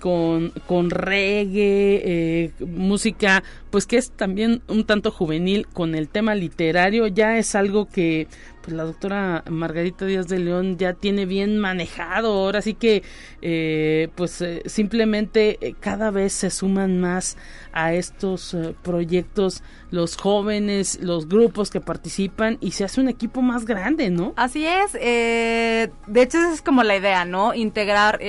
con, 0.00 0.50
con 0.66 0.90
reggae, 0.90 2.02
eh, 2.04 2.52
música, 2.66 3.44
pues 3.70 3.86
que 3.86 3.98
es 3.98 4.10
también 4.10 4.62
un 4.66 4.84
tanto 4.84 5.10
juvenil 5.10 5.66
con 5.72 5.94
el 5.94 6.08
tema 6.08 6.34
literario, 6.34 7.06
ya 7.06 7.38
es 7.38 7.54
algo 7.54 7.86
que 7.86 8.26
pues 8.62 8.76
la 8.76 8.84
doctora 8.84 9.42
Margarita 9.48 10.04
Díaz 10.04 10.28
de 10.28 10.38
León 10.38 10.76
ya 10.78 10.94
tiene 10.94 11.26
bien 11.26 11.58
manejado, 11.58 12.32
ahora 12.32 12.62
sí 12.62 12.74
que 12.74 13.02
eh, 13.42 14.08
pues 14.14 14.40
eh, 14.42 14.62
simplemente 14.66 15.58
eh, 15.60 15.74
cada 15.78 16.10
vez 16.10 16.32
se 16.32 16.50
suman 16.50 17.00
más 17.00 17.36
a 17.72 17.94
estos 17.94 18.54
eh, 18.54 18.74
proyectos 18.82 19.62
los 19.90 20.16
jóvenes, 20.16 21.00
los 21.02 21.28
grupos 21.28 21.70
que 21.70 21.80
participan 21.80 22.58
y 22.60 22.72
se 22.72 22.84
hace 22.84 23.00
un 23.00 23.08
equipo 23.08 23.42
más 23.42 23.64
grande, 23.64 24.08
¿no? 24.08 24.34
Así 24.36 24.64
es, 24.64 24.92
de 24.92 25.90
hecho 26.14 26.38
esa 26.38 26.52
es 26.52 26.62
como 26.62 26.84
la 26.84 26.96
idea, 26.96 27.24
¿no? 27.24 27.54
Integrar, 27.54 28.20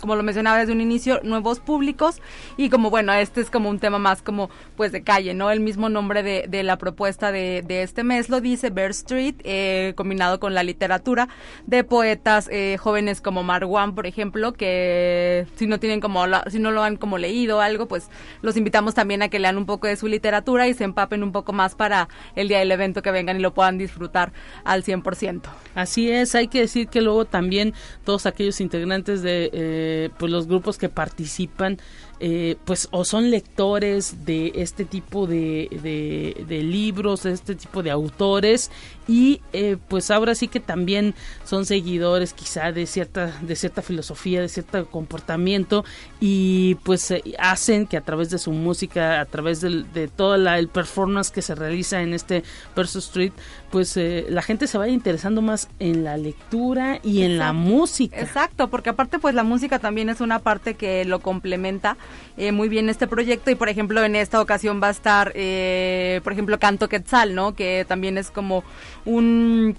como 0.00 0.16
lo 0.16 0.24
mencionaba 0.24 0.58
desde 0.58 0.72
un 0.72 0.80
inicio, 0.80 1.20
nuevos 1.22 1.60
públicos 1.60 2.20
y 2.56 2.70
como 2.70 2.90
bueno, 2.90 3.12
este 3.12 3.40
es 3.40 3.50
como 3.50 3.70
un 3.70 3.78
tema 3.78 4.00
más 4.00 4.20
como 4.20 4.50
pues 4.76 4.90
de 4.90 5.04
calle, 5.04 5.32
¿no? 5.32 5.52
El 5.52 5.60
mismo 5.60 5.88
nombre 5.88 6.24
de, 6.24 6.46
de 6.48 6.64
la 6.64 6.76
propuesta 6.76 7.30
de, 7.30 7.62
de 7.64 7.82
este 7.82 8.02
mes 8.02 8.28
lo 8.28 8.40
dice, 8.40 8.70
Bear 8.70 8.90
Street, 8.90 9.33
eh, 9.42 9.92
combinado 9.96 10.38
con 10.40 10.54
la 10.54 10.62
literatura 10.62 11.28
de 11.66 11.84
poetas 11.84 12.48
eh, 12.52 12.76
jóvenes 12.78 13.20
como 13.20 13.42
Marwan, 13.42 13.94
por 13.94 14.06
ejemplo, 14.06 14.52
que 14.52 15.46
si 15.56 15.66
no 15.66 15.78
tienen 15.80 16.00
como, 16.00 16.26
la- 16.26 16.44
si 16.50 16.58
no 16.58 16.70
lo 16.70 16.82
han 16.82 16.96
como 16.96 17.18
leído 17.18 17.60
algo, 17.60 17.86
pues 17.86 18.08
los 18.42 18.56
invitamos 18.56 18.94
también 18.94 19.22
a 19.22 19.28
que 19.28 19.38
lean 19.38 19.56
un 19.58 19.66
poco 19.66 19.86
de 19.86 19.96
su 19.96 20.06
literatura 20.08 20.68
y 20.68 20.74
se 20.74 20.84
empapen 20.84 21.22
un 21.22 21.32
poco 21.32 21.52
más 21.52 21.74
para 21.74 22.08
el 22.36 22.48
día 22.48 22.58
del 22.60 22.70
evento 22.72 23.02
que 23.02 23.10
vengan 23.10 23.36
y 23.36 23.40
lo 23.40 23.54
puedan 23.54 23.78
disfrutar 23.78 24.32
al 24.64 24.82
100%. 24.84 25.42
Así 25.74 26.10
es, 26.10 26.34
hay 26.34 26.48
que 26.48 26.60
decir 26.60 26.88
que 26.88 27.00
luego 27.00 27.24
también 27.24 27.74
todos 28.04 28.26
aquellos 28.26 28.60
integrantes 28.60 29.22
de 29.22 29.50
eh, 29.52 30.10
pues 30.18 30.30
los 30.30 30.46
grupos 30.46 30.78
que 30.78 30.88
participan 30.88 31.78
eh, 32.20 32.56
pues 32.64 32.88
o 32.92 33.04
son 33.04 33.30
lectores 33.30 34.24
de 34.24 34.52
este 34.54 34.84
tipo 34.84 35.26
de, 35.26 35.68
de, 35.82 36.44
de 36.46 36.62
libros, 36.62 37.24
de 37.24 37.32
este 37.32 37.54
tipo 37.56 37.82
de 37.82 37.90
autores 37.90 38.70
y 39.06 39.40
eh, 39.52 39.76
pues 39.88 40.10
ahora 40.10 40.34
sí 40.34 40.48
que 40.48 40.60
también 40.60 41.14
son 41.44 41.66
seguidores 41.66 42.32
quizá 42.32 42.72
de 42.72 42.86
cierta 42.86 43.26
de 43.42 43.56
cierta 43.56 43.82
filosofía, 43.82 44.40
de 44.40 44.48
cierto 44.48 44.86
comportamiento 44.86 45.84
y 46.20 46.76
pues 46.84 47.10
eh, 47.10 47.22
hacen 47.38 47.86
que 47.86 47.96
a 47.96 48.00
través 48.00 48.30
de 48.30 48.38
su 48.38 48.52
música, 48.52 49.20
a 49.20 49.24
través 49.26 49.60
del- 49.60 49.92
de 49.92 50.08
todo 50.08 50.36
la, 50.36 50.58
el 50.58 50.68
performance 50.68 51.30
que 51.30 51.42
se 51.42 51.54
realiza 51.54 52.00
en 52.02 52.14
este 52.14 52.42
Versus 52.74 53.04
Street, 53.06 53.32
pues 53.70 53.96
eh, 53.96 54.26
la 54.28 54.42
gente 54.42 54.66
se 54.66 54.78
vaya 54.78 54.92
interesando 54.92 55.42
más 55.42 55.68
en 55.78 56.04
la 56.04 56.16
lectura 56.16 57.00
y 57.02 57.22
en 57.22 57.38
la 57.38 57.52
música. 57.52 58.18
Exacto, 58.20 58.68
porque 58.68 58.90
aparte 58.90 59.18
pues 59.18 59.34
la 59.34 59.42
música 59.42 59.78
también 59.78 60.08
es 60.08 60.20
una 60.20 60.38
parte 60.38 60.74
que 60.74 61.04
lo 61.04 61.20
complementa 61.20 61.96
eh, 62.36 62.52
muy 62.52 62.68
bien 62.68 62.88
este 62.88 63.06
proyecto 63.06 63.50
y 63.50 63.54
por 63.54 63.68
ejemplo 63.68 64.02
en 64.04 64.16
esta 64.16 64.40
ocasión 64.40 64.80
va 64.82 64.88
a 64.88 64.90
estar, 64.90 65.32
eh, 65.34 66.20
por 66.24 66.32
ejemplo, 66.32 66.58
Canto 66.58 66.88
Quetzal, 66.88 67.34
¿no? 67.34 67.54
Que 67.54 67.84
también 67.86 68.16
es 68.18 68.30
como 68.30 68.64
un 69.04 69.76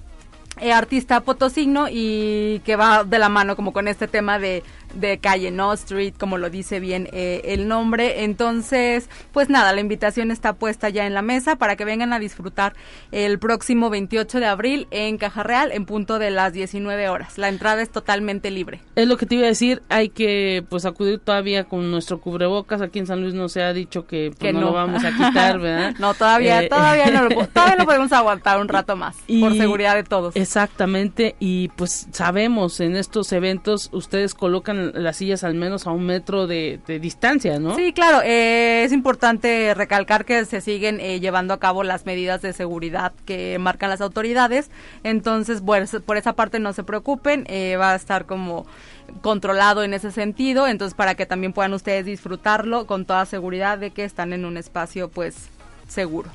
eh, 0.60 0.72
artista 0.72 1.20
potosigno 1.22 1.88
y 1.90 2.62
que 2.66 2.76
va 2.76 3.04
de 3.04 3.20
la 3.20 3.30
mano 3.30 3.56
como 3.56 3.74
con 3.74 3.88
este 3.88 4.08
tema 4.08 4.40
de, 4.40 4.64
de 4.96 5.20
calle, 5.20 5.52
¿no? 5.52 5.74
Street, 5.74 6.14
como 6.18 6.38
lo 6.38 6.50
dice 6.50 6.80
bien 6.80 7.08
eh, 7.12 7.42
el 7.46 7.68
nombre. 7.68 8.24
Entonces, 8.24 9.10
pues 9.32 9.50
nada, 9.50 9.74
la 9.74 9.82
invitación 9.82 10.32
está 10.32 10.54
puesta 10.54 10.90
ya 10.90 11.06
en 11.06 11.14
la 11.14 11.22
mesa 11.22 11.56
para 11.58 11.76
que 11.76 11.86
vengan 11.86 12.14
a 12.14 12.20
disfrutar 12.20 12.74
el 13.12 13.40
próximo 13.40 13.90
28 13.90 14.40
de 14.40 14.46
abril 14.46 14.88
en 14.92 15.18
Caja 15.18 15.44
Real 15.44 15.72
en 15.72 15.86
punto 15.86 16.20
de 16.20 16.32
las 16.32 16.54
19 16.54 17.10
horas. 17.10 17.38
La 17.38 17.50
entrada 17.50 17.82
es 17.82 17.90
totalmente 17.90 18.52
libre. 18.52 18.82
Es 18.96 19.08
lo 19.08 19.18
que 19.18 19.26
te 19.26 19.36
iba 19.36 19.46
a 19.46 19.48
decir, 19.50 19.82
hay 19.90 20.10
que 20.10 20.64
pues 20.70 20.86
acudir 20.86 21.20
todavía 21.20 21.66
con 21.66 21.92
nuestro 21.92 22.20
cubrebocas. 22.20 22.82
Aquí 22.82 23.00
en 23.00 23.08
San 23.08 23.22
Luis 23.22 23.34
no 23.34 23.50
se 23.50 23.64
ha 23.64 23.74
dicho 23.74 24.06
que, 24.08 24.28
pues, 24.30 24.40
Que 24.40 24.54
no, 24.54 24.60
no. 24.62 24.66
lo 24.68 24.74
vamos 24.74 25.04
a 25.04 25.12
quitar, 25.18 25.60
¿verdad? 25.60 25.94
No, 26.00 26.14
todavía, 26.14 26.64
Eh, 26.64 26.70
todavía 26.70 27.08
no 27.12 27.24
lo, 27.30 27.48
todavía 27.48 27.76
lo 27.78 27.86
podemos 27.86 28.12
aguantar 28.14 28.60
un 28.60 28.68
rato 28.68 28.96
más, 28.96 29.16
Y- 29.28 29.42
por 29.42 29.56
seguridad 29.56 29.96
de 29.96 30.04
todos. 30.04 30.36
Exactamente, 30.36 31.36
y 31.40 31.68
pues 31.70 32.08
sabemos 32.12 32.80
en 32.80 32.96
estos 32.96 33.32
eventos 33.34 33.90
ustedes 33.92 34.34
colocan 34.34 34.85
las 34.94 35.18
sillas 35.18 35.44
al 35.44 35.56
menos 35.56 35.88
a 35.88 35.92
un 35.92 36.06
metro 36.06 36.48
de, 36.48 36.80
distancia, 37.02 37.60
¿no? 37.60 37.76
Sí, 37.76 37.94
claro, 37.94 38.22
eh, 38.24 38.84
es 38.84 38.92
importante 38.92 39.74
recalcar 39.74 40.26
que 40.26 40.46
se 40.46 40.62
siguen 40.62 41.00
eh, 41.00 41.20
llevando 41.20 41.54
a 41.54 41.60
cabo 41.60 41.84
las 41.84 42.06
medidas 42.06 42.42
de 42.42 42.54
seguridad 42.54 43.14
que 43.26 43.58
marcan 43.60 43.90
las 43.90 44.02
autoridades, 44.02 44.70
entonces, 45.04 45.62
bueno, 45.62 45.86
por 46.06 46.18
esa 46.18 46.34
parte 46.34 46.60
no 46.60 46.74
se 46.74 46.84
preocupen, 46.84 47.46
eh, 47.48 47.76
va 47.78 47.94
a 47.94 47.96
estar 47.96 48.26
como 48.26 48.66
controlado 49.22 49.84
en 49.84 49.94
ese 49.94 50.12
sentido, 50.12 50.68
entonces 50.68 50.96
para 50.96 51.16
que 51.16 51.26
también 51.26 51.54
puedan 51.54 51.74
ustedes 51.74 52.06
disfrutarlo 52.06 52.86
con 52.86 53.06
toda 53.06 53.26
seguridad 53.26 53.78
de 53.78 53.92
que 53.92 54.04
están 54.04 54.34
en 54.34 54.46
un 54.46 54.58
espacio 54.58 55.10
pues 55.10 55.50
seguro. 55.88 56.30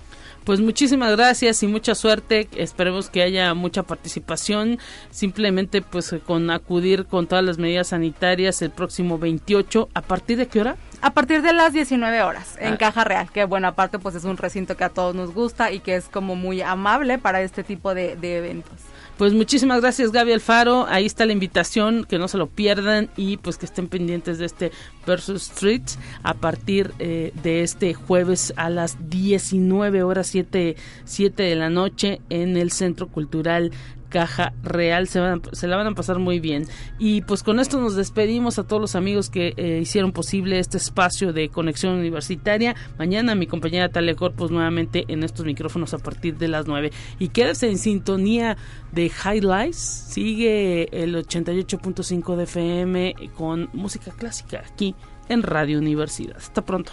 Pues 0.45 0.61
muchísimas 0.61 1.17
gracias 1.17 1.63
y 1.63 1.67
mucha 1.67 1.95
suerte. 1.95 2.49
Esperemos 2.57 3.11
que 3.11 3.23
haya 3.23 3.53
mucha 3.55 3.83
participación. 3.83 4.79
Simplemente 5.11 5.83
pues 5.83 6.15
con 6.27 6.51
acudir 6.51 7.07
con 7.07 7.27
todas 7.27 7.45
las 7.45 7.59
medidas 7.59 7.89
sanitarias 7.89 8.63
el 8.63 8.71
próximo 8.71 9.19
28. 9.19 9.89
¿A 9.95 10.03
partir 10.03 10.39
de 10.39 10.47
qué 10.47 10.61
hora? 10.61 10.77
A 11.03 11.13
partir 11.13 11.43
de 11.43 11.53
las 11.53 11.73
19 11.73 12.23
horas 12.23 12.57
en 12.59 12.75
ah. 12.75 12.79
Caja 12.79 13.05
Real, 13.05 13.31
que 13.31 13.45
bueno, 13.45 13.69
aparte 13.69 13.99
pues 13.99 14.15
es 14.15 14.25
un 14.25 14.37
recinto 14.37 14.77
que 14.77 14.85
a 14.85 14.91
todos 14.91 15.15
nos 15.15 15.33
gusta 15.33 15.73
y 15.73 15.81
que 15.81 15.97
es 15.97 16.07
como 16.07 16.37
muy 16.37 16.61
amable 16.63 17.19
para 17.19 17.43
este 17.43 17.65
tipo 17.65 17.95
de, 17.95 18.17
de 18.17 18.39
eventos. 18.39 18.81
Pues 19.21 19.35
muchísimas 19.35 19.83
gracias 19.83 20.13
Gaby 20.13 20.33
Alfaro, 20.33 20.87
ahí 20.89 21.05
está 21.05 21.27
la 21.27 21.35
invitación, 21.35 22.07
que 22.09 22.19
no 22.19 22.27
se 22.27 22.39
lo 22.39 22.47
pierdan 22.47 23.11
y 23.19 23.37
pues 23.37 23.59
que 23.59 23.67
estén 23.67 23.87
pendientes 23.87 24.39
de 24.39 24.47
este 24.47 24.73
Versus 25.07 25.43
Streets 25.43 25.99
a 26.23 26.33
partir 26.33 26.95
eh, 26.99 27.31
de 27.43 27.63
este 27.63 27.93
jueves 27.93 28.55
a 28.57 28.71
las 28.71 29.11
19 29.11 30.05
horas 30.05 30.27
7, 30.29 30.75
7 31.05 31.43
de 31.43 31.55
la 31.55 31.69
noche 31.69 32.23
en 32.31 32.57
el 32.57 32.71
Centro 32.71 33.09
Cultural 33.09 33.73
Caja 34.11 34.53
Real. 34.63 35.09
Se, 35.09 35.21
van, 35.21 35.41
se 35.53 35.67
la 35.67 35.77
van 35.77 35.87
a 35.87 35.95
pasar 35.95 36.19
muy 36.19 36.41
bien. 36.41 36.67
Y 36.99 37.23
pues 37.23 37.43
con 37.43 37.59
esto 37.61 37.81
nos 37.81 37.97
despedimos 37.97 38.59
a 38.59 38.65
todos 38.65 38.83
los 38.83 38.95
amigos 38.95 39.31
que 39.31 39.55
eh, 39.57 39.79
hicieron 39.81 40.13
posible 40.13 40.59
este 40.59 40.77
espacio 40.77 41.33
de 41.33 41.49
conexión 41.49 41.95
universitaria. 41.95 42.77
Mañana 42.99 43.35
mi 43.35 43.47
compañera 43.47 43.89
Talia 43.89 44.15
Corpus 44.15 44.51
nuevamente 44.51 45.07
en 45.09 45.23
estos 45.23 45.47
micrófonos 45.47 45.95
a 45.95 45.99
partir 45.99 46.37
de 46.37 46.49
las 46.49 46.67
9. 46.67 46.91
Y 47.19 47.29
quédese 47.29 47.71
en 47.71 47.79
sintonía 47.79 48.59
de 48.93 49.11
Highlights. 49.11 49.77
Sigue 49.77 50.89
el 50.93 51.15
88.5 51.15 52.37
de 52.37 52.43
FM 52.43 53.15
con 53.37 53.71
música 53.73 54.11
clásica 54.11 54.63
aquí 54.71 54.95
en 55.29 55.43
Radio 55.43 55.79
Universidad. 55.79 56.37
Hasta 56.37 56.63
pronto. 56.63 56.93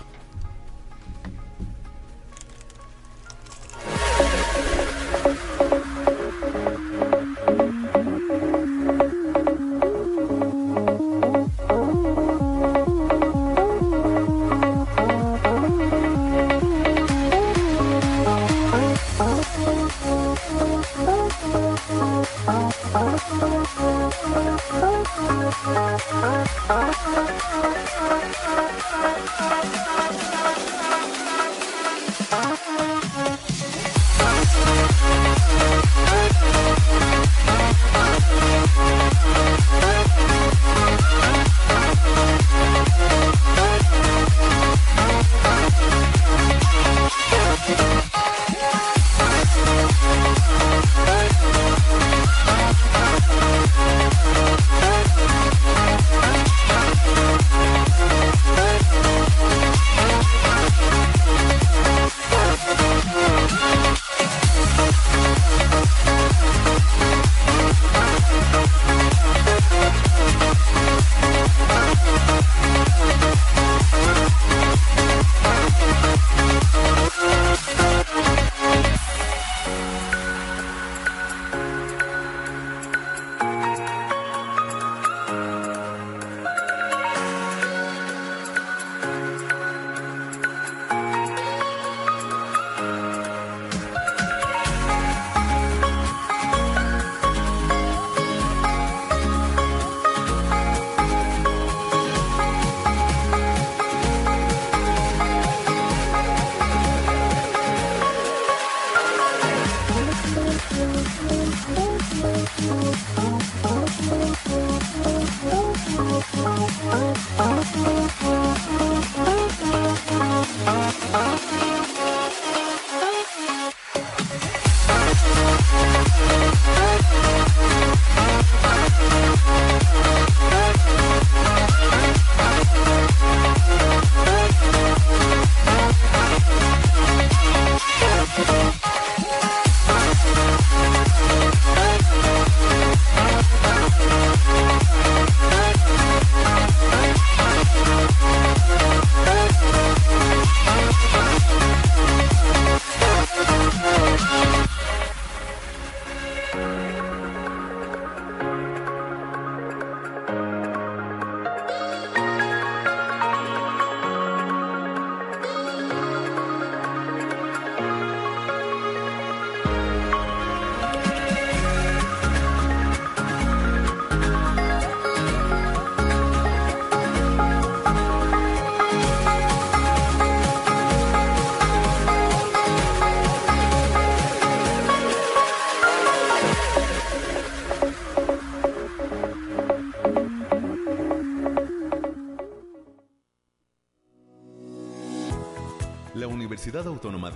Autónoma 22.93 23.67